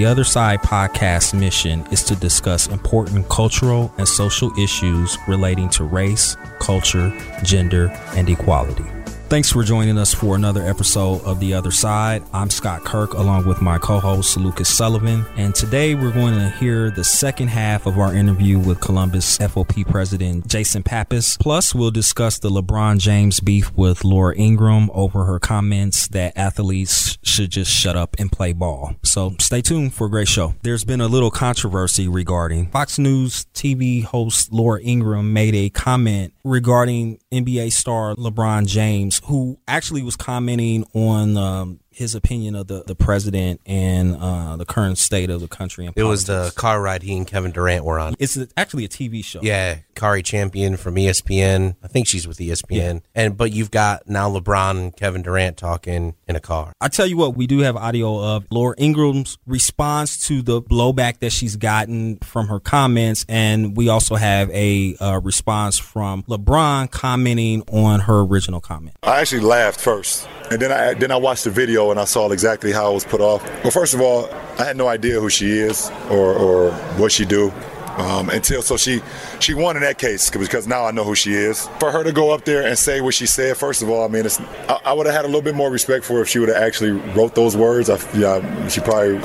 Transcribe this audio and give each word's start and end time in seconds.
The 0.00 0.06
Other 0.06 0.24
Side 0.24 0.60
podcast 0.60 1.38
mission 1.38 1.86
is 1.90 2.02
to 2.04 2.16
discuss 2.16 2.68
important 2.68 3.28
cultural 3.28 3.92
and 3.98 4.08
social 4.08 4.50
issues 4.58 5.18
relating 5.28 5.68
to 5.76 5.84
race, 5.84 6.38
culture, 6.58 7.12
gender, 7.42 7.88
and 8.16 8.26
equality. 8.30 8.99
Thanks 9.30 9.52
for 9.52 9.62
joining 9.62 9.96
us 9.96 10.12
for 10.12 10.34
another 10.34 10.66
episode 10.66 11.22
of 11.22 11.38
The 11.38 11.54
Other 11.54 11.70
Side. 11.70 12.24
I'm 12.32 12.50
Scot 12.50 12.84
Kirk 12.84 13.14
along 13.14 13.46
with 13.46 13.62
my 13.62 13.78
co 13.78 14.00
host 14.00 14.36
Lucas 14.36 14.68
Sullivan. 14.68 15.24
And 15.36 15.54
today 15.54 15.94
we're 15.94 16.10
going 16.10 16.34
to 16.34 16.50
hear 16.58 16.90
the 16.90 17.04
second 17.04 17.46
half 17.46 17.86
of 17.86 17.96
our 17.96 18.12
interview 18.12 18.58
with 18.58 18.80
Columbus 18.80 19.38
FOP 19.38 19.86
President 19.86 20.48
Jason 20.48 20.82
Pappas. 20.82 21.36
Plus, 21.36 21.72
we'll 21.72 21.92
discuss 21.92 22.40
the 22.40 22.50
LeBron 22.50 22.98
James 22.98 23.38
beef 23.38 23.72
with 23.76 24.02
Laura 24.02 24.34
Ingraham 24.36 24.90
over 24.92 25.24
her 25.26 25.38
comments 25.38 26.08
that 26.08 26.36
athletes 26.36 27.16
should 27.22 27.50
just 27.50 27.70
shut 27.70 27.94
up 27.94 28.16
and 28.18 28.32
play 28.32 28.52
ball. 28.52 28.96
So 29.04 29.36
stay 29.38 29.62
tuned 29.62 29.94
for 29.94 30.08
a 30.08 30.10
great 30.10 30.26
show. 30.26 30.54
There's 30.62 30.84
been 30.84 31.00
a 31.00 31.06
little 31.06 31.30
controversy 31.30 32.08
regarding 32.08 32.70
Fox 32.70 32.98
News 32.98 33.46
TV 33.54 34.02
host 34.02 34.52
Laura 34.52 34.80
Ingraham 34.82 35.32
made 35.32 35.54
a 35.54 35.70
comment 35.70 36.32
regarding 36.42 37.20
NBA 37.32 37.72
star 37.72 38.16
LeBron 38.16 38.66
James 38.66 39.19
who 39.24 39.58
actually 39.68 40.02
was 40.02 40.16
commenting 40.16 40.84
on 40.94 41.36
um, 41.36 41.80
his 41.92 42.14
opinion 42.14 42.54
of 42.54 42.68
the, 42.68 42.84
the 42.86 42.94
president 42.94 43.60
and 43.66 44.16
uh, 44.16 44.56
the 44.56 44.64
current 44.64 44.96
state 44.96 45.28
of 45.28 45.40
the 45.40 45.48
country. 45.48 45.90
it 45.94 46.02
was 46.02 46.26
the 46.26 46.52
car 46.54 46.80
ride 46.80 47.02
he 47.02 47.16
and 47.16 47.26
Kevin 47.26 47.50
Durant 47.50 47.84
were 47.84 47.98
on. 47.98 48.14
It's 48.18 48.38
actually 48.56 48.84
a 48.84 48.88
TV 48.88 49.24
show. 49.24 49.40
Yeah, 49.42 49.78
Cari 49.94 50.22
Champion 50.22 50.76
from 50.76 50.94
ESPN. 50.94 51.76
I 51.82 51.88
think 51.88 52.06
she's 52.06 52.26
with 52.26 52.38
ESPN. 52.38 52.94
Yeah. 52.94 53.00
And 53.14 53.36
but 53.36 53.52
you've 53.52 53.70
got 53.70 54.08
now 54.08 54.30
LeBron 54.30 54.70
and 54.70 54.96
Kevin 54.96 55.22
Durant 55.22 55.56
talking 55.56 56.14
in 56.28 56.36
a 56.36 56.40
car. 56.40 56.72
I 56.80 56.88
tell 56.88 57.06
you 57.06 57.16
what, 57.16 57.36
we 57.36 57.46
do 57.46 57.58
have 57.60 57.76
audio 57.76 58.22
of 58.22 58.46
Laura 58.50 58.74
Ingraham's 58.78 59.38
response 59.46 60.26
to 60.28 60.42
the 60.42 60.62
blowback 60.62 61.18
that 61.18 61.30
she's 61.30 61.56
gotten 61.56 62.18
from 62.18 62.48
her 62.48 62.60
comments, 62.60 63.26
and 63.28 63.76
we 63.76 63.88
also 63.88 64.14
have 64.14 64.48
a 64.50 64.96
uh, 64.96 65.20
response 65.22 65.78
from 65.78 66.22
LeBron 66.24 66.90
commenting 66.90 67.62
on 67.72 68.00
her 68.00 68.20
original 68.20 68.60
comment. 68.60 68.96
I 69.02 69.20
actually 69.20 69.40
laughed 69.40 69.80
first, 69.80 70.28
and 70.50 70.62
then 70.62 70.70
I 70.70 70.94
then 70.94 71.10
I 71.10 71.16
watched 71.16 71.44
the 71.44 71.50
video 71.50 71.79
and 71.90 71.98
I 71.98 72.04
saw 72.04 72.30
exactly 72.30 72.72
how 72.72 72.90
it 72.90 72.94
was 72.94 73.04
put 73.04 73.20
off. 73.22 73.42
Well, 73.64 73.70
first 73.70 73.94
of 73.94 74.00
all, 74.02 74.28
I 74.58 74.64
had 74.64 74.76
no 74.76 74.88
idea 74.88 75.20
who 75.20 75.30
she 75.30 75.50
is 75.52 75.90
or, 76.10 76.34
or 76.34 76.72
what 76.98 77.12
she 77.12 77.24
do. 77.24 77.50
Um, 77.96 78.30
until 78.30 78.62
so 78.62 78.76
she 78.76 79.02
she 79.40 79.52
won 79.52 79.76
in 79.76 79.82
that 79.82 79.98
case 79.98 80.30
because 80.30 80.66
now 80.66 80.86
I 80.86 80.90
know 80.90 81.04
who 81.04 81.14
she 81.14 81.34
is. 81.34 81.68
For 81.80 81.90
her 81.90 82.04
to 82.04 82.12
go 82.12 82.30
up 82.30 82.44
there 82.44 82.66
and 82.66 82.78
say 82.78 83.00
what 83.00 83.14
she 83.14 83.26
said, 83.26 83.56
first 83.56 83.82
of 83.82 83.90
all, 83.90 84.04
I 84.04 84.08
mean, 84.08 84.24
I, 84.68 84.80
I 84.86 84.92
would 84.92 85.06
have 85.06 85.14
had 85.14 85.24
a 85.24 85.28
little 85.28 85.42
bit 85.42 85.54
more 85.54 85.70
respect 85.70 86.04
for 86.04 86.14
her 86.14 86.22
if 86.22 86.28
she 86.28 86.38
would 86.38 86.48
have 86.48 86.62
actually 86.62 86.92
wrote 86.92 87.34
those 87.34 87.56
words. 87.56 87.90
I, 87.90 87.98
yeah, 88.16 88.68
she 88.68 88.80
probably 88.80 89.20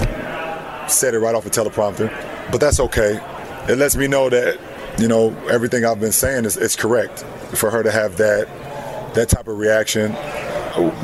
said 0.89 1.13
it 1.13 1.19
right 1.19 1.35
off 1.35 1.43
the 1.43 1.49
teleprompter, 1.49 2.09
but 2.51 2.59
that's 2.59 2.79
okay. 2.79 3.19
It 3.69 3.77
lets 3.77 3.95
me 3.95 4.07
know 4.07 4.29
that 4.29 4.59
you 4.99 5.07
know 5.07 5.29
everything 5.49 5.85
I've 5.85 5.99
been 5.99 6.11
saying 6.11 6.45
is, 6.45 6.57
is 6.57 6.75
correct. 6.75 7.23
For 7.53 7.69
her 7.71 7.83
to 7.83 7.91
have 7.91 8.17
that 8.17 8.47
that 9.13 9.29
type 9.29 9.47
of 9.47 9.57
reaction, 9.57 10.13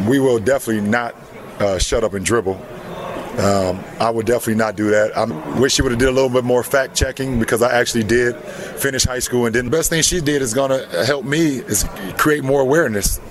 we 0.07 0.19
will 0.19 0.39
definitely 0.39 0.81
not 0.89 1.15
uh, 1.61 1.77
shut 1.77 2.03
up 2.03 2.13
and 2.13 2.25
dribble. 2.25 2.59
Um, 3.37 3.81
I 3.99 4.09
would 4.09 4.25
definitely 4.25 4.55
not 4.55 4.75
do 4.75 4.89
that. 4.89 5.15
I 5.15 5.23
wish 5.59 5.73
she 5.73 5.81
would 5.81 5.91
have 5.91 5.99
did 5.99 6.09
a 6.09 6.11
little 6.11 6.29
bit 6.29 6.43
more 6.43 6.63
fact 6.63 6.95
checking 6.95 7.39
because 7.39 7.61
I 7.61 7.71
actually 7.71 8.03
did 8.03 8.35
finish 8.35 9.05
high 9.05 9.19
school, 9.19 9.45
and 9.45 9.55
then 9.55 9.65
the 9.65 9.71
best 9.71 9.89
thing 9.89 10.01
she 10.01 10.19
did 10.19 10.41
is 10.41 10.53
going 10.53 10.71
to 10.71 11.05
help 11.05 11.23
me 11.23 11.57
is 11.57 11.85
create 12.17 12.43
more 12.43 12.59
awareness. 12.59 13.21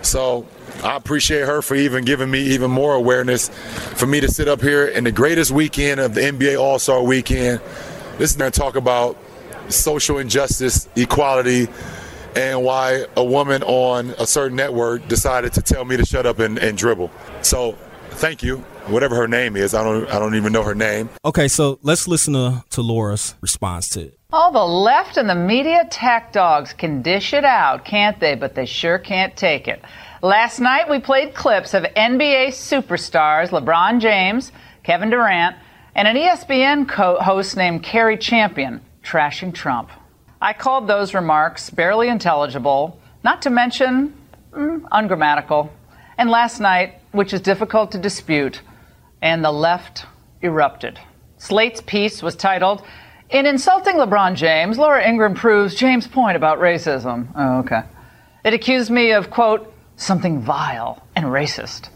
So 0.00 0.46
I 0.82 0.96
appreciate 0.96 1.46
her 1.46 1.60
for 1.60 1.74
even 1.74 2.04
giving 2.04 2.30
me 2.30 2.40
even 2.40 2.70
more 2.70 2.94
awareness 2.94 3.48
for 3.48 4.06
me 4.06 4.20
to 4.20 4.28
sit 4.28 4.48
up 4.48 4.62
here 4.62 4.86
in 4.86 5.04
the 5.04 5.12
greatest 5.12 5.50
weekend 5.50 6.00
of 6.00 6.14
the 6.14 6.22
NBA 6.22 6.58
All 6.58 6.78
Star 6.78 7.02
Weekend. 7.02 7.60
This 8.16 8.30
is 8.30 8.36
going 8.36 8.50
to 8.50 8.58
talk 8.58 8.76
about 8.76 9.18
social 9.68 10.18
injustice, 10.18 10.88
equality, 10.96 11.68
and 12.36 12.62
why 12.62 13.06
a 13.16 13.24
woman 13.24 13.62
on 13.62 14.10
a 14.18 14.26
certain 14.26 14.56
network 14.56 15.06
decided 15.08 15.52
to 15.54 15.62
tell 15.62 15.84
me 15.84 15.96
to 15.96 16.04
shut 16.04 16.26
up 16.26 16.38
and, 16.38 16.58
and 16.58 16.76
dribble. 16.76 17.10
So 17.42 17.76
thank 18.10 18.42
you. 18.42 18.58
Whatever 18.86 19.16
her 19.16 19.28
name 19.28 19.56
is, 19.56 19.72
I 19.74 19.82
don't 19.82 20.08
I 20.10 20.18
don't 20.18 20.34
even 20.34 20.52
know 20.52 20.62
her 20.62 20.74
name. 20.74 21.08
Okay, 21.24 21.48
so 21.48 21.78
let's 21.82 22.06
listen 22.06 22.34
to, 22.34 22.64
to 22.70 22.82
Laura's 22.82 23.34
response 23.40 23.88
to 23.90 24.00
it. 24.02 24.18
All 24.30 24.52
the 24.52 24.64
left 24.64 25.16
and 25.16 25.28
the 25.28 25.34
media 25.34 25.82
attack 25.82 26.32
dogs 26.32 26.72
can 26.72 27.00
dish 27.00 27.32
it 27.32 27.44
out, 27.44 27.84
can't 27.84 28.18
they? 28.20 28.34
But 28.34 28.54
they 28.54 28.66
sure 28.66 28.98
can't 28.98 29.34
take 29.36 29.68
it. 29.68 29.82
Last 30.22 30.60
night 30.60 30.90
we 30.90 30.98
played 30.98 31.34
clips 31.34 31.72
of 31.72 31.84
NBA 31.84 32.48
superstars 32.48 33.50
LeBron 33.50 34.00
James, 34.00 34.52
Kevin 34.82 35.10
Durant, 35.10 35.56
and 35.94 36.08
an 36.08 36.16
ESPN 36.16 36.88
co- 36.88 37.20
host 37.20 37.56
named 37.56 37.82
Cari 37.82 38.18
Champion 38.18 38.80
trashing 39.02 39.54
Trump. 39.54 39.90
I 40.44 40.52
called 40.52 40.86
those 40.86 41.14
remarks 41.14 41.70
barely 41.70 42.08
intelligible, 42.08 43.00
not 43.22 43.40
to 43.42 43.50
mention 43.50 44.12
mm, 44.52 44.86
ungrammatical. 44.92 45.72
And 46.18 46.28
last 46.28 46.60
night, 46.60 47.00
which 47.12 47.32
is 47.32 47.40
difficult 47.40 47.92
to 47.92 47.98
dispute, 47.98 48.60
and 49.22 49.42
the 49.42 49.50
left 49.50 50.04
erupted. 50.42 51.00
Slate's 51.38 51.80
piece 51.80 52.22
was 52.22 52.36
titled, 52.36 52.82
In 53.30 53.46
Insulting 53.46 53.96
LeBron 53.96 54.34
James, 54.34 54.76
Laura 54.76 55.02
Ingraham 55.02 55.34
proves 55.34 55.76
James' 55.76 56.06
point 56.06 56.36
about 56.36 56.58
racism. 56.58 57.28
Oh, 57.34 57.60
okay. 57.60 57.80
It 58.44 58.52
accused 58.52 58.90
me 58.90 59.12
of, 59.12 59.30
quote, 59.30 59.72
something 59.96 60.42
vile 60.42 61.02
and 61.16 61.24
racist. 61.24 61.88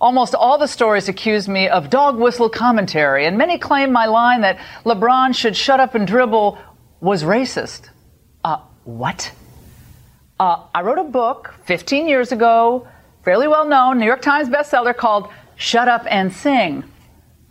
Almost 0.00 0.36
all 0.36 0.58
the 0.58 0.68
stories 0.68 1.08
accuse 1.08 1.48
me 1.48 1.68
of 1.68 1.90
dog 1.90 2.20
whistle 2.20 2.48
commentary, 2.48 3.26
and 3.26 3.36
many 3.36 3.58
claim 3.58 3.90
my 3.90 4.06
line 4.06 4.42
that 4.42 4.58
LeBron 4.84 5.34
should 5.34 5.56
shut 5.56 5.80
up 5.80 5.96
and 5.96 6.06
dribble 6.06 6.56
was 7.00 7.22
racist. 7.22 7.88
Uh, 8.44 8.58
what? 8.84 9.32
Uh, 10.38 10.64
I 10.74 10.82
wrote 10.82 10.98
a 10.98 11.04
book 11.04 11.54
15 11.64 12.08
years 12.08 12.32
ago, 12.32 12.88
fairly 13.24 13.48
well 13.48 13.66
known, 13.66 13.98
New 13.98 14.06
York 14.06 14.22
Times 14.22 14.48
bestseller 14.48 14.96
called 14.96 15.28
Shut 15.56 15.88
Up 15.88 16.06
and 16.08 16.32
Sing. 16.32 16.84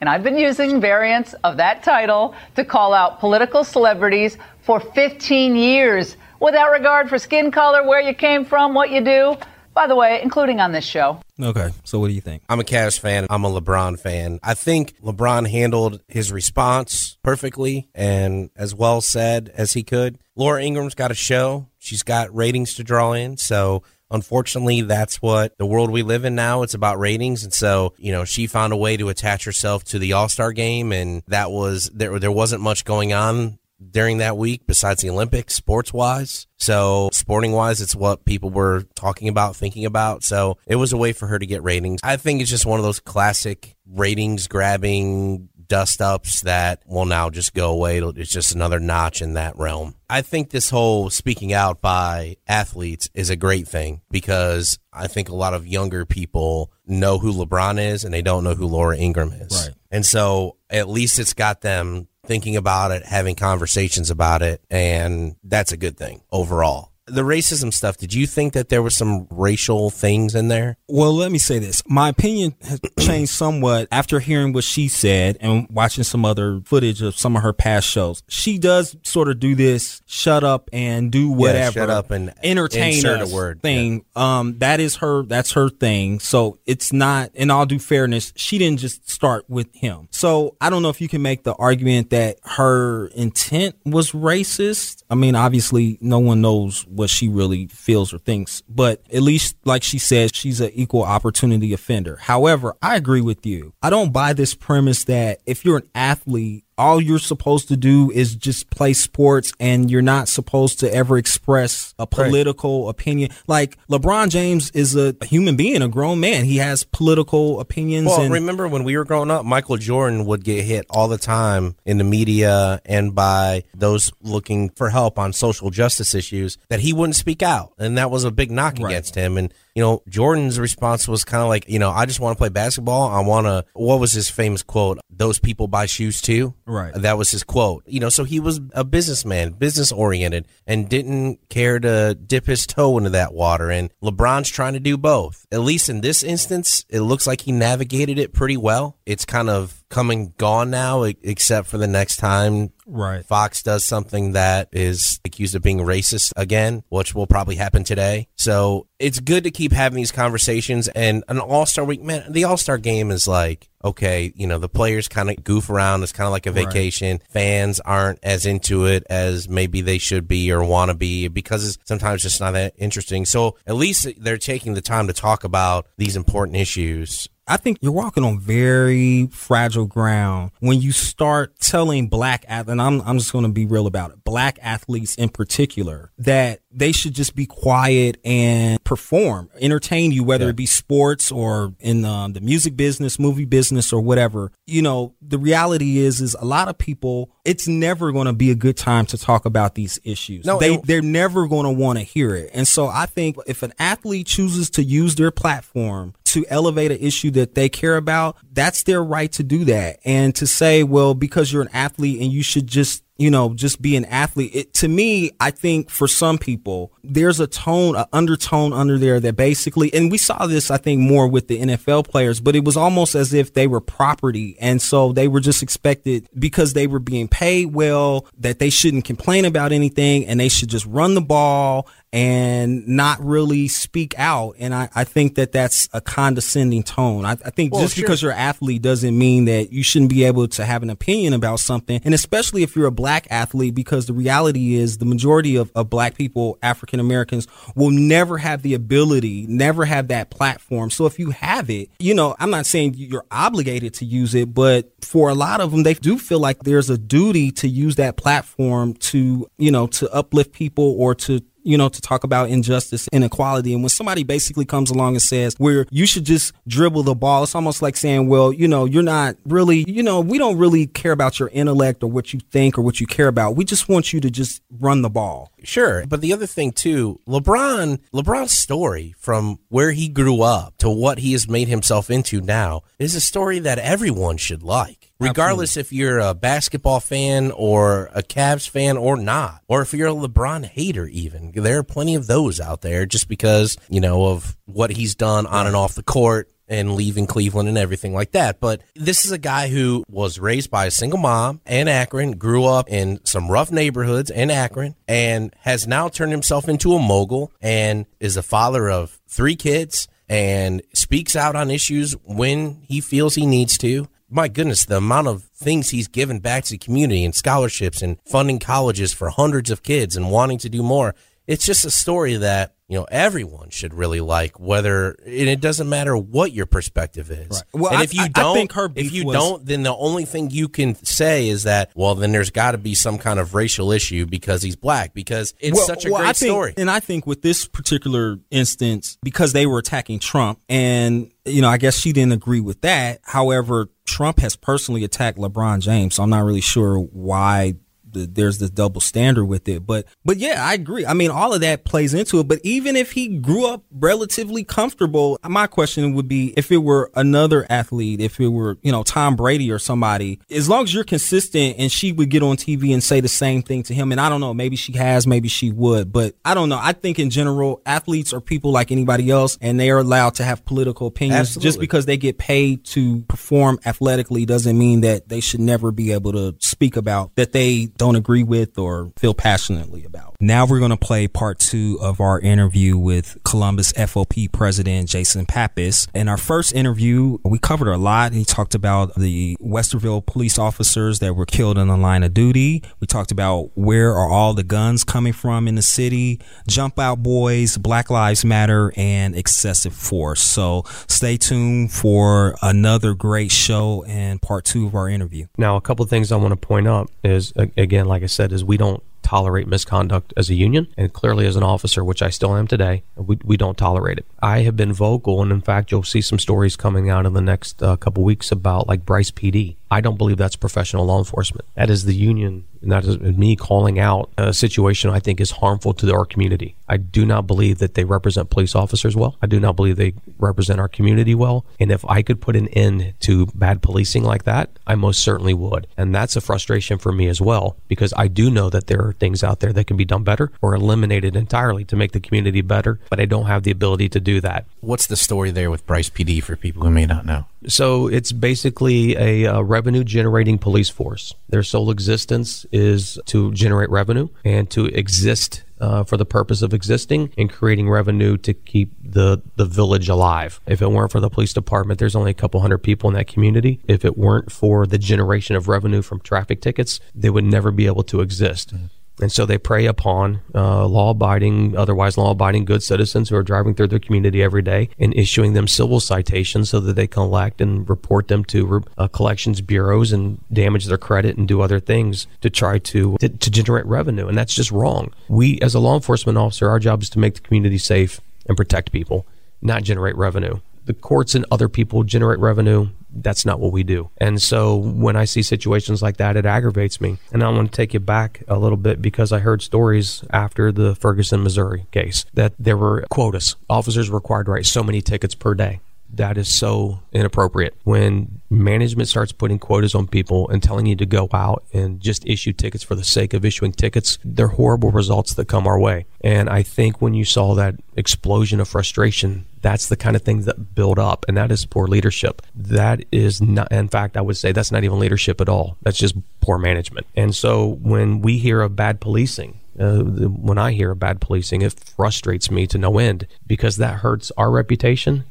And 0.02 0.10
I've 0.10 0.24
been 0.24 0.38
using 0.38 0.80
variants 0.80 1.34
of 1.44 1.58
that 1.58 1.84
title 1.84 2.34
to 2.56 2.64
call 2.64 2.94
out 2.94 3.20
political 3.20 3.64
celebrities 3.64 4.38
for 4.62 4.80
15 4.80 5.56
years 5.56 6.16
without 6.40 6.72
regard 6.72 7.10
for 7.10 7.18
skin 7.18 7.52
color, 7.52 7.86
where 7.86 8.00
you 8.00 8.14
came 8.14 8.46
from, 8.46 8.74
what 8.74 8.92
you 8.92 9.02
do. 9.04 9.36
By 9.80 9.88
the 9.88 9.96
way, 9.96 10.20
including 10.22 10.60
on 10.60 10.74
this 10.74 10.84
show. 10.84 11.22
Okay, 11.42 11.70
so 11.86 12.02
what 12.02 12.10
do 12.10 12.14
you 12.14 12.20
think? 12.20 12.44
I'm 12.50 12.60
a 12.60 12.66
Cavs 12.66 13.00
fan. 13.00 13.26
I'm 13.30 13.46
a 13.46 13.50
LeBron 13.50 13.98
fan. 13.98 14.42
I 14.44 14.54
think 14.54 15.00
LeBron 15.02 15.50
handled 15.50 16.02
his 16.10 16.34
response 16.34 17.18
perfectly 17.24 17.88
and 17.96 18.50
as 18.58 18.76
well 18.76 19.00
said 19.00 19.50
as 19.56 19.72
he 19.72 19.84
could. 19.84 20.20
Laura 20.36 20.62
Ingraham's 20.62 20.96
got 20.96 21.12
a 21.12 21.16
show. 21.16 21.68
She's 21.78 22.04
got 22.04 22.36
ratings 22.36 22.74
to 22.74 22.84
draw 22.84 23.14
in. 23.14 23.38
So 23.38 23.84
unfortunately, 24.12 24.82
that's 24.82 25.22
what 25.22 25.58
the 25.58 25.66
world 25.66 25.92
we 25.92 26.04
live 26.04 26.26
in 26.26 26.36
now. 26.36 26.64
It's 26.64 26.74
about 26.74 27.00
ratings. 27.00 27.46
And 27.46 27.54
so, 27.54 27.94
you 27.98 28.12
know, 28.12 28.26
she 28.26 28.48
found 28.48 28.74
a 28.74 28.78
way 28.78 28.98
to 28.98 29.08
attach 29.08 29.46
herself 29.46 29.86
to 29.86 30.00
the 30.00 30.12
All 30.12 30.28
Star 30.28 30.52
game. 30.52 30.92
And 30.92 31.24
that 31.30 31.52
was, 31.52 31.90
there, 31.94 32.20
there 32.20 32.34
wasn't 32.34 32.62
much 32.62 32.84
going 32.84 33.14
on 33.14 33.58
during 33.92 34.20
that 34.20 34.38
week 34.38 34.66
besides 34.68 35.02
the 35.02 35.10
Olympics, 35.10 35.56
sports 35.56 35.94
wise. 35.94 36.48
So, 36.58 37.10
sporting 37.14 37.52
wise, 37.52 37.82
it's 37.82 37.96
what 37.96 38.26
people 38.26 38.50
were 38.50 38.84
talking 38.96 39.28
about, 39.28 39.56
thinking 39.56 39.86
about. 39.86 40.24
So, 40.24 40.58
it 40.68 40.76
was 40.76 40.94
a 40.94 40.98
way 40.98 41.14
for 41.14 41.28
her 41.28 41.40
to 41.40 41.46
get 41.46 41.64
ratings. 41.64 42.02
I 42.04 42.18
think 42.18 42.42
it's 42.42 42.50
just 42.50 42.66
one 42.66 42.80
of 42.80 42.86
those 42.86 43.00
classic 43.00 43.76
ratings 43.86 44.48
grabbing 44.48 45.50
dust 45.70 46.02
ups 46.02 46.42
that 46.42 46.82
will 46.86 47.06
now 47.06 47.30
just 47.30 47.54
go 47.54 47.72
away. 47.72 48.00
It's 48.00 48.32
just 48.32 48.54
another 48.54 48.80
notch 48.80 49.22
in 49.22 49.36
that 49.36 49.56
realm. 49.58 49.96
I 50.10 50.22
think 50.22 50.50
this 50.50 50.70
whole 50.70 51.10
speaking 51.10 51.54
out 51.54 51.80
by 51.80 52.38
athletes 52.48 53.10
is 53.14 53.30
a 53.30 53.36
great 53.36 53.68
thing 53.68 54.02
because 54.10 54.80
I 54.92 55.08
think 55.08 55.30
a 55.30 55.36
lot 55.36 55.54
of 55.54 55.68
younger 55.68 56.06
people 56.06 56.74
know 56.86 57.20
who 57.20 57.32
LeBron 57.32 57.80
is 57.80 58.04
and 58.04 58.14
they 58.14 58.24
don't 58.24 58.44
know 58.44 58.56
who 58.56 58.66
Laura 58.66 58.98
Ingraham 58.98 59.32
is. 59.32 59.68
Right. 59.68 59.76
And 59.92 60.06
so 60.06 60.58
at 60.70 60.90
least 60.90 61.20
it's 61.20 61.34
got 61.34 61.62
them 61.62 62.08
thinking 62.30 62.56
about 62.56 62.92
it, 62.92 63.04
having 63.04 63.34
conversations 63.34 64.12
about 64.12 64.44
it, 64.44 64.62
and 64.70 65.36
that's 65.44 65.72
a 65.72 65.78
good 65.78 65.98
thing 65.98 66.22
overall. 66.32 66.89
The 67.10 67.22
racism 67.22 67.74
stuff, 67.74 67.98
did 67.98 68.14
you 68.14 68.28
think 68.28 68.54
that 68.54 68.70
there 68.70 68.82
was 68.82 68.96
some 68.96 69.28
racial 69.30 69.90
things 69.90 70.36
in 70.36 70.48
there? 70.48 70.78
Well, 70.88 71.14
let 71.14 71.32
me 71.32 71.38
say 71.38 71.60
this. 71.60 71.82
My 71.88 72.10
opinion 72.10 72.56
has 72.62 72.80
changed 73.00 73.32
somewhat 73.32 73.88
after 73.92 74.20
hearing 74.20 74.54
what 74.54 74.64
she 74.64 74.88
said 74.88 75.38
and 75.42 75.68
watching 75.70 76.04
some 76.04 76.26
other 76.26 76.62
footage 76.66 77.02
of 77.02 77.18
some 77.18 77.36
of 77.36 77.44
her 77.44 77.54
past 77.54 77.88
shows. 77.88 78.24
She 78.28 78.58
does 78.58 78.96
sort 79.04 79.30
of 79.30 79.40
do 79.40 79.56
this 79.56 80.02
shut 80.06 80.44
up 80.44 80.70
and 80.74 81.12
do 81.12 81.30
whatever. 81.30 81.72
shut 81.74 81.90
up 81.90 82.12
and 82.12 82.34
entertain 82.44 82.96
insert 82.96 83.22
a 83.22 83.34
word. 83.34 83.62
thing. 83.62 84.06
Um, 84.16 84.58
that 84.60 84.80
is 84.80 84.98
her, 84.98 85.24
that's 85.24 85.54
her 85.54 85.70
thing. 85.70 86.20
So 86.20 86.60
it's 86.66 86.92
not, 86.94 87.32
in 87.36 87.52
all 87.52 87.66
due 87.66 87.80
fairness, 87.80 88.34
she 88.36 88.58
didn't 88.58 88.80
just 88.80 89.10
start 89.10 89.50
with 89.50 89.74
him. 89.76 90.08
So 90.12 90.56
I 90.62 90.70
don't 90.70 90.82
know 90.82 90.90
if 90.90 91.02
you 91.02 91.08
can 91.08 91.22
make 91.22 91.44
the 91.44 91.54
argument 91.56 92.10
that 92.12 92.38
her 92.44 93.08
intent 93.08 93.76
was 93.86 94.12
racist. 94.12 95.04
I 95.10 95.16
mean, 95.16 95.36
obviously 95.36 95.98
no 96.02 96.20
one 96.20 96.42
knows 96.42 96.86
what 97.00 97.10
she 97.10 97.30
really 97.30 97.66
feels 97.68 98.14
or 98.14 98.18
thinks, 98.18 98.62
but 98.68 99.02
at 99.14 99.22
least 99.22 99.56
like 99.64 99.84
she 99.84 99.98
said, 99.98 100.36
she's 100.36 100.60
an 100.60 100.70
equal 100.74 101.04
opportunity 101.04 101.72
offender. 101.72 102.18
However, 102.18 102.76
I 102.82 102.98
agree 102.98 103.22
with 103.22 103.46
you. 103.46 103.74
I 103.82 103.90
don't 103.90 104.12
buy 104.12 104.34
this 104.34 104.54
premise 104.54 105.06
that 105.06 105.40
if 105.46 105.64
you're 105.64 105.78
an 105.78 105.90
athlete, 105.96 106.66
all 106.80 107.02
you're 107.02 107.20
supposed 107.20 107.68
to 107.68 107.78
do 107.78 108.10
is 108.12 108.36
just 108.36 108.70
play 108.70 108.94
sports 108.94 109.54
and 109.60 109.92
you're 109.92 110.02
not 110.02 110.28
supposed 110.28 110.80
to 110.80 110.94
ever 110.94 111.18
express 111.18 111.94
a 112.00 112.08
political 112.08 112.90
opinion. 112.90 113.32
Like 113.48 113.78
LeBron 113.88 114.30
James 114.30 114.72
is 114.72 114.96
a 114.96 115.16
human 115.26 115.56
being, 115.56 115.82
a 115.82 115.88
grown 115.88 116.20
man. 116.20 116.46
He 116.46 116.58
has 116.58 116.86
political 116.86 117.60
opinions 117.60 118.08
Well, 118.08 118.22
and 118.22 118.34
remember 118.34 118.68
when 118.68 118.84
we 118.84 118.96
were 118.98 119.06
growing 119.06 119.30
up, 119.30 119.46
Michael 119.46 119.78
Jordan 119.78 120.26
would 120.26 120.44
get 120.44 120.64
hit 120.64 120.86
all 120.90 121.08
the 121.08 121.18
time 121.18 121.76
in 121.86 121.98
the 121.98 122.04
media 122.04 122.82
and 122.86 123.14
by 123.14 123.64
those 123.76 124.12
looking 124.22 124.70
for 124.70 124.90
help 124.90 125.20
on 125.20 125.34
social 125.34 125.70
justice 125.70 126.16
issues 126.16 126.58
that 126.70 126.80
he 126.80 126.94
wouldn't 126.94 127.16
speak 127.16 127.44
out. 127.44 127.74
And 127.78 127.98
that 127.98 128.10
was 128.10 128.24
a 128.24 128.32
big 128.32 128.52
knock 128.52 128.80
against 128.80 129.16
him. 129.16 129.38
And, 129.38 129.54
you 129.80 129.86
know, 129.86 130.04
Jordan's 130.10 130.60
response 130.60 131.08
was 131.08 131.24
kind 131.24 131.42
of 131.42 131.48
like, 131.48 131.70
you 131.70 131.80
know, 131.80 131.90
I 131.90 132.06
just 132.06 132.20
want 132.20 132.38
to 132.38 132.38
play 132.38 132.50
basketball. 132.50 133.08
I 133.08 133.22
want 133.22 133.48
to, 133.48 133.64
what 133.72 134.02
was 134.02 134.12
his 134.12 134.30
famous 134.30 134.62
quote? 134.62 135.00
Those 135.10 135.40
people 135.40 135.70
buy 135.70 135.86
shoes 135.86 136.20
too. 136.20 136.54
Right. 136.66 136.94
That 136.94 137.18
was 137.18 137.32
his 137.32 137.46
quote. 137.46 137.84
You 137.88 138.02
know, 138.02 138.10
so 138.10 138.26
he 138.26 138.42
was 138.42 138.60
a 138.74 138.84
businessman, 138.84 139.52
business 139.52 139.94
oriented, 139.94 140.50
and 140.68 140.90
didn't 140.90 141.48
care 141.48 141.80
to 141.80 142.14
dip 142.14 142.46
his 142.46 142.68
toe 142.68 142.98
into 142.98 143.12
that 143.12 143.34
water. 143.34 143.72
And 143.72 143.90
LeBron's 144.04 144.50
trying 144.50 144.74
to 144.74 144.82
do 144.82 144.98
both. 144.98 145.46
At 145.50 145.62
least 145.62 145.88
in 145.88 146.02
this 146.02 146.24
instance, 146.24 146.84
it 146.90 147.00
looks 147.00 147.26
like 147.26 147.40
he 147.40 147.54
navigated 147.54 148.20
it 148.20 148.34
pretty 148.34 148.58
well. 148.58 148.98
It's 149.06 149.24
kind 149.24 149.50
of 149.50 149.79
come 149.90 150.12
and 150.12 150.36
gone 150.38 150.70
now, 150.70 151.04
except 151.04 151.68
for 151.68 151.78
the 151.78 151.88
next 151.88 152.18
time 152.18 152.72
Right. 152.90 153.26
Fox 153.26 153.62
does 153.62 153.86
something 153.86 154.34
that 154.34 154.70
is 154.72 155.20
accused 155.24 155.56
of 155.56 155.62
being 155.62 155.78
racist 155.78 156.34
again, 156.36 156.84
which 156.90 157.14
will 157.14 157.28
probably 157.28 157.56
happen 157.56 157.84
today. 157.84 158.28
So 158.36 158.88
it's 158.98 159.20
good 159.20 159.44
to 159.44 159.52
keep 159.52 159.72
having 159.72 159.98
these 159.98 160.12
conversations. 160.12 160.88
And 160.90 161.24
an 161.28 161.40
All 161.40 161.66
Star 161.66 161.86
week, 161.86 162.02
man, 162.02 162.32
the 162.32 162.46
All 162.46 162.58
Star 162.58 162.78
game 162.78 163.12
is 163.12 163.28
like, 163.28 163.70
okay, 163.84 164.34
you 164.36 164.48
know, 164.48 164.58
the 164.58 164.68
players 164.68 165.08
kind 165.08 165.30
of 165.30 165.44
goof 165.44 165.70
around. 165.70 166.04
It's 166.04 166.12
kind 166.12 166.26
of 166.26 166.32
like 166.32 166.48
a 166.48 166.52
vacation. 166.52 167.22
Fans 167.30 167.80
aren't 167.80 168.20
as 168.24 168.46
into 168.46 168.86
it 168.86 169.04
as 169.10 169.48
maybe 169.48 169.82
they 169.82 170.00
should 170.00 170.28
be 170.28 170.52
or 170.52 170.64
want 170.64 170.90
to 170.90 170.96
be 170.96 171.28
because 171.28 171.68
it's 171.68 171.78
sometimes 171.88 172.24
just 172.24 172.42
not 172.42 172.52
that 172.52 172.74
interesting. 172.78 173.26
So 173.26 173.56
at 173.68 173.76
least 173.76 174.08
they're 174.18 174.38
taking 174.38 174.74
the 174.74 174.82
time 174.82 175.08
to 175.08 175.14
talk 175.14 175.44
about 175.44 175.88
these 175.98 176.16
important 176.16 176.58
issues. 176.58 177.30
I 177.50 177.58
think 177.58 177.80
you're 177.82 177.92
walking 177.92 178.24
on 178.24 178.40
very 178.40 179.28
fragile 179.28 179.86
ground 179.86 180.52
when 180.60 180.82
you 180.82 180.92
start 180.92 181.60
telling 181.60 182.08
black 182.08 182.46
athletes, 182.48 182.72
and 182.72 182.82
I'm, 182.82 183.02
I'm 183.02 183.18
just 183.18 183.32
going 183.32 183.46
to 183.46 183.52
be 183.52 183.66
real 183.66 183.88
about 183.88 184.12
it, 184.12 184.24
black 184.24 184.60
athletes 184.62 185.16
in 185.16 185.30
particular, 185.30 186.12
that 186.20 186.62
they 186.72 186.92
should 186.92 187.16
just 187.16 187.36
be 187.36 187.48
quiet 187.48 188.20
and 188.24 188.84
perform, 188.84 189.50
entertain 189.60 190.12
you, 190.12 190.24
whether 190.24 190.50
it 190.50 190.56
be 190.56 190.68
sports 190.68 191.32
or 191.32 191.74
in 191.80 192.06
um, 192.06 192.34
the 192.34 192.42
music 192.42 192.78
business, 192.78 193.18
movie 193.18 193.46
business, 193.46 193.92
or 193.92 194.00
whatever. 194.02 194.52
You 194.68 194.84
know, 194.84 195.16
the 195.20 195.40
reality 195.40 195.98
is, 195.98 196.22
is 196.22 196.36
a 196.36 196.46
lot 196.46 196.68
of 196.68 196.78
people, 196.78 197.32
it's 197.44 197.68
never 197.68 198.12
going 198.12 198.28
to 198.28 198.34
be 198.34 198.52
a 198.52 198.56
good 198.56 198.78
time 198.78 199.08
to 199.08 199.18
talk 199.18 199.46
about 199.46 199.74
these 199.74 200.00
issues. 200.04 200.46
No, 200.46 200.60
they, 200.60 200.78
they're 200.78 201.02
never 201.02 201.48
going 201.48 201.66
to 201.66 201.72
want 201.72 201.98
to 201.98 202.04
hear 202.06 202.36
it. 202.36 202.52
And 202.54 202.68
so 202.68 202.88
I 202.88 203.08
think 203.08 203.38
if 203.48 203.64
an 203.64 203.74
athlete 203.80 204.28
chooses 204.28 204.70
to 204.72 204.84
use 204.84 205.16
their 205.16 205.32
platform 205.32 206.14
to 206.34 206.46
elevate 206.50 206.92
an 206.92 207.00
issue 207.00 207.32
that 207.32 207.56
they 207.56 207.70
care 207.70 207.98
about, 207.98 208.38
that's 208.52 208.84
their 208.84 209.04
right 209.04 209.32
to 209.34 209.44
do 209.44 209.66
that. 209.66 210.00
And 210.06 210.34
to 210.36 210.48
say, 210.48 210.84
well, 210.84 211.14
because 211.14 211.52
you're 211.52 211.62
an 211.62 211.70
athlete 211.74 212.22
and 212.22 212.32
you 212.32 212.44
should 212.44 212.68
just 212.68 213.04
you 213.20 213.30
know, 213.30 213.54
just 213.54 213.82
be 213.82 213.98
an 213.98 214.06
athlete. 214.06 214.52
It, 214.56 214.74
to 214.76 214.88
me, 214.88 215.32
I 215.42 215.52
think 215.52 215.90
for 215.90 216.08
some 216.08 216.38
people, 216.38 216.94
there's 217.04 217.42
a 217.42 217.48
tone, 217.48 217.98
an 217.98 218.06
undertone 218.14 218.72
under 218.72 218.98
there 218.98 219.20
that 219.20 219.36
basically, 219.36 219.94
and 219.94 220.10
we 220.10 220.18
saw 220.18 220.48
this, 220.48 220.72
I 220.72 220.78
think, 220.78 221.02
more 221.02 221.28
with 221.28 221.50
the 221.50 221.60
NFL 221.60 222.08
players, 222.08 222.40
but 222.40 222.56
it 222.56 222.64
was 222.64 222.78
almost 222.78 223.16
as 223.16 223.34
if 223.34 223.54
they 223.54 223.68
were 223.68 223.82
property. 223.82 224.56
And 224.62 224.82
so 224.82 225.12
they 225.12 225.28
were 225.28 225.42
just 225.42 225.62
expected 225.62 226.30
because 226.40 226.72
they 226.72 226.88
were 226.88 227.00
being 227.00 227.28
paid 227.28 227.74
well 227.74 228.26
that 228.38 228.60
they 228.60 228.70
shouldn't 228.70 229.04
complain 229.04 229.44
about 229.44 229.74
anything 229.74 230.26
and 230.26 230.40
they 230.40 230.50
should 230.50 230.70
just 230.70 230.86
run 230.86 231.14
the 231.14 231.22
ball 231.22 231.90
and 232.12 232.88
not 232.88 233.24
really 233.24 233.68
speak 233.68 234.16
out. 234.18 234.56
And 234.58 234.74
I, 234.74 234.90
I 234.96 235.04
think 235.04 235.36
that 235.36 235.52
that's 235.52 235.88
a 235.94 236.02
condescending 236.02 236.84
tone. 236.84 237.26
I, 237.26 237.34
I 237.34 237.52
think 237.52 237.74
Well, 237.74 237.84
just 237.84 237.96
sure. 237.96 238.04
because 238.04 238.22
you're 238.22 238.32
an 238.32 238.38
athlete 238.38 238.82
doesn't 238.82 239.16
mean 239.16 239.46
that 239.46 239.72
you 239.72 239.84
shouldn't 239.84 240.10
be 240.10 240.24
able 240.24 240.48
to 240.48 240.66
have 240.66 240.82
an 240.82 240.90
opinion 240.90 241.34
about 241.34 241.60
something. 241.60 242.02
And 242.04 242.14
especially 242.14 242.64
if 242.64 242.76
you're 242.76 242.88
a 242.88 242.92
black 242.92 243.28
athlete, 243.30 243.76
because 243.76 244.08
the 244.08 244.14
reality 244.14 244.76
is 244.76 244.98
the 244.98 245.06
majority 245.06 245.56
of, 245.56 245.72
of 245.76 245.90
black 245.90 246.16
people, 246.16 246.58
African 246.64 247.00
Americans, 247.00 247.48
will 247.76 247.92
never 247.92 248.40
have 248.40 248.64
the 248.64 248.74
ability, 248.74 249.46
never 249.48 249.86
have 249.86 250.08
that 250.08 250.32
platform. 250.32 250.90
So 250.90 251.06
if 251.06 251.20
you 251.20 251.30
have 251.30 251.70
it, 251.70 251.90
you 252.00 252.16
know, 252.16 252.36
I'm 252.40 252.50
not 252.50 252.66
saying 252.66 252.96
you're 252.98 253.26
obligated 253.30 253.94
to 253.96 254.06
use 254.06 254.34
it, 254.34 254.54
but 254.54 254.92
for 255.04 255.30
a 255.30 255.36
lot 255.36 255.62
of 255.62 255.72
them, 255.72 255.84
they 255.84 255.94
do 255.94 256.18
feel 256.18 256.40
like 256.40 256.64
there's 256.64 256.90
a 256.90 256.98
duty 256.98 257.52
to 257.52 257.68
use 257.68 257.98
that 257.98 258.18
platform 258.18 258.96
to, 258.96 259.48
you 259.58 259.72
know, 259.72 259.88
to 259.88 260.12
uplift 260.12 260.54
people 260.54 260.96
or 260.98 261.14
to 261.14 261.42
you 261.70 261.78
know, 261.78 261.88
to 261.88 262.02
talk 262.02 262.24
about 262.24 262.50
injustice, 262.50 263.08
inequality. 263.14 263.74
And 263.74 263.84
when 263.84 263.90
somebody 263.90 264.24
basically 264.24 264.66
comes 264.66 264.90
along 264.90 265.14
and 265.14 265.22
says, 265.22 265.54
where 265.60 265.86
you 265.92 266.08
should 266.08 266.26
just 266.26 266.52
dribble 266.68 267.04
the 267.04 267.14
ball, 267.14 267.44
it's 267.44 267.54
almost 267.54 267.84
like 267.84 267.96
saying, 267.96 268.28
well, 268.28 268.52
you 268.52 268.68
know, 268.68 268.86
you're 268.86 269.04
not 269.04 269.36
really, 269.46 269.86
you 269.88 270.02
know, 270.02 270.20
we 270.20 270.40
don't 270.40 270.58
really 270.58 270.88
care 270.88 271.12
about 271.12 271.40
your 271.40 271.50
intellect 271.50 272.04
or 272.04 272.08
what 272.08 272.34
you 272.34 272.40
think 272.52 272.78
or 272.78 272.82
what 272.82 273.00
you 273.00 273.06
care 273.06 273.28
about. 273.28 273.56
We 273.56 273.66
just 273.66 273.88
want 273.88 274.12
you 274.12 274.20
to 274.20 274.32
just 274.32 274.64
run 274.80 275.04
the 275.04 275.10
ball. 275.10 275.52
Sure, 275.64 276.06
but 276.08 276.22
the 276.22 276.34
other 276.34 276.48
thing 276.48 276.72
too, 276.72 277.20
LeBron, 277.28 278.00
LeBron's 278.14 278.52
story 278.52 279.14
from 279.20 279.60
where 279.68 279.92
he 279.92 280.08
grew 280.08 280.42
up 280.42 280.76
to 280.80 280.90
what 280.90 281.20
he 281.20 281.34
has 281.34 281.48
made 281.48 281.68
himself 281.68 282.10
into 282.10 282.42
now 282.42 282.82
is 282.98 283.14
a 283.14 283.22
story 283.22 283.60
that 283.60 283.78
everyone 283.78 284.38
should 284.38 284.64
like. 284.64 284.99
Regardless 285.20 285.76
if 285.78 285.92
you're 285.92 286.20
a 286.20 286.34
basketball 286.34 287.00
fan 287.00 287.52
or 287.52 288.10
a 288.14 288.24
Cavs 288.24 288.70
fan 288.70 288.98
or 288.98 289.18
not, 289.18 289.62
or 289.68 289.82
if 289.82 289.94
you're 289.94 290.08
a 290.08 290.14
LeBron 290.14 290.66
hater, 290.66 291.08
even 291.08 291.52
there 291.54 291.80
are 291.80 291.84
plenty 291.84 292.16
of 292.16 292.28
those 292.28 292.60
out 292.60 292.82
there. 292.82 293.06
Just 293.06 293.28
because 293.28 293.78
you 293.90 294.00
know 294.00 294.28
of 294.28 294.56
what 294.66 294.92
he's 294.92 295.16
done 295.16 295.46
on 295.46 295.68
and 295.68 295.76
off 295.76 295.96
the 295.96 296.04
court, 296.04 296.50
and 296.70 296.94
leaving 296.94 297.26
Cleveland 297.26 297.68
and 297.68 297.78
everything 297.78 298.14
like 298.14 298.32
that. 298.32 298.60
But 298.60 298.82
this 298.96 299.26
is 299.26 299.32
a 299.32 299.38
guy 299.38 299.68
who 299.68 300.04
was 300.08 300.40
raised 300.40 300.70
by 300.70 300.86
a 300.86 300.92
single 300.92 301.20
mom 301.20 301.62
in 301.66 301.88
Akron, 301.88 302.34
grew 302.34 302.66
up 302.66 302.88
in 302.90 303.20
some 303.26 303.50
rough 303.50 303.72
neighborhoods 303.72 304.30
in 304.30 304.52
Akron, 304.52 304.96
and 305.08 305.54
has 305.62 305.88
now 305.88 306.08
turned 306.08 306.32
himself 306.32 306.70
into 306.70 306.94
a 306.94 307.00
mogul 307.00 307.52
and 307.60 308.06
is 308.20 308.38
a 308.38 308.44
father 308.44 308.90
of 308.90 309.20
three 309.28 309.56
kids 309.56 310.08
and 310.30 310.84
speaks 310.94 311.36
out 311.36 311.56
on 311.56 311.72
issues 311.72 312.14
when 312.24 312.84
he 312.88 313.02
feels 313.02 313.34
he 313.34 313.48
needs 313.48 313.78
to. 313.80 314.08
My 314.32 314.48
goodness, 314.48 314.86
the 314.86 314.98
amount 314.98 315.28
of 315.28 315.44
things 315.56 315.90
he's 315.90 316.08
given 316.08 316.38
back 316.38 316.64
to 316.66 316.72
the 316.74 316.78
community 316.78 317.26
and 317.26 317.34
scholarships 317.34 318.04
and 318.04 318.20
funding 318.28 318.60
colleges 318.60 319.12
for 319.12 319.30
hundreds 319.30 319.72
of 319.72 319.82
kids 319.82 320.16
and 320.16 320.30
wanting 320.30 320.60
to 320.60 320.70
do 320.70 320.84
more. 320.84 321.16
It's 321.48 321.66
just 321.66 321.84
a 321.84 321.90
story 321.90 322.36
that 322.36 322.76
you 322.90 322.98
know 322.98 323.06
everyone 323.12 323.70
should 323.70 323.94
really 323.94 324.20
like 324.20 324.60
whether 324.60 325.12
and 325.26 325.48
it 325.48 325.62
doesn't 325.62 325.88
matter 325.88 326.18
what 326.18 326.52
your 326.52 326.66
perspective 326.66 327.30
is 327.32 327.50
Right. 327.52 327.62
Well, 327.74 327.92
and 327.92 328.00
I- 328.00 328.04
if 328.04 328.14
you 328.16 328.22
I- 328.24 328.26
I 328.26 328.28
don't 328.30 328.56
think 328.56 328.72
her 328.74 328.92
if 328.96 329.14
you 329.14 329.26
was- 329.26 329.36
don't 329.36 329.66
then 329.66 329.84
the 329.84 329.96
only 329.96 330.26
thing 330.26 330.50
you 330.50 330.68
can 330.68 330.96
say 331.06 331.48
is 331.50 331.64
that 331.64 331.92
well 331.96 332.16
then 332.16 332.32
there's 332.32 332.50
got 332.50 332.72
to 332.72 332.78
be 332.78 332.96
some 332.96 333.18
kind 333.18 333.40
of 333.40 333.54
racial 333.54 333.92
issue 333.92 334.26
because 334.26 334.64
he's 334.64 334.76
black 334.76 335.14
because 335.14 335.54
it's 335.60 335.78
Well- 335.78 335.86
such 335.86 336.06
a 336.06 336.12
well, 336.12 336.24
great 336.24 336.36
think, 336.36 336.50
story 336.52 336.74
And 336.78 336.90
I 336.90 337.00
think 337.00 337.26
with 337.28 337.42
this 337.44 337.66
particular 337.68 338.40
instance, 338.52 339.18
because 339.24 339.54
they 339.54 339.66
were 339.66 339.78
attacking 339.80 340.20
Trump, 340.20 340.60
and 340.68 341.32
you 341.46 341.62
know, 341.62 341.70
I 341.70 341.78
guess 341.78 341.96
she 341.98 342.12
didn't 342.14 342.34
agree 342.34 342.60
with 342.60 342.82
that. 342.82 343.20
However, 343.24 343.90
Trump 344.06 344.40
has 344.40 344.56
personally 344.56 345.04
attacked 345.04 345.38
LeBron 345.38 345.80
James, 345.80 346.16
so 346.16 346.24
I'm 346.24 346.30
not 346.30 346.44
really 346.44 346.62
sure 346.62 346.98
why 347.00 347.74
the, 348.12 348.26
there's 348.26 348.60
this 348.60 348.70
double 348.70 349.02
standard 349.02 349.46
with 349.46 349.68
it. 349.68 349.86
But 349.86 350.06
but 350.26 350.38
yeah, 350.38 350.66
I 350.66 350.74
agree. 350.74 351.06
I 351.06 351.14
mean, 351.14 351.32
all 351.32 351.54
of 351.54 351.62
that 351.62 351.86
plays 351.86 352.14
into 352.14 352.40
it. 352.40 352.48
But 352.48 352.60
even 352.64 352.96
if 352.96 353.12
he 353.12 353.38
grew 353.38 353.68
up 353.68 353.84
relatively 353.92 354.64
comfortable, 354.64 355.40
my 355.48 355.68
question 355.68 356.14
would 356.14 356.28
be 356.28 356.54
if 356.58 356.72
it 356.72 356.78
were 356.78 357.12
another 357.16 357.66
athlete, 357.70 358.22
if 358.22 358.40
it 358.40 358.50
were 358.50 358.78
you 358.82 358.92
know 358.92 359.04
Tom 359.04 359.36
Brady 359.36 359.72
or 359.72 359.80
somebody, 359.80 360.40
as 360.50 360.70
long 360.70 360.84
as 360.84 360.94
you're 360.94 361.04
consistent, 361.04 361.76
and 361.78 361.92
she 361.92 362.12
would 362.12 362.30
get 362.30 362.44
on 362.44 362.58
TV 362.58 362.94
and 362.94 363.04
say 363.04 363.20
the 363.20 363.28
same 363.28 363.62
thing 363.62 363.84
to 363.84 363.94
him. 363.94 364.12
And 364.12 364.20
I 364.20 364.30
don't 364.30 364.42
know, 364.42 364.54
maybe 364.54 364.76
she 364.76 364.94
has, 364.94 365.28
maybe 365.28 365.48
she 365.48 365.72
would, 365.72 366.12
but 366.12 366.36
I 366.44 366.54
don't 366.54 366.70
know. 366.70 366.80
I 366.82 366.94
think 366.94 367.20
in 367.20 367.30
general, 367.30 367.82
athletes 367.86 368.34
are 368.34 368.42
people 368.42 368.72
like 368.72 368.92
anybody 368.92 369.30
else, 369.30 369.58
and 369.62 369.80
they 369.80 369.90
are 369.90 370.00
allowed 370.00 370.36
to 370.36 370.44
have 370.44 370.66
political 370.66 371.08
opinions. 371.08 371.40
Absolutely. 371.40 371.68
Just 371.68 371.80
because 371.80 372.06
they 372.06 372.18
get 372.18 372.38
paid 372.38 372.84
to 372.86 373.22
perform 373.22 373.80
athletically 373.86 374.46
doesn't 374.46 374.78
mean 374.78 375.02
that 375.02 375.30
they 375.30 375.40
should 375.40 375.60
never 375.60 375.92
be 375.92 376.12
able 376.12 376.32
to 376.34 376.56
speak 376.60 376.96
about 376.96 377.36
that 377.36 377.52
they 377.52 377.86
don't 378.00 378.16
agree 378.16 378.44
with 378.44 378.80
or 378.80 379.12
feel 379.18 379.34
passionately 379.36 380.06
about. 380.06 380.36
Now 380.40 380.66
we're 380.66 380.80
going 380.80 380.90
to 380.92 380.98
play 380.98 381.28
part 381.28 381.60
two 381.60 382.00
of 382.02 382.22
our 382.22 382.40
interview 382.40 382.98
with 382.98 383.38
Columbus 383.44 383.92
FOP 383.94 384.48
President 384.54 385.10
Jason 385.10 385.46
Pappas. 385.46 386.08
In 386.16 386.30
our 386.30 386.38
first 386.38 386.74
interview, 386.74 387.38
we 387.44 387.60
covered 387.60 387.90
a 387.90 387.98
lot. 387.98 388.32
He 388.32 388.46
talked 388.46 388.74
about 388.74 389.16
the 389.16 389.58
Westerville 389.62 390.26
police 390.26 390.58
officers 390.58 391.20
that 391.20 391.34
were 391.36 391.46
killed 391.46 391.78
in 391.78 391.90
the 391.90 391.98
line 391.98 392.24
of 392.24 392.34
duty. 392.34 392.82
We 393.02 393.06
talked 393.08 393.32
about 393.32 393.72
where 393.76 394.12
are 394.14 394.30
all 394.30 394.54
the 394.54 394.64
guns 394.64 395.04
coming 395.04 395.34
from 395.34 395.68
in 395.68 395.76
the 395.76 395.82
city, 395.82 396.40
jump 396.68 396.98
out 397.00 397.22
boys, 397.22 397.78
Black 397.78 398.10
Lives 398.10 398.46
Matter, 398.46 398.94
and 398.96 399.36
excessive 399.36 399.94
force. 399.94 400.40
So 400.40 400.84
stay 401.08 401.36
tuned 401.36 401.92
for 401.92 402.56
another 402.62 403.14
great 403.14 403.52
show 403.52 404.06
and 404.08 404.42
part 404.42 404.64
two 404.64 404.86
of 404.88 404.96
our 404.96 405.10
interview. 405.10 405.48
Now, 405.58 405.76
a 405.76 405.82
couple 405.82 406.06
things 406.06 406.32
I 406.32 406.38
want 406.38 406.52
to 406.52 406.56
point 406.68 406.88
out 406.88 407.12
is, 407.26 407.52
a- 407.58 407.70
again, 407.90 408.06
like 408.06 408.22
I 408.22 408.28
said, 408.28 408.54
is 408.54 408.64
we 408.64 408.78
don't 408.78 409.02
tolerate 409.24 409.68
misconduct 409.68 410.32
as 410.38 410.50
a 410.50 410.54
union. 410.54 410.88
And 410.96 411.12
clearly 411.12 411.48
as 411.48 411.56
an 411.56 411.64
officer 411.64 412.04
which 412.04 412.22
i 412.22 412.30
still 412.30 412.56
am 412.56 412.68
today 412.68 413.04
we, 413.16 413.38
we 413.44 413.58
don't 413.58 413.78
tolerate 413.78 414.18
it 414.18 414.26
i 414.42 414.62
have 414.62 414.76
been 414.76 414.94
vocal 414.94 415.42
and 415.42 415.52
in 415.52 415.62
fact 415.62 415.92
you'll 415.92 416.04
see 416.04 416.22
some 416.22 416.40
stories 416.40 416.76
coming 416.76 417.10
out 417.10 417.26
in 417.26 417.34
the 417.34 417.42
next 417.42 417.82
uh, 417.84 417.96
couple 417.96 418.24
weeks 418.24 418.52
about 418.52 418.88
like 418.88 419.06
brice 419.06 419.32
pd 419.32 419.76
i 419.92 420.02
don't 420.02 420.18
believe 420.18 420.38
that's 420.38 420.56
professional 420.56 421.06
law 421.06 421.18
enforcement 421.18 421.66
that 421.76 421.90
is 421.90 422.06
the 422.06 422.16
union 422.16 422.66
and 422.82 422.92
that 422.92 423.06
is 423.06 423.20
me 423.20 423.56
calling 423.56 424.00
out 424.00 424.32
a 424.38 424.54
situation 424.54 425.10
I 425.10 425.20
think 425.20 425.42
is 425.42 425.52
harmful 425.52 425.94
to 425.96 426.14
our 426.14 426.26
community. 426.26 426.76
I 426.88 426.98
do 426.98 427.26
not 427.26 427.48
believe 427.48 427.80
that 427.80 427.94
they 427.94 428.04
represent 428.04 428.50
police 428.50 428.76
officers 428.76 429.16
well. 429.16 429.38
I 429.42 429.48
do 429.48 429.60
not 429.60 429.76
believe 429.76 429.98
they 429.98 430.14
represent 430.38 430.80
our 430.80 430.88
community 430.88 431.36
well. 431.36 431.66
And 431.80 431.92
if 431.92 432.04
I 432.06 432.22
could 432.22 432.42
put 432.42 432.56
an 432.56 432.68
end 432.70 433.14
to 433.22 433.48
bad 433.48 433.82
policing 433.82 434.24
like 434.24 434.44
that, 434.44 434.72
I 434.88 434.96
most 434.96 435.22
certainly 435.22 435.54
would. 435.54 435.88
And 435.98 436.14
that's 436.14 436.36
a 436.36 436.42
frustration 436.42 436.98
for 436.98 437.12
me 437.12 437.28
as 437.28 437.42
well, 437.42 437.78
because 437.88 438.14
I 438.18 438.28
do 438.28 438.50
know 438.50 438.70
that 438.70 438.88
there 438.88 439.02
are 439.02 439.14
things 439.14 439.44
out 439.44 439.60
there 439.60 439.74
that 439.74 439.88
can 439.88 439.98
be 439.98 440.06
done 440.06 440.24
better 440.24 440.52
or 440.62 440.74
eliminated 440.74 441.36
entirely 441.36 441.84
to 441.86 441.96
make 441.96 442.12
the 442.12 442.20
community 442.20 442.62
better, 442.62 443.00
but 443.10 443.20
I 443.20 443.26
don't 443.26 443.46
have 443.46 443.64
the 443.64 443.72
ability 443.72 444.10
to 444.10 444.20
do 444.20 444.29
that. 444.42 444.66
What's 444.82 445.08
the 445.08 445.16
story 445.16 445.52
there 445.52 445.72
with 445.72 445.86
Brice 445.86 446.10
PD 446.10 446.42
for 446.44 446.56
people 446.56 446.84
who 446.84 446.90
may 446.92 447.06
not 447.06 447.26
know? 447.26 447.46
So 447.68 448.08
it's 448.08 448.32
basically 448.32 449.16
a, 449.18 449.46
uh 449.46 449.62
revenue 449.62 450.04
generating 450.04 450.58
police 450.58 450.90
force. 450.90 451.34
Their 451.50 451.64
sole 451.64 451.92
existence 451.92 452.66
is 452.72 453.20
to 453.26 453.52
generate 453.54 453.90
revenue 453.90 454.30
and 454.46 454.70
to 454.72 454.86
exist 454.86 455.64
uh, 455.82 456.04
for 456.04 456.18
the 456.18 456.26
purpose 456.26 456.62
of 456.62 456.74
existing 456.74 457.32
and 457.38 457.50
creating 457.50 457.90
revenue 457.90 458.38
to 458.38 458.54
keep 458.54 458.92
the 459.02 459.42
the 459.56 459.66
village 459.66 460.10
alive. 460.10 460.60
If 460.66 460.82
it 460.82 460.92
weren't 460.92 461.12
for 461.12 461.20
the 461.20 461.30
police 461.30 461.54
department, 461.54 462.00
there's 462.00 462.16
only 462.16 462.32
a 462.32 462.36
couple 462.36 462.60
hundred 462.60 462.80
people 462.80 463.10
in 463.10 463.16
that 463.16 463.28
community. 463.28 463.80
If 463.88 464.06
it 464.06 464.18
weren't 464.18 464.52
for 464.52 464.86
the 464.86 464.98
generation 464.98 465.56
of 465.56 465.68
revenue 465.68 466.02
from 466.02 466.20
traffic 466.22 466.62
tickets, 466.62 467.00
they 467.16 467.30
would 467.30 467.46
never 467.46 467.72
be 467.72 467.86
able 467.86 468.04
to 468.04 468.22
exist. 468.22 468.74
And 469.22 469.32
so 469.32 469.46
they 469.46 469.58
prey 469.58 469.86
upon 469.86 470.42
uh, 470.56 470.88
law 470.88 471.12
abiding, 471.12 471.76
otherwise 471.78 472.18
law 472.18 472.32
abiding 472.32 472.66
good 472.66 472.84
citizens 472.84 473.30
who 473.30 473.36
are 473.36 473.44
driving 473.44 473.74
through 473.74 473.88
their 473.88 474.00
community 474.00 474.42
every 474.42 474.62
day 474.62 474.90
and 474.98 475.14
issuing 475.16 475.54
them 475.54 475.68
civil 475.68 476.00
citations 476.00 476.70
so 476.70 476.80
that 476.80 476.94
they 476.94 477.08
collect 477.08 477.62
and 477.62 477.90
report 477.90 478.28
them 478.28 478.44
to 478.46 478.84
uh, 478.98 479.08
collections 479.08 479.62
bureaus 479.62 480.12
and 480.12 480.40
damage 480.52 480.86
their 480.86 480.98
credit 480.98 481.38
and 481.38 481.48
do 481.48 481.62
other 481.62 481.80
things 481.80 482.28
to 482.42 482.50
try 482.50 482.80
to, 482.80 483.18
to, 483.18 483.30
to 483.30 483.52
generate 483.52 483.86
revenue. 483.86 484.28
And 484.28 484.38
that's 484.38 484.54
just 484.54 484.72
wrong. 484.72 485.14
We, 485.28 485.60
as 485.62 485.76
a 485.76 485.80
law 485.80 485.96
enforcement 485.96 486.38
officer, 486.38 486.70
our 486.70 486.80
job 486.80 487.02
is 487.02 487.10
to 487.12 487.20
make 487.20 487.36
the 487.36 487.42
community 487.42 487.78
safe 487.78 488.22
and 488.48 488.56
protect 488.56 488.92
people, 488.92 489.28
not 489.62 489.84
generate 489.84 490.16
revenue. 490.16 490.60
The 490.86 490.94
courts 490.94 491.36
and 491.36 491.46
other 491.52 491.70
people 491.70 492.04
generate 492.04 492.40
revenue 492.40 492.90
that's 493.12 493.46
not 493.46 493.60
what 493.60 493.72
we 493.72 493.84
do. 493.84 494.10
And 494.18 494.42
so 494.42 494.76
when 494.76 495.16
I 495.16 495.26
see 495.26 495.42
situations 495.42 496.02
like 496.02 496.18
that, 496.18 496.38
it 496.38 496.46
aggravates 496.46 497.02
me. 497.02 497.18
And 497.32 497.44
I 497.44 497.50
want 497.50 497.72
to 497.72 497.76
take 497.76 497.94
you 497.94 498.00
back 498.00 498.44
a 498.48 498.58
little 498.58 498.78
bit 498.78 499.02
because 499.02 499.32
I 499.32 499.40
heard 499.40 499.62
stories 499.62 500.24
after 500.30 500.72
the 500.72 500.96
Ferguson, 500.96 501.44
Missouri 501.44 501.88
case 501.92 502.26
that 502.34 502.54
there 502.60 502.78
were 502.78 503.06
quotas. 503.10 503.56
Officers 503.70 504.10
required 504.10 504.46
to 504.46 504.52
write 504.52 504.66
so 504.66 504.84
many 504.84 505.02
tickets 505.02 505.36
per 505.36 505.54
day. 505.54 505.80
That 506.14 506.38
is 506.38 506.48
so 506.48 507.00
inappropriate. 507.12 507.76
When 507.84 508.42
management 508.50 509.08
starts 509.10 509.32
putting 509.32 509.60
quotas 509.60 509.94
on 509.94 510.08
people 510.08 510.50
and 510.50 510.62
telling 510.62 510.86
you 510.86 510.96
to 510.96 511.06
go 511.06 511.30
out 511.34 511.64
and 511.72 512.00
just 512.00 512.26
issue 512.26 512.52
tickets 512.52 512.84
for 512.84 512.96
the 512.96 513.04
sake 513.04 513.34
of 513.34 513.46
issuing 513.46 513.72
tickets, 513.72 514.18
they're 514.26 514.48
horrible 514.48 514.92
results 514.92 515.34
that 515.36 515.48
come 515.48 515.68
our 515.68 515.80
way. 515.80 516.06
And 516.22 516.50
I 516.50 516.64
think 516.64 517.02
when 517.02 517.14
you 517.14 517.26
saw 517.26 517.54
that 517.56 517.76
explosion 517.96 518.60
of 518.60 518.68
frustration, 518.68 519.46
that's 519.62 519.88
the 519.88 519.96
kind 519.96 520.16
of 520.16 520.22
things 520.22 520.46
that 520.46 520.74
build 520.74 520.98
up, 521.00 521.26
and 521.28 521.38
that 521.38 521.52
is 521.52 521.66
poor 521.66 521.88
leadership. 521.88 522.42
That 522.56 523.04
is 523.12 523.42
not, 523.42 523.72
in 523.72 523.90
fact, 523.90 524.18
I 524.18 524.22
would 524.22 524.38
say 524.38 524.52
that's 524.52 524.72
not 524.72 524.84
even 524.84 525.00
leadership 525.00 525.42
at 525.42 525.50
all. 525.50 525.78
That's 525.84 525.98
just 525.98 526.16
poor 526.40 526.58
management. 526.58 527.08
And 527.16 527.36
so 527.36 527.68
when 527.68 528.22
we 528.22 528.38
hear 528.38 528.62
of 528.62 528.76
bad 528.76 529.02
policing, 529.02 529.60
uh, 529.80 530.00
when 530.00 530.58
I 530.58 530.72
hear 530.72 530.92
of 530.92 531.00
bad 531.00 531.22
policing, 531.22 531.62
it 531.62 531.74
frustrates 531.74 532.50
me 532.50 532.68
to 532.68 532.78
no 532.78 532.98
end 532.98 533.28
because 533.48 533.78
that 533.78 533.96
hurts 533.96 534.32
our 534.38 534.52
reputation 534.52 535.26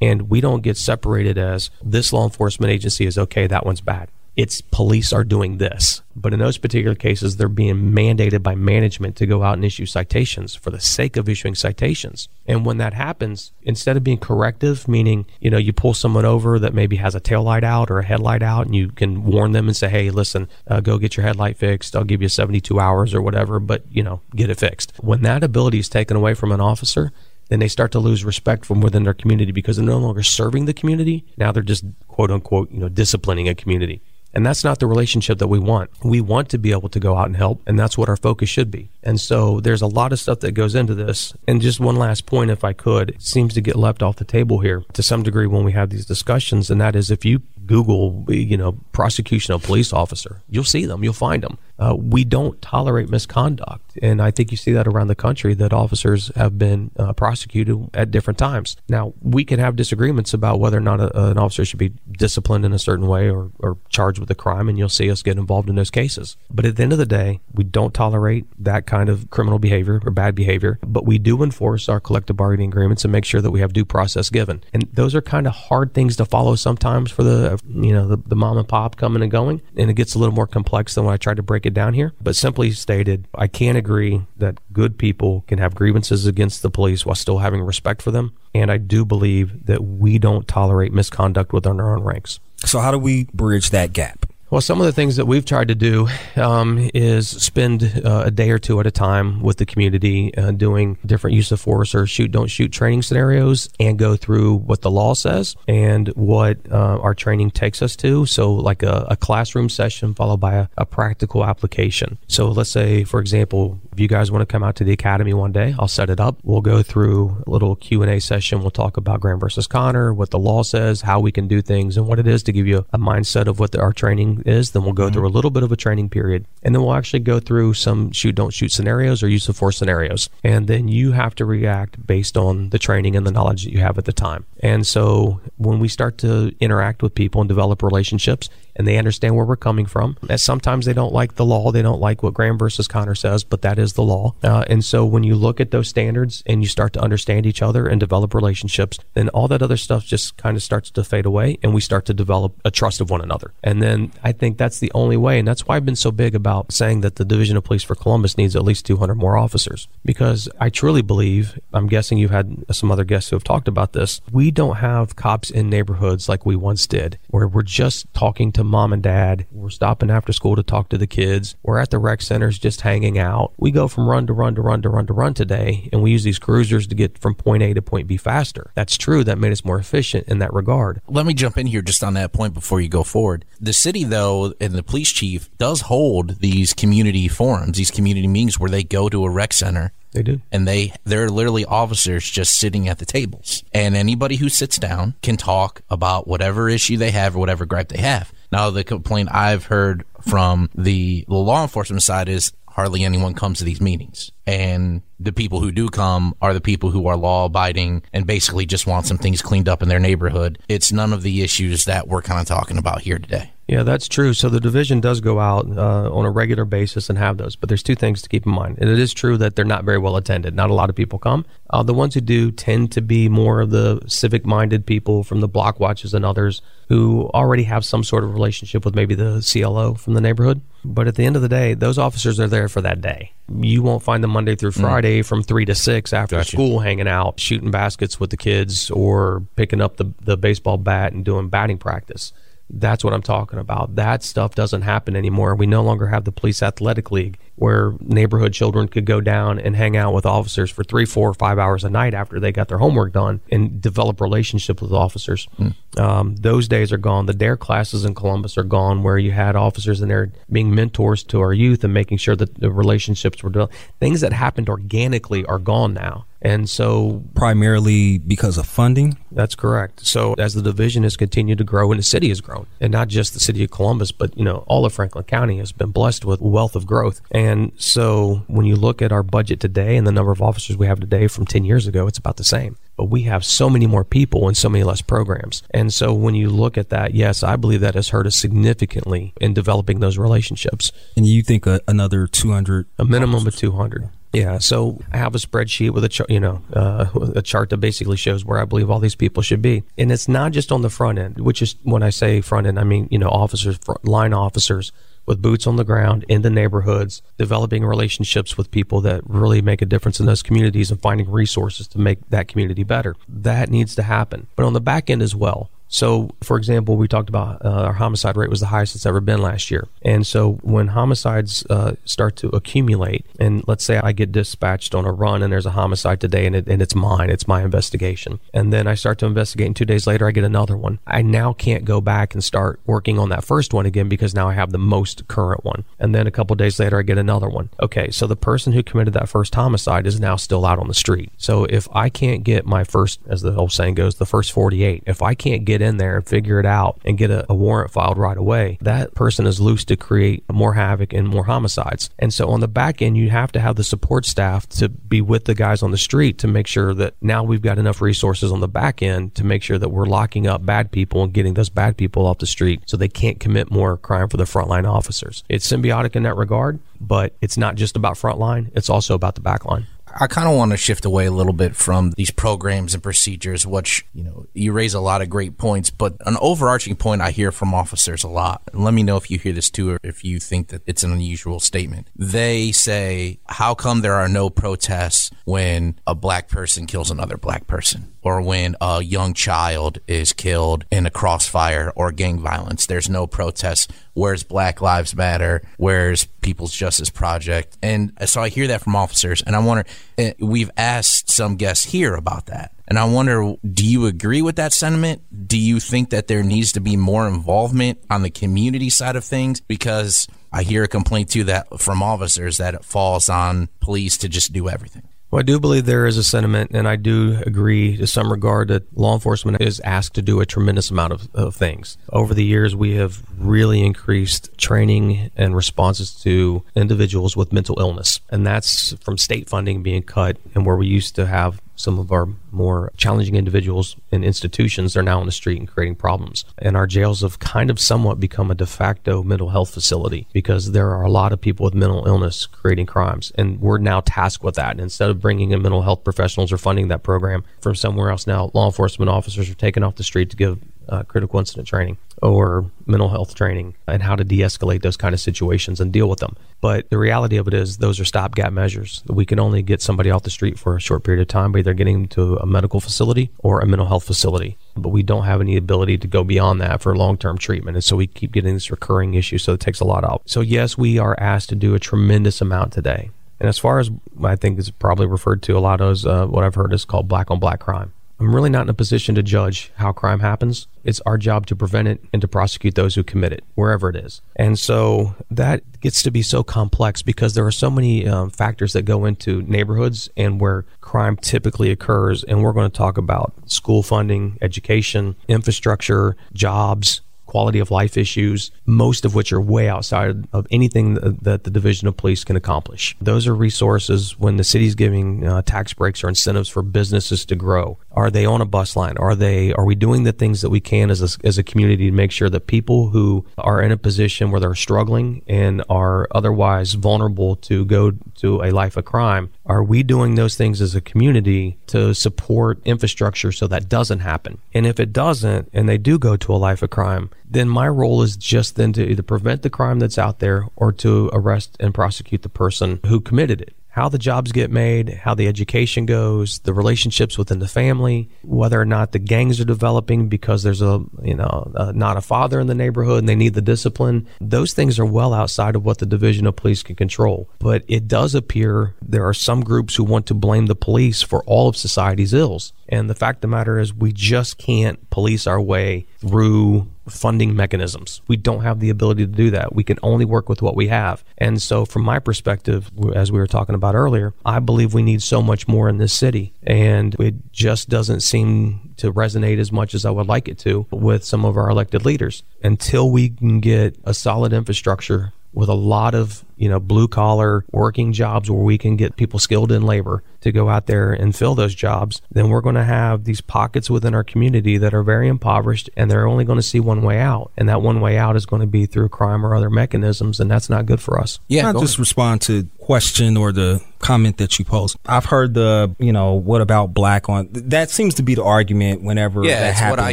and 0.00 0.30
we 0.30 0.40
don't 0.40 0.62
get 0.62 0.76
separated 0.76 1.38
as 1.38 1.70
this 1.82 2.12
law 2.12 2.24
enforcement 2.24 2.72
agency 2.72 3.06
is 3.06 3.18
okay, 3.18 3.46
that 3.46 3.66
one's 3.66 3.80
bad. 3.80 4.10
It's 4.36 4.60
police 4.60 5.12
are 5.12 5.22
doing 5.22 5.58
this. 5.58 6.02
But 6.16 6.32
in 6.32 6.40
those 6.40 6.58
particular 6.58 6.96
cases, 6.96 7.36
they're 7.36 7.48
being 7.48 7.92
mandated 7.92 8.42
by 8.42 8.56
management 8.56 9.14
to 9.16 9.26
go 9.26 9.44
out 9.44 9.54
and 9.54 9.64
issue 9.64 9.86
citations 9.86 10.56
for 10.56 10.70
the 10.70 10.80
sake 10.80 11.16
of 11.16 11.28
issuing 11.28 11.54
citations. 11.54 12.28
And 12.46 12.66
when 12.66 12.78
that 12.78 12.94
happens, 12.94 13.52
instead 13.62 13.96
of 13.96 14.02
being 14.02 14.18
corrective, 14.18 14.88
meaning, 14.88 15.26
you 15.40 15.50
know, 15.50 15.58
you 15.58 15.72
pull 15.72 15.94
someone 15.94 16.24
over 16.24 16.58
that 16.58 16.74
maybe 16.74 16.96
has 16.96 17.14
a 17.14 17.20
tail 17.20 17.44
light 17.44 17.64
out 17.64 17.90
or 17.90 18.00
a 18.00 18.04
headlight 18.04 18.42
out 18.42 18.66
and 18.66 18.74
you 18.74 18.88
can 18.88 19.24
warn 19.24 19.52
them 19.52 19.68
and 19.68 19.76
say, 19.76 19.88
hey, 19.88 20.10
listen, 20.10 20.48
uh, 20.66 20.80
go 20.80 20.98
get 20.98 21.16
your 21.16 21.24
headlight 21.24 21.56
fixed. 21.56 21.94
I'll 21.94 22.04
give 22.04 22.22
you 22.22 22.28
72 22.28 22.78
hours 22.80 23.14
or 23.14 23.22
whatever, 23.22 23.60
but, 23.60 23.84
you 23.88 24.02
know, 24.02 24.20
get 24.34 24.50
it 24.50 24.58
fixed. 24.58 24.92
When 24.98 25.22
that 25.22 25.44
ability 25.44 25.78
is 25.78 25.88
taken 25.88 26.16
away 26.16 26.34
from 26.34 26.50
an 26.50 26.60
officer, 26.60 27.12
then 27.54 27.60
they 27.60 27.68
start 27.68 27.92
to 27.92 28.00
lose 28.00 28.24
respect 28.24 28.66
from 28.66 28.80
within 28.80 29.04
their 29.04 29.14
community 29.14 29.52
because 29.52 29.76
they're 29.76 29.86
no 29.86 29.98
longer 29.98 30.24
serving 30.24 30.64
the 30.64 30.74
community. 30.74 31.24
Now 31.36 31.52
they're 31.52 31.62
just 31.62 31.84
quote 32.08 32.32
unquote, 32.32 32.68
you 32.72 32.80
know, 32.80 32.88
disciplining 32.88 33.48
a 33.48 33.54
community. 33.54 34.02
And 34.32 34.44
that's 34.44 34.64
not 34.64 34.80
the 34.80 34.88
relationship 34.88 35.38
that 35.38 35.46
we 35.46 35.60
want. 35.60 35.90
We 36.02 36.20
want 36.20 36.48
to 36.48 36.58
be 36.58 36.72
able 36.72 36.88
to 36.88 36.98
go 36.98 37.16
out 37.16 37.26
and 37.26 37.36
help, 37.36 37.62
and 37.68 37.78
that's 37.78 37.96
what 37.96 38.08
our 38.08 38.16
focus 38.16 38.48
should 38.48 38.68
be. 38.68 38.90
And 39.04 39.20
so 39.20 39.60
there's 39.60 39.82
a 39.82 39.86
lot 39.86 40.12
of 40.12 40.18
stuff 40.18 40.40
that 40.40 40.50
goes 40.50 40.74
into 40.74 40.96
this. 40.96 41.32
And 41.46 41.62
just 41.62 41.78
one 41.78 41.94
last 41.94 42.26
point, 42.26 42.50
if 42.50 42.64
I 42.64 42.72
could, 42.72 43.14
seems 43.22 43.54
to 43.54 43.60
get 43.60 43.76
left 43.76 44.02
off 44.02 44.16
the 44.16 44.24
table 44.24 44.58
here 44.58 44.82
to 44.94 45.04
some 45.04 45.22
degree 45.22 45.46
when 45.46 45.62
we 45.62 45.70
have 45.70 45.90
these 45.90 46.04
discussions, 46.04 46.68
and 46.68 46.80
that 46.80 46.96
is 46.96 47.12
if 47.12 47.24
you 47.24 47.42
Google, 47.64 48.24
you 48.28 48.56
know, 48.56 48.72
prosecution 48.90 49.54
of 49.54 49.62
police 49.62 49.92
officer, 49.92 50.42
you'll 50.50 50.64
see 50.64 50.84
them, 50.84 51.04
you'll 51.04 51.12
find 51.12 51.44
them. 51.44 51.56
Uh, 51.78 51.94
we 51.98 52.24
don't 52.24 52.60
tolerate 52.62 53.08
misconduct, 53.08 53.98
and 54.00 54.22
I 54.22 54.30
think 54.30 54.50
you 54.50 54.56
see 54.56 54.72
that 54.72 54.86
around 54.86 55.08
the 55.08 55.14
country 55.14 55.54
that 55.54 55.72
officers 55.72 56.30
have 56.36 56.58
been 56.58 56.90
uh, 56.98 57.12
prosecuted 57.12 57.90
at 57.94 58.10
different 58.10 58.38
times. 58.38 58.76
Now 58.88 59.14
we 59.20 59.44
can 59.44 59.58
have 59.58 59.74
disagreements 59.74 60.32
about 60.32 60.60
whether 60.60 60.78
or 60.78 60.80
not 60.80 61.00
a, 61.00 61.30
an 61.30 61.38
officer 61.38 61.64
should 61.64 61.78
be 61.78 61.92
disciplined 62.12 62.64
in 62.64 62.72
a 62.72 62.78
certain 62.78 63.06
way 63.06 63.28
or, 63.28 63.50
or 63.58 63.78
charged 63.88 64.20
with 64.20 64.30
a 64.30 64.34
crime, 64.34 64.68
and 64.68 64.78
you'll 64.78 64.88
see 64.88 65.10
us 65.10 65.22
get 65.22 65.36
involved 65.36 65.68
in 65.68 65.74
those 65.74 65.90
cases. 65.90 66.36
But 66.48 66.64
at 66.64 66.76
the 66.76 66.82
end 66.82 66.92
of 66.92 66.98
the 66.98 67.06
day, 67.06 67.40
we 67.52 67.64
don't 67.64 67.92
tolerate 67.92 68.46
that 68.58 68.86
kind 68.86 69.08
of 69.08 69.30
criminal 69.30 69.58
behavior 69.58 70.00
or 70.04 70.10
bad 70.10 70.34
behavior, 70.34 70.78
but 70.86 71.04
we 71.04 71.18
do 71.18 71.42
enforce 71.42 71.88
our 71.88 72.00
collective 72.00 72.36
bargaining 72.36 72.70
agreements 72.70 73.04
and 73.04 73.12
make 73.12 73.24
sure 73.24 73.40
that 73.40 73.50
we 73.50 73.60
have 73.60 73.72
due 73.72 73.84
process 73.84 74.30
given. 74.30 74.62
And 74.72 74.88
those 74.92 75.14
are 75.14 75.22
kind 75.22 75.46
of 75.46 75.54
hard 75.54 75.92
things 75.92 76.16
to 76.16 76.24
follow 76.24 76.54
sometimes 76.54 77.10
for 77.10 77.22
the 77.22 77.60
you 77.68 77.92
know 77.92 78.06
the, 78.06 78.16
the 78.16 78.36
mom 78.36 78.58
and 78.58 78.68
pop 78.68 78.96
coming 78.96 79.22
and 79.22 79.30
going, 79.30 79.60
and 79.76 79.90
it 79.90 79.94
gets 79.94 80.14
a 80.14 80.18
little 80.18 80.34
more 80.34 80.46
complex 80.46 80.94
than 80.94 81.04
when 81.04 81.14
I 81.14 81.16
tried 81.16 81.36
to 81.36 81.42
break 81.42 81.63
it 81.66 81.74
down 81.74 81.94
here. 81.94 82.12
But 82.20 82.36
simply 82.36 82.70
stated, 82.72 83.28
I 83.34 83.46
can't 83.46 83.78
agree 83.78 84.22
that 84.36 84.58
good 84.72 84.98
people 84.98 85.44
can 85.46 85.58
have 85.58 85.74
grievances 85.74 86.26
against 86.26 86.62
the 86.62 86.70
police 86.70 87.04
while 87.04 87.14
still 87.14 87.38
having 87.38 87.62
respect 87.62 88.02
for 88.02 88.10
them. 88.10 88.34
And 88.54 88.70
I 88.70 88.76
do 88.76 89.04
believe 89.04 89.66
that 89.66 89.82
we 89.84 90.18
don't 90.18 90.46
tolerate 90.46 90.92
misconduct 90.92 91.52
within 91.52 91.80
our 91.80 91.96
own 91.96 92.04
ranks. 92.04 92.40
So 92.64 92.80
how 92.80 92.90
do 92.90 92.98
we 92.98 93.24
bridge 93.34 93.70
that 93.70 93.92
gap? 93.92 94.26
Well, 94.54 94.60
some 94.60 94.80
of 94.80 94.86
the 94.86 94.92
things 94.92 95.16
that 95.16 95.26
we've 95.26 95.44
tried 95.44 95.66
to 95.66 95.74
do 95.74 96.06
um, 96.36 96.88
is 96.94 97.28
spend 97.28 98.02
uh, 98.04 98.22
a 98.26 98.30
day 98.30 98.52
or 98.52 98.60
two 98.60 98.78
at 98.78 98.86
a 98.86 98.90
time 98.92 99.40
with 99.40 99.56
the 99.56 99.66
community 99.66 100.32
uh, 100.36 100.52
doing 100.52 100.96
different 101.04 101.34
use 101.34 101.50
of 101.50 101.60
force 101.60 101.92
or 101.92 102.06
shoot, 102.06 102.30
don't 102.30 102.46
shoot 102.46 102.70
training 102.70 103.02
scenarios 103.02 103.68
and 103.80 103.98
go 103.98 104.14
through 104.14 104.54
what 104.58 104.82
the 104.82 104.92
law 104.92 105.12
says 105.14 105.56
and 105.66 106.06
what 106.10 106.58
uh, 106.70 107.00
our 107.00 107.16
training 107.16 107.50
takes 107.50 107.82
us 107.82 107.96
to. 107.96 108.26
So, 108.26 108.52
like 108.52 108.84
a, 108.84 109.08
a 109.10 109.16
classroom 109.16 109.68
session 109.68 110.14
followed 110.14 110.38
by 110.38 110.54
a, 110.54 110.68
a, 110.78 110.86
practical 110.86 111.44
application. 111.44 112.18
So, 112.28 112.52
let's 112.52 112.70
say, 112.70 113.02
for 113.02 113.18
example, 113.18 113.80
if 113.94 114.00
you 114.00 114.08
guys 114.08 114.28
want 114.32 114.42
to 114.42 114.52
come 114.52 114.64
out 114.64 114.74
to 114.76 114.84
the 114.84 114.92
academy 114.92 115.32
one 115.32 115.52
day, 115.52 115.72
I'll 115.78 115.86
set 115.86 116.10
it 116.10 116.18
up. 116.18 116.36
We'll 116.42 116.60
go 116.60 116.82
through 116.82 117.44
a 117.46 117.50
little 117.50 117.76
Q 117.76 118.02
and 118.02 118.10
A 118.10 118.20
session. 118.20 118.60
We'll 118.60 118.72
talk 118.72 118.96
about 118.96 119.20
Graham 119.20 119.38
versus 119.38 119.68
Connor, 119.68 120.12
what 120.12 120.30
the 120.30 120.38
law 120.38 120.64
says, 120.64 121.02
how 121.02 121.20
we 121.20 121.30
can 121.30 121.46
do 121.46 121.62
things, 121.62 121.96
and 121.96 122.08
what 122.08 122.18
it 122.18 122.26
is 122.26 122.42
to 122.44 122.52
give 122.52 122.66
you 122.66 122.84
a 122.92 122.98
mindset 122.98 123.46
of 123.46 123.60
what 123.60 123.70
the, 123.70 123.80
our 123.80 123.92
training 123.92 124.42
is. 124.46 124.72
Then 124.72 124.82
we'll 124.82 124.94
go 124.94 125.04
mm-hmm. 125.04 125.14
through 125.14 125.28
a 125.28 125.30
little 125.30 125.52
bit 125.52 125.62
of 125.62 125.70
a 125.70 125.76
training 125.76 126.08
period. 126.08 126.44
And 126.64 126.74
then 126.74 126.82
we'll 126.82 126.94
actually 126.94 127.20
go 127.20 127.38
through 127.38 127.74
some 127.74 128.10
shoot, 128.10 128.34
don't 128.34 128.52
shoot 128.52 128.72
scenarios 128.72 129.22
or 129.22 129.28
use 129.28 129.48
of 129.48 129.56
force 129.56 129.78
scenarios. 129.78 130.28
And 130.42 130.66
then 130.66 130.88
you 130.88 131.12
have 131.12 131.36
to 131.36 131.44
react 131.44 132.04
based 132.04 132.36
on 132.36 132.70
the 132.70 132.80
training 132.80 133.14
and 133.14 133.24
the 133.24 133.30
knowledge 133.30 133.62
that 133.62 133.72
you 133.72 133.78
have 133.78 133.96
at 133.96 134.06
the 134.06 134.12
time. 134.12 134.44
And 134.58 134.84
so 134.84 135.40
when 135.56 135.78
we 135.78 135.86
start 135.86 136.18
to 136.18 136.52
interact 136.58 137.00
with 137.00 137.14
people 137.14 137.40
and 137.40 137.48
develop 137.48 137.80
relationships, 137.80 138.48
and 138.76 138.86
they 138.86 138.98
understand 138.98 139.36
where 139.36 139.44
we're 139.44 139.56
coming 139.56 139.86
from. 139.86 140.16
And 140.28 140.40
sometimes 140.40 140.86
they 140.86 140.92
don't 140.92 141.12
like 141.12 141.34
the 141.36 141.44
law, 141.44 141.70
they 141.70 141.82
don't 141.82 142.00
like 142.00 142.22
what 142.22 142.34
Graham 142.34 142.58
versus 142.58 142.88
Connor 142.88 143.14
says, 143.14 143.44
but 143.44 143.62
that 143.62 143.78
is 143.78 143.94
the 143.94 144.02
law. 144.02 144.34
Uh, 144.42 144.64
and 144.68 144.84
so 144.84 145.04
when 145.04 145.24
you 145.24 145.34
look 145.34 145.60
at 145.60 145.70
those 145.70 145.88
standards 145.88 146.42
and 146.46 146.62
you 146.62 146.68
start 146.68 146.92
to 146.94 147.00
understand 147.00 147.46
each 147.46 147.62
other 147.62 147.86
and 147.86 148.00
develop 148.00 148.34
relationships, 148.34 148.98
then 149.14 149.28
all 149.30 149.48
that 149.48 149.62
other 149.62 149.76
stuff 149.76 150.04
just 150.04 150.36
kind 150.36 150.56
of 150.56 150.62
starts 150.62 150.90
to 150.90 151.04
fade 151.04 151.26
away, 151.26 151.58
and 151.62 151.74
we 151.74 151.80
start 151.80 152.04
to 152.06 152.14
develop 152.14 152.60
a 152.64 152.70
trust 152.70 153.00
of 153.00 153.10
one 153.10 153.20
another. 153.20 153.52
And 153.62 153.82
then 153.82 154.12
I 154.22 154.32
think 154.32 154.58
that's 154.58 154.78
the 154.78 154.92
only 154.94 155.16
way, 155.16 155.38
and 155.38 155.46
that's 155.46 155.66
why 155.66 155.76
I've 155.76 155.84
been 155.84 155.96
so 155.96 156.10
big 156.10 156.34
about 156.34 156.72
saying 156.72 157.00
that 157.02 157.16
the 157.16 157.24
Division 157.24 157.56
of 157.56 157.64
Police 157.64 157.82
for 157.82 157.94
Columbus 157.94 158.36
needs 158.36 158.56
at 158.56 158.64
least 158.64 158.86
200 158.86 159.14
more 159.14 159.36
officers, 159.36 159.88
because 160.04 160.48
I 160.60 160.70
truly 160.70 161.02
believe. 161.02 161.58
I'm 161.72 161.86
guessing 161.86 162.18
you've 162.18 162.30
had 162.30 162.64
some 162.72 162.90
other 162.90 163.04
guests 163.04 163.30
who 163.30 163.36
have 163.36 163.44
talked 163.44 163.68
about 163.68 163.92
this. 163.92 164.20
We 164.32 164.50
don't 164.50 164.76
have 164.76 165.16
cops 165.16 165.50
in 165.50 165.70
neighborhoods 165.70 166.28
like 166.28 166.46
we 166.46 166.56
once 166.56 166.86
did, 166.86 167.18
where 167.28 167.46
we're 167.46 167.62
just 167.62 168.12
talking 168.14 168.52
to 168.52 168.63
mom 168.64 168.92
and 168.92 169.02
dad. 169.02 169.46
We're 169.50 169.70
stopping 169.70 170.10
after 170.10 170.32
school 170.32 170.56
to 170.56 170.62
talk 170.62 170.88
to 170.90 170.98
the 170.98 171.06
kids. 171.06 171.56
We're 171.62 171.78
at 171.78 171.90
the 171.90 171.98
rec 171.98 172.22
centers 172.22 172.58
just 172.58 172.80
hanging 172.80 173.18
out. 173.18 173.52
We 173.56 173.70
go 173.70 173.88
from 173.88 174.08
run 174.08 174.26
to 174.26 174.32
run 174.32 174.54
to 174.56 174.62
run 174.62 174.82
to 174.82 174.88
run 174.88 175.06
to 175.06 175.12
run 175.12 175.34
today, 175.34 175.88
and 175.92 176.02
we 176.02 176.10
use 176.10 176.24
these 176.24 176.38
cruisers 176.38 176.86
to 176.88 176.94
get 176.94 177.18
from 177.18 177.34
point 177.34 177.62
A 177.62 177.74
to 177.74 177.82
point 177.82 178.06
B 178.06 178.16
faster. 178.16 178.70
That's 178.74 178.96
true. 178.96 179.24
That 179.24 179.38
made 179.38 179.52
us 179.52 179.64
more 179.64 179.78
efficient 179.78 180.28
in 180.28 180.38
that 180.38 180.52
regard. 180.52 181.00
Let 181.08 181.26
me 181.26 181.34
jump 181.34 181.58
in 181.58 181.66
here 181.66 181.82
just 181.82 182.02
on 182.02 182.14
that 182.14 182.32
point 182.32 182.54
before 182.54 182.80
you 182.80 182.88
go 182.88 183.02
forward. 183.02 183.44
The 183.60 183.72
city, 183.72 184.04
though, 184.04 184.54
and 184.60 184.74
the 184.74 184.82
police 184.82 185.10
chief 185.10 185.50
does 185.58 185.82
hold 185.82 186.40
these 186.40 186.72
community 186.72 187.28
forums, 187.28 187.76
these 187.76 187.90
community 187.90 188.28
meetings 188.28 188.58
where 188.58 188.70
they 188.70 188.82
go 188.84 189.08
to 189.08 189.24
a 189.24 189.30
rec 189.30 189.52
center 189.52 189.92
they 190.14 190.22
do. 190.22 190.40
And 190.52 190.66
they 190.66 190.92
they're 191.02 191.28
literally 191.28 191.64
officers 191.64 192.30
just 192.30 192.58
sitting 192.58 192.88
at 192.88 192.98
the 192.98 193.04
tables. 193.04 193.64
And 193.74 193.96
anybody 193.96 194.36
who 194.36 194.48
sits 194.48 194.78
down 194.78 195.14
can 195.22 195.36
talk 195.36 195.82
about 195.90 196.26
whatever 196.26 196.68
issue 196.68 196.96
they 196.96 197.10
have 197.10 197.36
or 197.36 197.40
whatever 197.40 197.66
gripe 197.66 197.88
they 197.88 198.00
have. 198.00 198.32
Now 198.54 198.70
the 198.70 198.84
complaint 198.84 199.30
I've 199.32 199.64
heard 199.64 200.04
from 200.28 200.70
the, 200.76 201.24
law 201.26 201.62
enforcement 201.62 202.04
side 202.04 202.28
is 202.28 202.52
hardly 202.68 203.02
anyone 203.02 203.34
comes 203.34 203.58
to 203.58 203.64
these 203.64 203.80
meetings. 203.80 204.30
And 204.46 205.02
the 205.18 205.32
people 205.32 205.58
who 205.58 205.72
do 205.72 205.88
come 205.88 206.36
are 206.40 206.54
the 206.54 206.60
people 206.60 206.90
who 206.90 207.08
are 207.08 207.16
law 207.16 207.46
abiding 207.46 208.04
and 208.12 208.28
basically 208.28 208.64
just 208.64 208.86
want 208.86 209.06
some 209.06 209.18
things 209.18 209.42
cleaned 209.42 209.68
up 209.68 209.82
in 209.82 209.88
their 209.88 209.98
neighborhood. 209.98 210.60
It's 210.68 210.92
none 210.92 211.12
of 211.12 211.22
the 211.22 211.42
issues 211.42 211.86
that 211.86 212.06
we're 212.06 212.22
kind 212.22 212.40
of 212.40 212.46
talking 212.46 212.78
about 212.78 213.02
here 213.02 213.18
today. 213.18 213.53
Yeah, 213.66 213.82
that's 213.82 214.08
true. 214.08 214.34
So 214.34 214.50
the 214.50 214.60
division 214.60 215.00
does 215.00 215.20
go 215.20 215.40
out 215.40 215.66
uh, 215.66 216.10
on 216.12 216.26
a 216.26 216.30
regular 216.30 216.66
basis 216.66 217.08
and 217.08 217.18
have 217.18 217.38
those, 217.38 217.56
but 217.56 217.68
there's 217.68 217.82
two 217.82 217.94
things 217.94 218.20
to 218.22 218.28
keep 218.28 218.44
in 218.44 218.52
mind. 218.52 218.78
And 218.78 218.90
it 218.90 218.98
is 218.98 219.14
true 219.14 219.38
that 219.38 219.56
they're 219.56 219.64
not 219.64 219.84
very 219.84 219.96
well 219.96 220.16
attended. 220.16 220.54
Not 220.54 220.68
a 220.68 220.74
lot 220.74 220.90
of 220.90 220.96
people 220.96 221.18
come. 221.18 221.46
Uh, 221.70 221.82
the 221.82 221.94
ones 221.94 222.12
who 222.12 222.20
do 222.20 222.50
tend 222.50 222.92
to 222.92 223.00
be 223.00 223.28
more 223.28 223.62
of 223.62 223.70
the 223.70 224.02
civic 224.06 224.44
minded 224.44 224.84
people 224.84 225.24
from 225.24 225.40
the 225.40 225.48
block 225.48 225.80
watches 225.80 226.12
and 226.12 226.26
others 226.26 226.60
who 226.88 227.30
already 227.32 227.62
have 227.62 227.86
some 227.86 228.04
sort 228.04 228.22
of 228.22 228.34
relationship 228.34 228.84
with 228.84 228.94
maybe 228.94 229.14
the 229.14 229.40
CLO 229.50 229.94
from 229.94 230.12
the 230.12 230.20
neighborhood. 230.20 230.60
But 230.84 231.08
at 231.08 231.14
the 231.14 231.24
end 231.24 231.36
of 231.36 231.40
the 231.40 231.48
day, 231.48 231.72
those 231.72 231.96
officers 231.96 232.38
are 232.38 232.48
there 232.48 232.68
for 232.68 232.82
that 232.82 233.00
day. 233.00 233.32
You 233.48 233.82
won't 233.82 234.02
find 234.02 234.22
them 234.22 234.32
Monday 234.32 234.56
through 234.56 234.72
mm. 234.72 234.80
Friday 234.80 235.20
mm. 235.20 235.26
from 235.26 235.42
three 235.42 235.64
to 235.64 235.74
six 235.74 236.12
after 236.12 236.36
gotcha. 236.36 236.52
school 236.52 236.80
hanging 236.80 237.08
out, 237.08 237.40
shooting 237.40 237.70
baskets 237.70 238.20
with 238.20 238.28
the 238.28 238.36
kids 238.36 238.90
or 238.90 239.42
picking 239.56 239.80
up 239.80 239.96
the, 239.96 240.12
the 240.22 240.36
baseball 240.36 240.76
bat 240.76 241.14
and 241.14 241.24
doing 241.24 241.48
batting 241.48 241.78
practice. 241.78 242.34
That's 242.70 243.04
what 243.04 243.12
I'm 243.12 243.22
talking 243.22 243.58
about. 243.58 243.94
That 243.94 244.22
stuff 244.22 244.54
doesn't 244.54 244.82
happen 244.82 245.16
anymore. 245.16 245.54
We 245.54 245.66
no 245.66 245.82
longer 245.82 246.08
have 246.08 246.24
the 246.24 246.32
police 246.32 246.62
athletic 246.62 247.10
league 247.10 247.38
where 247.56 247.92
neighborhood 248.00 248.52
children 248.52 248.88
could 248.88 249.04
go 249.04 249.20
down 249.20 249.60
and 249.60 249.76
hang 249.76 249.96
out 249.96 250.12
with 250.12 250.26
officers 250.26 250.70
for 250.70 250.82
three, 250.82 251.04
four, 251.04 251.32
five 251.34 251.58
hours 251.58 251.84
a 251.84 251.90
night 251.90 252.14
after 252.14 252.40
they 252.40 252.50
got 252.50 252.68
their 252.68 252.78
homework 252.78 253.12
done 253.12 253.40
and 253.52 253.80
develop 253.80 254.20
relationships 254.20 254.82
with 254.82 254.92
officers. 254.92 255.46
Mm. 255.58 255.74
Um, 256.00 256.36
those 256.36 256.66
days 256.66 256.92
are 256.92 256.98
gone. 256.98 257.26
The 257.26 257.34
DARE 257.34 257.56
classes 257.56 258.04
in 258.04 258.14
Columbus 258.14 258.58
are 258.58 258.64
gone, 258.64 259.02
where 259.02 259.18
you 259.18 259.30
had 259.30 259.54
officers 259.54 260.00
in 260.00 260.08
there 260.08 260.32
being 260.50 260.74
mentors 260.74 261.22
to 261.24 261.40
our 261.40 261.52
youth 261.52 261.84
and 261.84 261.94
making 261.94 262.18
sure 262.18 262.34
that 262.34 262.56
the 262.56 262.72
relationships 262.72 263.42
were 263.42 263.50
developed. 263.50 263.74
Things 264.00 264.20
that 264.22 264.32
happened 264.32 264.68
organically 264.68 265.44
are 265.44 265.60
gone 265.60 265.94
now. 265.94 266.26
And 266.44 266.68
so, 266.68 267.24
primarily 267.34 268.18
because 268.18 268.58
of 268.58 268.66
funding? 268.66 269.16
That's 269.32 269.54
correct. 269.54 270.04
So, 270.06 270.34
as 270.34 270.52
the 270.52 270.60
division 270.60 271.02
has 271.02 271.16
continued 271.16 271.56
to 271.58 271.64
grow 271.64 271.90
and 271.90 271.98
the 271.98 272.04
city 272.04 272.28
has 272.28 272.42
grown, 272.42 272.66
and 272.82 272.92
not 272.92 273.08
just 273.08 273.32
the 273.32 273.40
city 273.40 273.64
of 273.64 273.70
Columbus, 273.70 274.12
but 274.12 274.36
you 274.36 274.44
know, 274.44 274.62
all 274.66 274.84
of 274.84 274.92
Franklin 274.92 275.24
County 275.24 275.56
has 275.58 275.72
been 275.72 275.90
blessed 275.90 276.26
with 276.26 276.42
wealth 276.42 276.76
of 276.76 276.86
growth. 276.86 277.22
And 277.30 277.72
so, 277.76 278.44
when 278.46 278.66
you 278.66 278.76
look 278.76 279.00
at 279.00 279.10
our 279.10 279.22
budget 279.22 279.58
today 279.58 279.96
and 279.96 280.06
the 280.06 280.12
number 280.12 280.32
of 280.32 280.42
officers 280.42 280.76
we 280.76 280.86
have 280.86 281.00
today 281.00 281.28
from 281.28 281.46
10 281.46 281.64
years 281.64 281.86
ago, 281.86 282.06
it's 282.06 282.18
about 282.18 282.36
the 282.36 282.44
same. 282.44 282.76
But 282.96 283.06
we 283.06 283.22
have 283.22 283.44
so 283.44 283.70
many 283.70 283.86
more 283.86 284.04
people 284.04 284.46
and 284.46 284.56
so 284.56 284.68
many 284.68 284.84
less 284.84 285.00
programs. 285.00 285.62
And 285.70 285.94
so, 285.94 286.12
when 286.12 286.34
you 286.34 286.50
look 286.50 286.76
at 286.76 286.90
that, 286.90 287.14
yes, 287.14 287.42
I 287.42 287.56
believe 287.56 287.80
that 287.80 287.94
has 287.94 288.10
hurt 288.10 288.26
us 288.26 288.36
significantly 288.36 289.32
in 289.40 289.54
developing 289.54 290.00
those 290.00 290.18
relationships. 290.18 290.92
And 291.16 291.26
you 291.26 291.42
think 291.42 291.66
a, 291.66 291.80
another 291.88 292.26
200? 292.26 292.86
A 292.98 293.04
minimum 293.06 293.36
officers. 293.36 293.54
of 293.54 293.60
200. 293.60 294.10
Yeah, 294.34 294.58
so 294.58 295.00
I 295.12 295.18
have 295.18 295.34
a 295.34 295.38
spreadsheet 295.38 295.90
with 295.90 296.04
a 296.04 296.08
chart, 296.08 296.30
you 296.30 296.40
know, 296.40 296.62
uh, 296.72 297.06
a 297.36 297.42
chart 297.42 297.70
that 297.70 297.78
basically 297.78 298.16
shows 298.16 298.44
where 298.44 298.58
I 298.58 298.64
believe 298.64 298.90
all 298.90 298.98
these 298.98 299.14
people 299.14 299.42
should 299.42 299.62
be, 299.62 299.84
and 299.96 300.10
it's 300.12 300.28
not 300.28 300.52
just 300.52 300.72
on 300.72 300.82
the 300.82 300.90
front 300.90 301.18
end. 301.18 301.40
Which 301.40 301.62
is 301.62 301.76
when 301.82 302.02
I 302.02 302.10
say 302.10 302.40
front 302.40 302.66
end, 302.66 302.78
I 302.78 302.84
mean 302.84 303.08
you 303.10 303.18
know 303.18 303.28
officers, 303.28 303.78
line 304.02 304.32
officers 304.32 304.92
with 305.26 305.40
boots 305.40 305.66
on 305.66 305.76
the 305.76 305.84
ground 305.84 306.24
in 306.28 306.42
the 306.42 306.50
neighborhoods, 306.50 307.22
developing 307.38 307.84
relationships 307.84 308.58
with 308.58 308.70
people 308.70 309.00
that 309.00 309.22
really 309.24 309.62
make 309.62 309.80
a 309.80 309.86
difference 309.86 310.20
in 310.20 310.26
those 310.26 310.42
communities, 310.42 310.90
and 310.90 311.00
finding 311.00 311.30
resources 311.30 311.88
to 311.88 311.98
make 311.98 312.18
that 312.30 312.48
community 312.48 312.82
better. 312.82 313.14
That 313.28 313.70
needs 313.70 313.94
to 313.96 314.02
happen, 314.02 314.46
but 314.56 314.66
on 314.66 314.72
the 314.72 314.80
back 314.80 315.10
end 315.10 315.22
as 315.22 315.34
well. 315.34 315.70
So, 315.94 316.30
for 316.42 316.56
example, 316.56 316.96
we 316.96 317.06
talked 317.06 317.28
about 317.28 317.64
uh, 317.64 317.84
our 317.84 317.92
homicide 317.92 318.36
rate 318.36 318.50
was 318.50 318.58
the 318.58 318.66
highest 318.66 318.96
it's 318.96 319.06
ever 319.06 319.20
been 319.20 319.40
last 319.40 319.70
year. 319.70 319.86
And 320.02 320.26
so, 320.26 320.54
when 320.62 320.88
homicides 320.88 321.64
uh, 321.70 321.94
start 322.04 322.34
to 322.38 322.48
accumulate, 322.48 323.24
and 323.38 323.62
let's 323.68 323.84
say 323.84 324.00
I 324.02 324.10
get 324.10 324.32
dispatched 324.32 324.96
on 324.96 325.04
a 325.04 325.12
run 325.12 325.40
and 325.40 325.52
there's 325.52 325.66
a 325.66 325.70
homicide 325.70 326.20
today 326.20 326.46
and, 326.46 326.56
it, 326.56 326.66
and 326.66 326.82
it's 326.82 326.96
mine, 326.96 327.30
it's 327.30 327.46
my 327.46 327.62
investigation. 327.62 328.40
And 328.52 328.72
then 328.72 328.88
I 328.88 328.96
start 328.96 329.18
to 329.20 329.26
investigate, 329.26 329.68
and 329.68 329.76
two 329.76 329.84
days 329.84 330.04
later, 330.04 330.26
I 330.26 330.32
get 330.32 330.42
another 330.42 330.76
one. 330.76 330.98
I 331.06 331.22
now 331.22 331.52
can't 331.52 331.84
go 331.84 332.00
back 332.00 332.34
and 332.34 332.42
start 332.42 332.80
working 332.86 333.20
on 333.20 333.28
that 333.28 333.44
first 333.44 333.72
one 333.72 333.86
again 333.86 334.08
because 334.08 334.34
now 334.34 334.48
I 334.48 334.54
have 334.54 334.72
the 334.72 334.78
most 334.78 335.28
current 335.28 335.64
one. 335.64 335.84
And 336.00 336.12
then 336.12 336.26
a 336.26 336.32
couple 336.32 336.56
days 336.56 336.80
later, 336.80 336.98
I 336.98 337.02
get 337.02 337.18
another 337.18 337.48
one. 337.48 337.70
Okay, 337.80 338.10
so 338.10 338.26
the 338.26 338.34
person 338.34 338.72
who 338.72 338.82
committed 338.82 339.14
that 339.14 339.28
first 339.28 339.54
homicide 339.54 340.08
is 340.08 340.18
now 340.18 340.34
still 340.34 340.66
out 340.66 340.80
on 340.80 340.88
the 340.88 340.94
street. 340.94 341.30
So, 341.36 341.66
if 341.66 341.86
I 341.92 342.08
can't 342.08 342.42
get 342.42 342.66
my 342.66 342.82
first, 342.82 343.20
as 343.28 343.42
the 343.42 343.54
old 343.54 343.70
saying 343.70 343.94
goes, 343.94 344.16
the 344.16 344.26
first 344.26 344.50
48, 344.50 345.04
if 345.06 345.22
I 345.22 345.36
can't 345.36 345.64
get 345.64 345.83
in 345.84 345.98
there 345.98 346.16
and 346.16 346.26
figure 346.26 346.58
it 346.58 346.66
out 346.66 347.00
and 347.04 347.16
get 347.18 347.30
a, 347.30 347.46
a 347.48 347.54
warrant 347.54 347.92
filed 347.92 348.18
right 348.18 348.36
away, 348.36 348.78
that 348.80 349.14
person 349.14 349.46
is 349.46 349.60
loose 349.60 349.84
to 349.84 349.96
create 349.96 350.44
more 350.50 350.74
havoc 350.74 351.12
and 351.12 351.28
more 351.28 351.44
homicides. 351.44 352.10
And 352.18 352.34
so 352.34 352.48
on 352.50 352.60
the 352.60 352.68
back 352.68 353.00
end, 353.02 353.16
you 353.16 353.30
have 353.30 353.52
to 353.52 353.60
have 353.60 353.76
the 353.76 353.84
support 353.84 354.26
staff 354.26 354.68
to 354.70 354.88
be 354.88 355.20
with 355.20 355.44
the 355.44 355.54
guys 355.54 355.82
on 355.82 355.90
the 355.90 355.98
street 355.98 356.38
to 356.38 356.48
make 356.48 356.66
sure 356.66 356.94
that 356.94 357.14
now 357.20 357.44
we've 357.44 357.62
got 357.62 357.78
enough 357.78 358.00
resources 358.00 358.50
on 358.50 358.60
the 358.60 358.68
back 358.68 359.02
end 359.02 359.34
to 359.36 359.44
make 359.44 359.62
sure 359.62 359.78
that 359.78 359.90
we're 359.90 360.06
locking 360.06 360.46
up 360.46 360.64
bad 360.64 360.90
people 360.90 361.22
and 361.22 361.32
getting 361.32 361.54
those 361.54 361.68
bad 361.68 361.96
people 361.96 362.26
off 362.26 362.38
the 362.38 362.46
street 362.46 362.82
so 362.86 362.96
they 362.96 363.08
can't 363.08 363.40
commit 363.40 363.70
more 363.70 363.96
crime 363.96 364.28
for 364.28 364.36
the 364.36 364.44
frontline 364.44 364.90
officers. 364.90 365.44
It's 365.48 365.70
symbiotic 365.70 366.16
in 366.16 366.24
that 366.24 366.36
regard, 366.36 366.78
but 367.00 367.34
it's 367.40 367.56
not 367.56 367.74
just 367.74 367.96
about 367.96 368.16
frontline, 368.16 368.70
it's 368.74 368.90
also 368.90 369.14
about 369.14 369.34
the 369.34 369.40
back 369.40 369.64
line. 369.64 369.86
I 370.18 370.26
kind 370.28 370.48
of 370.48 370.56
want 370.56 370.70
to 370.70 370.76
shift 370.76 371.04
away 371.04 371.26
a 371.26 371.30
little 371.30 371.52
bit 371.52 371.74
from 371.74 372.12
these 372.12 372.30
programs 372.30 372.94
and 372.94 373.02
procedures, 373.02 373.66
which, 373.66 374.06
you 374.14 374.22
know, 374.22 374.46
you 374.54 374.72
raise 374.72 374.94
a 374.94 375.00
lot 375.00 375.22
of 375.22 375.28
great 375.28 375.58
points, 375.58 375.90
but 375.90 376.16
an 376.24 376.36
overarching 376.40 376.96
point 376.96 377.20
I 377.20 377.30
hear 377.30 377.50
from 377.50 377.74
officers 377.74 378.22
a 378.22 378.28
lot. 378.28 378.62
And 378.72 378.84
let 378.84 378.94
me 378.94 379.02
know 379.02 379.16
if 379.16 379.30
you 379.30 379.38
hear 379.38 379.52
this 379.52 379.70
too 379.70 379.90
or 379.90 379.98
if 380.02 380.24
you 380.24 380.38
think 380.38 380.68
that 380.68 380.82
it's 380.86 381.02
an 381.02 381.12
unusual 381.12 381.58
statement. 381.58 382.08
They 382.16 382.70
say, 382.72 383.40
How 383.46 383.74
come 383.74 384.00
there 384.00 384.14
are 384.14 384.28
no 384.28 384.50
protests 384.50 385.30
when 385.44 385.98
a 386.06 386.14
black 386.14 386.48
person 386.48 386.86
kills 386.86 387.10
another 387.10 387.36
black 387.36 387.66
person 387.66 388.13
or 388.24 388.40
when 388.40 388.74
a 388.80 389.02
young 389.02 389.34
child 389.34 389.98
is 390.08 390.32
killed 390.32 390.84
in 390.90 391.06
a 391.06 391.10
crossfire 391.10 391.92
or 391.94 392.10
gang 392.10 392.40
violence. 392.40 392.86
There's 392.86 393.08
no 393.08 393.26
protest. 393.26 393.92
Where's 394.14 394.42
Black 394.42 394.80
Lives 394.80 395.14
Matter? 395.14 395.62
Where's 395.76 396.24
People's 396.40 396.72
Justice 396.72 397.10
Project? 397.10 397.76
And 397.82 398.12
so 398.26 398.40
I 398.40 398.48
hear 398.48 398.66
that 398.68 398.82
from 398.82 398.96
officers, 398.96 399.42
and 399.42 399.54
I 399.54 399.58
wonder, 399.58 399.84
eh, 400.18 400.32
we've 400.38 400.70
asked 400.76 401.30
some 401.30 401.56
guests 401.56 401.84
here 401.84 402.14
about 402.14 402.46
that. 402.46 402.72
And 402.86 402.98
I 402.98 403.04
wonder, 403.04 403.54
do 403.64 403.84
you 403.84 404.06
agree 404.06 404.42
with 404.42 404.56
that 404.56 404.72
sentiment? 404.72 405.22
Do 405.48 405.58
you 405.58 405.80
think 405.80 406.10
that 406.10 406.26
there 406.26 406.42
needs 406.42 406.72
to 406.72 406.80
be 406.80 406.96
more 406.96 407.26
involvement 407.26 407.98
on 408.10 408.22
the 408.22 408.30
community 408.30 408.90
side 408.90 409.16
of 409.16 409.24
things? 409.24 409.60
Because 409.60 410.28
I 410.52 410.62
hear 410.62 410.84
a 410.84 410.88
complaint 410.88 411.30
too 411.30 411.44
that 411.44 411.80
from 411.80 412.02
officers 412.02 412.58
that 412.58 412.74
it 412.74 412.84
falls 412.84 413.28
on 413.28 413.68
police 413.80 414.18
to 414.18 414.28
just 414.28 414.52
do 414.52 414.68
everything. 414.68 415.08
Well, 415.34 415.40
I 415.40 415.42
do 415.42 415.58
believe 415.58 415.84
there 415.84 416.06
is 416.06 416.16
a 416.16 416.22
sentiment, 416.22 416.70
and 416.74 416.86
I 416.86 416.94
do 416.94 417.42
agree 417.44 417.96
to 417.96 418.06
some 418.06 418.30
regard 418.30 418.68
that 418.68 418.96
law 418.96 419.14
enforcement 419.14 419.60
is 419.60 419.80
asked 419.80 420.14
to 420.14 420.22
do 420.22 420.38
a 420.38 420.46
tremendous 420.46 420.92
amount 420.92 421.12
of, 421.12 421.28
of, 421.34 421.56
things. 421.56 421.98
Over 422.12 422.34
the 422.34 422.44
years, 422.44 422.76
we 422.76 422.94
have 422.94 423.20
really 423.36 423.84
increased 423.84 424.56
training 424.58 425.32
and 425.36 425.56
responses 425.56 426.14
to 426.22 426.62
individuals 426.76 427.36
with 427.36 427.52
mental 427.52 427.80
illness, 427.80 428.20
and 428.30 428.46
that's 428.46 428.92
from 429.02 429.18
state 429.18 429.48
funding 429.48 429.82
being 429.82 430.04
cut, 430.04 430.36
and 430.54 430.64
where 430.64 430.76
we 430.76 430.86
used 430.86 431.16
to 431.16 431.26
have 431.26 431.60
some 431.76 431.98
of 431.98 432.12
our 432.12 432.28
more 432.50 432.92
challenging 432.96 433.34
individuals 433.34 433.96
and 434.12 434.24
institutions 434.24 434.96
are 434.96 435.02
now 435.02 435.20
on 435.20 435.26
the 435.26 435.32
street 435.32 435.58
and 435.58 435.68
creating 435.68 435.96
problems. 435.96 436.44
And 436.58 436.76
our 436.76 436.86
jails 436.86 437.22
have 437.22 437.38
kind 437.38 437.70
of 437.70 437.80
somewhat 437.80 438.20
become 438.20 438.50
a 438.50 438.54
de 438.54 438.66
facto 438.66 439.22
mental 439.22 439.50
health 439.50 439.70
facility 439.70 440.26
because 440.32 440.72
there 440.72 440.90
are 440.90 441.02
a 441.02 441.10
lot 441.10 441.32
of 441.32 441.40
people 441.40 441.64
with 441.64 441.74
mental 441.74 442.06
illness 442.06 442.46
creating 442.46 442.86
crimes. 442.86 443.32
And 443.36 443.60
we're 443.60 443.78
now 443.78 444.00
tasked 444.00 444.44
with 444.44 444.54
that. 444.56 444.72
And 444.72 444.80
instead 444.80 445.10
of 445.10 445.20
bringing 445.20 445.50
in 445.50 445.62
mental 445.62 445.82
health 445.82 446.04
professionals 446.04 446.52
or 446.52 446.58
funding 446.58 446.88
that 446.88 447.02
program 447.02 447.44
from 447.60 447.74
somewhere 447.74 448.10
else 448.10 448.26
now, 448.26 448.50
law 448.54 448.66
enforcement 448.66 449.08
officers 449.08 449.50
are 449.50 449.54
taken 449.54 449.82
off 449.82 449.96
the 449.96 450.04
street 450.04 450.30
to 450.30 450.36
give 450.36 450.58
uh, 450.88 451.02
critical 451.04 451.38
incident 451.38 451.68
training 451.68 451.98
or 452.22 452.70
mental 452.86 453.08
health 453.08 453.34
training 453.34 453.74
and 453.86 454.02
how 454.02 454.16
to 454.16 454.24
de-escalate 454.24 454.82
those 454.82 454.96
kind 454.96 455.14
of 455.14 455.20
situations 455.20 455.80
and 455.80 455.92
deal 455.92 456.08
with 456.08 456.20
them. 456.20 456.36
But 456.60 456.88
the 456.88 456.98
reality 456.98 457.36
of 457.36 457.46
it 457.48 457.54
is 457.54 457.78
those 457.78 458.00
are 458.00 458.04
stopgap 458.04 458.52
measures. 458.52 459.02
We 459.06 459.26
can 459.26 459.38
only 459.38 459.62
get 459.62 459.82
somebody 459.82 460.10
off 460.10 460.22
the 460.22 460.30
street 460.30 460.58
for 460.58 460.76
a 460.76 460.80
short 460.80 461.04
period 461.04 461.20
of 461.20 461.28
time 461.28 461.52
by 461.52 461.58
either 461.58 461.74
getting 461.74 462.02
them 462.02 462.08
to 462.08 462.36
a 462.36 462.46
medical 462.46 462.80
facility 462.80 463.30
or 463.38 463.60
a 463.60 463.66
mental 463.66 463.86
health 463.86 464.04
facility. 464.04 464.56
But 464.76 464.88
we 464.90 465.02
don't 465.02 465.24
have 465.24 465.40
any 465.40 465.56
ability 465.56 465.98
to 465.98 466.06
go 466.06 466.24
beyond 466.24 466.60
that 466.60 466.80
for 466.80 466.96
long-term 466.96 467.38
treatment. 467.38 467.76
And 467.76 467.84
so 467.84 467.96
we 467.96 468.06
keep 468.06 468.32
getting 468.32 468.54
this 468.54 468.70
recurring 468.70 469.14
issue. 469.14 469.38
So 469.38 469.52
it 469.52 469.60
takes 469.60 469.80
a 469.80 469.84
lot 469.84 470.04
out. 470.04 470.22
So 470.26 470.40
yes, 470.40 470.78
we 470.78 470.98
are 470.98 471.16
asked 471.20 471.50
to 471.50 471.54
do 471.54 471.74
a 471.74 471.78
tremendous 471.78 472.40
amount 472.40 472.72
today. 472.72 473.10
And 473.40 473.48
as 473.48 473.58
far 473.58 473.78
as 473.78 473.90
I 474.22 474.36
think 474.36 474.58
is 474.58 474.70
probably 474.70 475.06
referred 475.06 475.42
to 475.42 475.58
a 475.58 475.60
lot 475.60 475.80
as 475.80 476.06
uh, 476.06 476.26
what 476.26 476.44
I've 476.44 476.54
heard 476.54 476.72
is 476.72 476.84
called 476.84 477.08
black 477.08 477.30
on 477.30 477.38
black 477.38 477.60
crime. 477.60 477.92
I'm 478.20 478.34
really 478.34 478.50
not 478.50 478.62
in 478.62 478.68
a 478.68 478.74
position 478.74 479.14
to 479.16 479.22
judge 479.22 479.72
how 479.76 479.92
crime 479.92 480.20
happens. 480.20 480.68
It's 480.84 481.00
our 481.00 481.18
job 481.18 481.46
to 481.46 481.56
prevent 481.56 481.88
it 481.88 482.00
and 482.12 482.22
to 482.22 482.28
prosecute 482.28 482.74
those 482.74 482.94
who 482.94 483.02
commit 483.02 483.32
it, 483.32 483.44
wherever 483.54 483.88
it 483.88 483.96
is. 483.96 484.22
And 484.36 484.58
so 484.58 485.16
that 485.30 485.62
gets 485.80 486.02
to 486.04 486.10
be 486.10 486.22
so 486.22 486.42
complex 486.42 487.02
because 487.02 487.34
there 487.34 487.46
are 487.46 487.52
so 487.52 487.70
many 487.70 488.06
um, 488.06 488.30
factors 488.30 488.72
that 488.74 488.82
go 488.82 489.04
into 489.04 489.42
neighborhoods 489.42 490.08
and 490.16 490.40
where 490.40 490.64
crime 490.80 491.16
typically 491.16 491.70
occurs. 491.70 492.22
And 492.24 492.42
we're 492.42 492.52
going 492.52 492.70
to 492.70 492.76
talk 492.76 492.98
about 492.98 493.32
school 493.46 493.82
funding, 493.82 494.38
education, 494.40 495.16
infrastructure, 495.28 496.16
jobs, 496.32 497.00
quality 497.34 497.58
of 497.58 497.72
life 497.72 497.96
issues, 497.96 498.52
most 498.64 499.04
of 499.04 499.16
which 499.16 499.32
are 499.32 499.40
way 499.40 499.68
outside 499.68 500.24
of 500.32 500.46
anything 500.52 500.94
that 500.94 501.42
the 501.42 501.50
Division 501.50 501.88
of 501.88 501.96
Police 501.96 502.22
can 502.22 502.36
accomplish. 502.36 502.94
Those 503.00 503.26
are 503.26 503.34
resources 503.34 504.16
when 504.20 504.36
the 504.36 504.44
city's 504.44 504.76
giving 504.76 505.26
uh, 505.26 505.42
tax 505.42 505.72
breaks 505.72 506.04
or 506.04 506.08
incentives 506.08 506.48
for 506.48 506.62
businesses 506.62 507.24
to 507.26 507.34
grow. 507.34 507.76
Are 507.94 508.10
they 508.10 508.26
on 508.26 508.40
a 508.40 508.44
bus 508.44 508.76
line? 508.76 508.96
Are 508.98 509.14
they? 509.14 509.52
Are 509.52 509.64
we 509.64 509.74
doing 509.74 510.02
the 510.02 510.12
things 510.12 510.42
that 510.42 510.50
we 510.50 510.60
can 510.60 510.90
as 510.90 511.00
a, 511.00 511.26
as 511.26 511.38
a 511.38 511.42
community 511.42 511.90
to 511.90 511.96
make 511.96 512.10
sure 512.10 512.28
that 512.28 512.46
people 512.46 512.90
who 512.90 513.24
are 513.38 513.62
in 513.62 513.72
a 513.72 513.76
position 513.76 514.30
where 514.30 514.40
they're 514.40 514.54
struggling 514.54 515.22
and 515.26 515.62
are 515.68 516.08
otherwise 516.10 516.74
vulnerable 516.74 517.36
to 517.36 517.64
go 517.64 517.92
to 518.16 518.42
a 518.42 518.50
life 518.50 518.76
of 518.76 518.84
crime, 518.84 519.30
are 519.46 519.62
we 519.62 519.82
doing 519.82 520.14
those 520.14 520.36
things 520.36 520.60
as 520.60 520.74
a 520.74 520.80
community 520.80 521.56
to 521.68 521.94
support 521.94 522.60
infrastructure 522.64 523.32
so 523.32 523.46
that 523.46 523.68
doesn't 523.68 524.00
happen? 524.00 524.38
And 524.52 524.66
if 524.66 524.80
it 524.80 524.92
doesn't, 524.92 525.48
and 525.52 525.68
they 525.68 525.78
do 525.78 525.98
go 525.98 526.16
to 526.16 526.34
a 526.34 526.36
life 526.36 526.62
of 526.62 526.70
crime, 526.70 527.10
then 527.28 527.48
my 527.48 527.68
role 527.68 528.02
is 528.02 528.16
just 528.16 528.56
then 528.56 528.72
to 528.74 528.84
either 528.84 529.02
prevent 529.02 529.42
the 529.42 529.50
crime 529.50 529.78
that's 529.78 529.98
out 529.98 530.18
there 530.18 530.46
or 530.56 530.72
to 530.72 531.10
arrest 531.12 531.56
and 531.60 531.74
prosecute 531.74 532.22
the 532.22 532.28
person 532.28 532.80
who 532.86 533.00
committed 533.00 533.40
it 533.40 533.54
how 533.74 533.88
the 533.88 533.98
jobs 533.98 534.30
get 534.30 534.52
made, 534.52 534.88
how 534.88 535.14
the 535.14 535.26
education 535.26 535.84
goes, 535.84 536.38
the 536.40 536.54
relationships 536.54 537.18
within 537.18 537.40
the 537.40 537.48
family, 537.48 538.08
whether 538.22 538.60
or 538.60 538.64
not 538.64 538.92
the 538.92 539.00
gangs 539.00 539.40
are 539.40 539.44
developing 539.44 540.08
because 540.08 540.44
there's 540.44 540.62
a, 540.62 540.80
you 541.02 541.14
know, 541.14 541.50
a, 541.56 541.72
not 541.72 541.96
a 541.96 542.00
father 542.00 542.38
in 542.38 542.46
the 542.46 542.54
neighborhood 542.54 543.00
and 543.00 543.08
they 543.08 543.16
need 543.16 543.34
the 543.34 543.42
discipline. 543.42 544.06
Those 544.20 544.52
things 544.52 544.78
are 544.78 544.86
well 544.86 545.12
outside 545.12 545.56
of 545.56 545.64
what 545.64 545.78
the 545.78 545.86
division 545.86 546.24
of 546.24 546.36
police 546.36 546.62
can 546.62 546.76
control. 546.76 547.28
But 547.40 547.64
it 547.66 547.88
does 547.88 548.14
appear 548.14 548.76
there 548.80 549.08
are 549.08 549.12
some 549.12 549.42
groups 549.42 549.74
who 549.74 549.82
want 549.82 550.06
to 550.06 550.14
blame 550.14 550.46
the 550.46 550.54
police 550.54 551.02
for 551.02 551.24
all 551.24 551.48
of 551.48 551.56
society's 551.56 552.14
ills. 552.14 552.52
And 552.68 552.88
the 552.88 552.94
fact 552.94 553.18
of 553.18 553.20
the 553.22 553.28
matter 553.28 553.58
is, 553.58 553.74
we 553.74 553.92
just 553.92 554.38
can't 554.38 554.88
police 554.90 555.26
our 555.26 555.40
way 555.40 555.86
through 555.98 556.68
funding 556.88 557.34
mechanisms. 557.34 558.02
We 558.06 558.16
don't 558.16 558.42
have 558.42 558.60
the 558.60 558.70
ability 558.70 559.06
to 559.06 559.12
do 559.12 559.30
that. 559.30 559.54
We 559.54 559.64
can 559.64 559.78
only 559.82 560.04
work 560.04 560.28
with 560.28 560.42
what 560.42 560.56
we 560.56 560.68
have. 560.68 561.04
And 561.18 561.40
so, 561.40 561.64
from 561.64 561.82
my 561.82 561.98
perspective, 561.98 562.70
as 562.94 563.10
we 563.10 563.18
were 563.18 563.26
talking 563.26 563.54
about 563.54 563.74
earlier, 563.74 564.12
I 564.24 564.38
believe 564.40 564.74
we 564.74 564.82
need 564.82 565.02
so 565.02 565.22
much 565.22 565.48
more 565.48 565.68
in 565.68 565.78
this 565.78 565.92
city. 565.92 566.32
And 566.42 566.94
it 567.00 567.32
just 567.32 567.68
doesn't 567.68 568.00
seem 568.00 568.74
to 568.76 568.92
resonate 568.92 569.38
as 569.38 569.52
much 569.52 569.74
as 569.74 569.84
I 569.84 569.90
would 569.90 570.08
like 570.08 570.28
it 570.28 570.38
to 570.40 570.66
with 570.70 571.04
some 571.04 571.24
of 571.24 571.36
our 571.36 571.48
elected 571.48 571.84
leaders. 571.84 572.22
Until 572.42 572.90
we 572.90 573.10
can 573.10 573.40
get 573.40 573.76
a 573.84 573.94
solid 573.94 574.32
infrastructure 574.32 575.12
with 575.34 575.48
a 575.48 575.54
lot 575.54 575.94
of 575.94 576.24
you 576.36 576.48
know 576.48 576.58
blue 576.60 576.88
collar 576.88 577.44
working 577.52 577.92
jobs 577.92 578.30
where 578.30 578.42
we 578.42 578.58
can 578.58 578.76
get 578.76 578.96
people 578.96 579.18
skilled 579.18 579.52
in 579.52 579.62
labor 579.62 580.02
to 580.20 580.32
go 580.32 580.48
out 580.48 580.66
there 580.66 580.92
and 580.92 581.14
fill 581.14 581.34
those 581.34 581.54
jobs 581.54 582.00
then 582.10 582.28
we're 582.28 582.40
going 582.40 582.54
to 582.54 582.64
have 582.64 583.04
these 583.04 583.20
pockets 583.20 583.68
within 583.68 583.94
our 583.94 584.04
community 584.04 584.56
that 584.58 584.72
are 584.74 584.82
very 584.82 585.08
impoverished 585.08 585.68
and 585.76 585.90
they're 585.90 586.06
only 586.06 586.24
going 586.24 586.38
to 586.38 586.42
see 586.42 586.60
one 586.60 586.82
way 586.82 586.98
out. 586.98 587.30
And 587.36 587.48
that 587.48 587.62
one 587.62 587.80
way 587.80 587.98
out 587.98 588.16
is 588.16 588.26
going 588.26 588.40
to 588.40 588.46
be 588.46 588.66
through 588.66 588.88
crime 588.88 589.24
or 589.24 589.34
other 589.34 589.50
mechanisms 589.50 590.20
and 590.20 590.30
that's 590.30 590.48
not 590.48 590.66
good 590.66 590.80
for 590.80 590.98
us. 590.98 591.18
Yeah 591.28 591.48
I'll 591.48 591.60
just 591.60 591.78
respond 591.78 592.22
to 592.22 592.44
question 592.58 593.16
or 593.16 593.32
the 593.32 593.62
comment 593.78 594.16
that 594.18 594.38
you 594.38 594.44
posed? 594.44 594.76
I've 594.86 595.06
heard 595.06 595.34
the 595.34 595.74
you 595.78 595.92
know 595.92 596.14
what 596.14 596.40
about 596.40 596.72
black 596.72 597.08
on 597.08 597.28
that 597.32 597.70
seems 597.70 597.94
to 597.94 598.02
be 598.02 598.14
the 598.14 598.24
argument 598.24 598.82
whenever 598.82 599.24
yeah 599.24 599.34
that 599.34 599.40
that's 599.40 599.60
happens. 599.60 599.78
what 599.78 599.86
i 599.86 599.92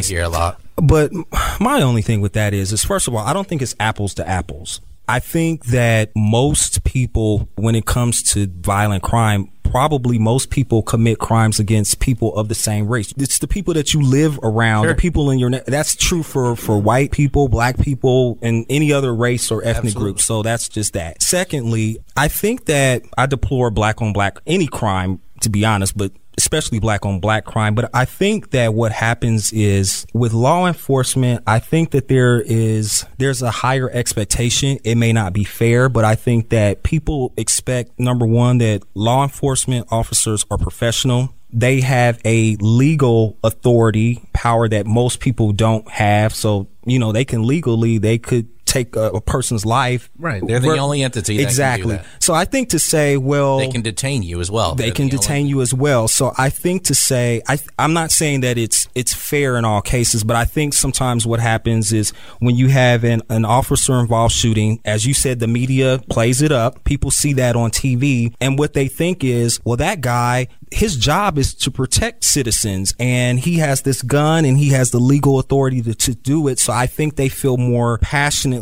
hear 0.00 0.22
a 0.22 0.28
lot. 0.28 0.60
But 0.76 1.12
my 1.60 1.82
only 1.82 2.02
thing 2.02 2.20
with 2.22 2.32
that 2.32 2.54
is 2.54 2.72
is 2.72 2.82
first 2.82 3.06
of 3.06 3.14
all 3.14 3.20
i 3.20 3.32
don't 3.32 3.46
think 3.46 3.60
it's 3.60 3.74
apples 3.78 4.14
to 4.14 4.26
apples 4.26 4.80
I 5.08 5.18
think 5.18 5.66
that 5.66 6.10
most 6.16 6.84
people, 6.84 7.48
when 7.56 7.74
it 7.74 7.86
comes 7.86 8.22
to 8.32 8.46
violent 8.46 9.02
crime, 9.02 9.50
probably 9.64 10.18
most 10.18 10.50
people 10.50 10.82
commit 10.82 11.18
crimes 11.18 11.58
against 11.58 11.98
people 11.98 12.34
of 12.36 12.48
the 12.48 12.54
same 12.54 12.86
race. 12.86 13.12
It's 13.16 13.38
the 13.38 13.48
people 13.48 13.72
that 13.74 13.94
you 13.94 14.02
live 14.02 14.38
around, 14.42 14.84
sure. 14.84 14.94
the 14.94 15.00
people 15.00 15.30
in 15.30 15.38
your, 15.38 15.50
that's 15.50 15.96
true 15.96 16.22
for, 16.22 16.54
for 16.56 16.78
white 16.78 17.10
people, 17.10 17.48
black 17.48 17.78
people, 17.78 18.38
and 18.42 18.66
any 18.68 18.92
other 18.92 19.14
race 19.14 19.50
or 19.50 19.62
ethnic 19.62 19.86
Absolutely. 19.86 20.12
group. 20.12 20.20
So 20.20 20.42
that's 20.42 20.68
just 20.68 20.92
that. 20.92 21.22
Secondly, 21.22 21.98
I 22.16 22.28
think 22.28 22.66
that 22.66 23.02
I 23.16 23.26
deplore 23.26 23.70
black 23.70 24.02
on 24.02 24.12
black, 24.12 24.38
any 24.46 24.66
crime, 24.66 25.20
to 25.42 25.50
be 25.50 25.64
honest, 25.64 25.96
but 25.96 26.12
especially 26.38 26.80
black 26.80 27.04
on 27.04 27.20
black 27.20 27.44
crime. 27.44 27.74
But 27.74 27.90
I 27.92 28.04
think 28.04 28.50
that 28.50 28.74
what 28.74 28.92
happens 28.92 29.52
is 29.52 30.06
with 30.14 30.32
law 30.32 30.66
enforcement, 30.66 31.42
I 31.46 31.58
think 31.58 31.90
that 31.90 32.08
there 32.08 32.40
is, 32.40 33.04
there's 33.18 33.42
a 33.42 33.50
higher 33.50 33.90
expectation. 33.90 34.78
It 34.84 34.96
may 34.96 35.12
not 35.12 35.32
be 35.32 35.44
fair, 35.44 35.88
but 35.88 36.04
I 36.04 36.14
think 36.14 36.48
that 36.48 36.82
people 36.82 37.32
expect 37.36 37.98
number 37.98 38.26
one, 38.26 38.58
that 38.58 38.82
law 38.94 39.22
enforcement 39.22 39.88
officers 39.90 40.46
are 40.50 40.58
professional. 40.58 41.34
They 41.50 41.82
have 41.82 42.18
a 42.24 42.56
legal 42.60 43.36
authority 43.44 44.22
power 44.32 44.68
that 44.68 44.86
most 44.86 45.20
people 45.20 45.52
don't 45.52 45.86
have. 45.90 46.34
So, 46.34 46.68
you 46.86 46.98
know, 46.98 47.12
they 47.12 47.26
can 47.26 47.46
legally, 47.46 47.98
they 47.98 48.16
could 48.16 48.48
take 48.72 48.96
a, 48.96 49.10
a 49.10 49.20
person's 49.20 49.66
life. 49.66 50.10
Right. 50.18 50.44
They're 50.44 50.60
the 50.60 50.78
only 50.78 51.02
entity 51.02 51.40
exactly. 51.40 52.00
So 52.20 52.34
I 52.34 52.44
think 52.44 52.70
to 52.70 52.78
say, 52.78 53.16
well, 53.16 53.58
they 53.58 53.68
can 53.68 53.82
detain 53.82 54.22
you 54.22 54.40
as 54.40 54.50
well. 54.50 54.74
They 54.74 54.84
They're 54.84 54.94
can 54.94 55.08
the 55.08 55.18
detain 55.18 55.42
only. 55.42 55.50
you 55.50 55.60
as 55.60 55.74
well. 55.74 56.08
So 56.08 56.32
I 56.38 56.50
think 56.50 56.84
to 56.84 56.94
say, 56.94 57.42
I, 57.48 57.58
I'm 57.78 57.92
not 57.92 58.10
saying 58.10 58.40
that 58.40 58.58
it's 58.58 58.88
it's 58.94 59.12
fair 59.12 59.56
in 59.56 59.64
all 59.64 59.82
cases, 59.82 60.24
but 60.24 60.36
I 60.36 60.44
think 60.44 60.74
sometimes 60.74 61.26
what 61.26 61.40
happens 61.40 61.92
is 61.92 62.10
when 62.38 62.56
you 62.56 62.68
have 62.68 63.04
an, 63.04 63.22
an 63.28 63.44
officer 63.44 63.98
involved 64.00 64.34
shooting, 64.34 64.80
as 64.84 65.06
you 65.06 65.14
said, 65.14 65.40
the 65.40 65.48
media 65.48 66.00
plays 66.08 66.40
it 66.42 66.52
up. 66.52 66.84
People 66.84 67.10
see 67.10 67.34
that 67.34 67.56
on 67.56 67.70
TV, 67.70 68.34
and 68.40 68.58
what 68.58 68.72
they 68.72 68.88
think 68.88 69.22
is, 69.22 69.60
well, 69.64 69.76
that 69.76 70.00
guy 70.00 70.48
his 70.72 70.96
job 70.96 71.38
is 71.38 71.54
to 71.54 71.70
protect 71.70 72.24
citizens 72.24 72.94
and 72.98 73.38
he 73.38 73.58
has 73.58 73.82
this 73.82 74.02
gun 74.02 74.44
and 74.44 74.56
he 74.56 74.70
has 74.70 74.90
the 74.90 74.98
legal 74.98 75.38
authority 75.38 75.82
to, 75.82 75.94
to 75.94 76.14
do 76.14 76.48
it. 76.48 76.58
So 76.58 76.72
I 76.72 76.86
think 76.86 77.16
they 77.16 77.28
feel 77.28 77.56
more 77.56 77.98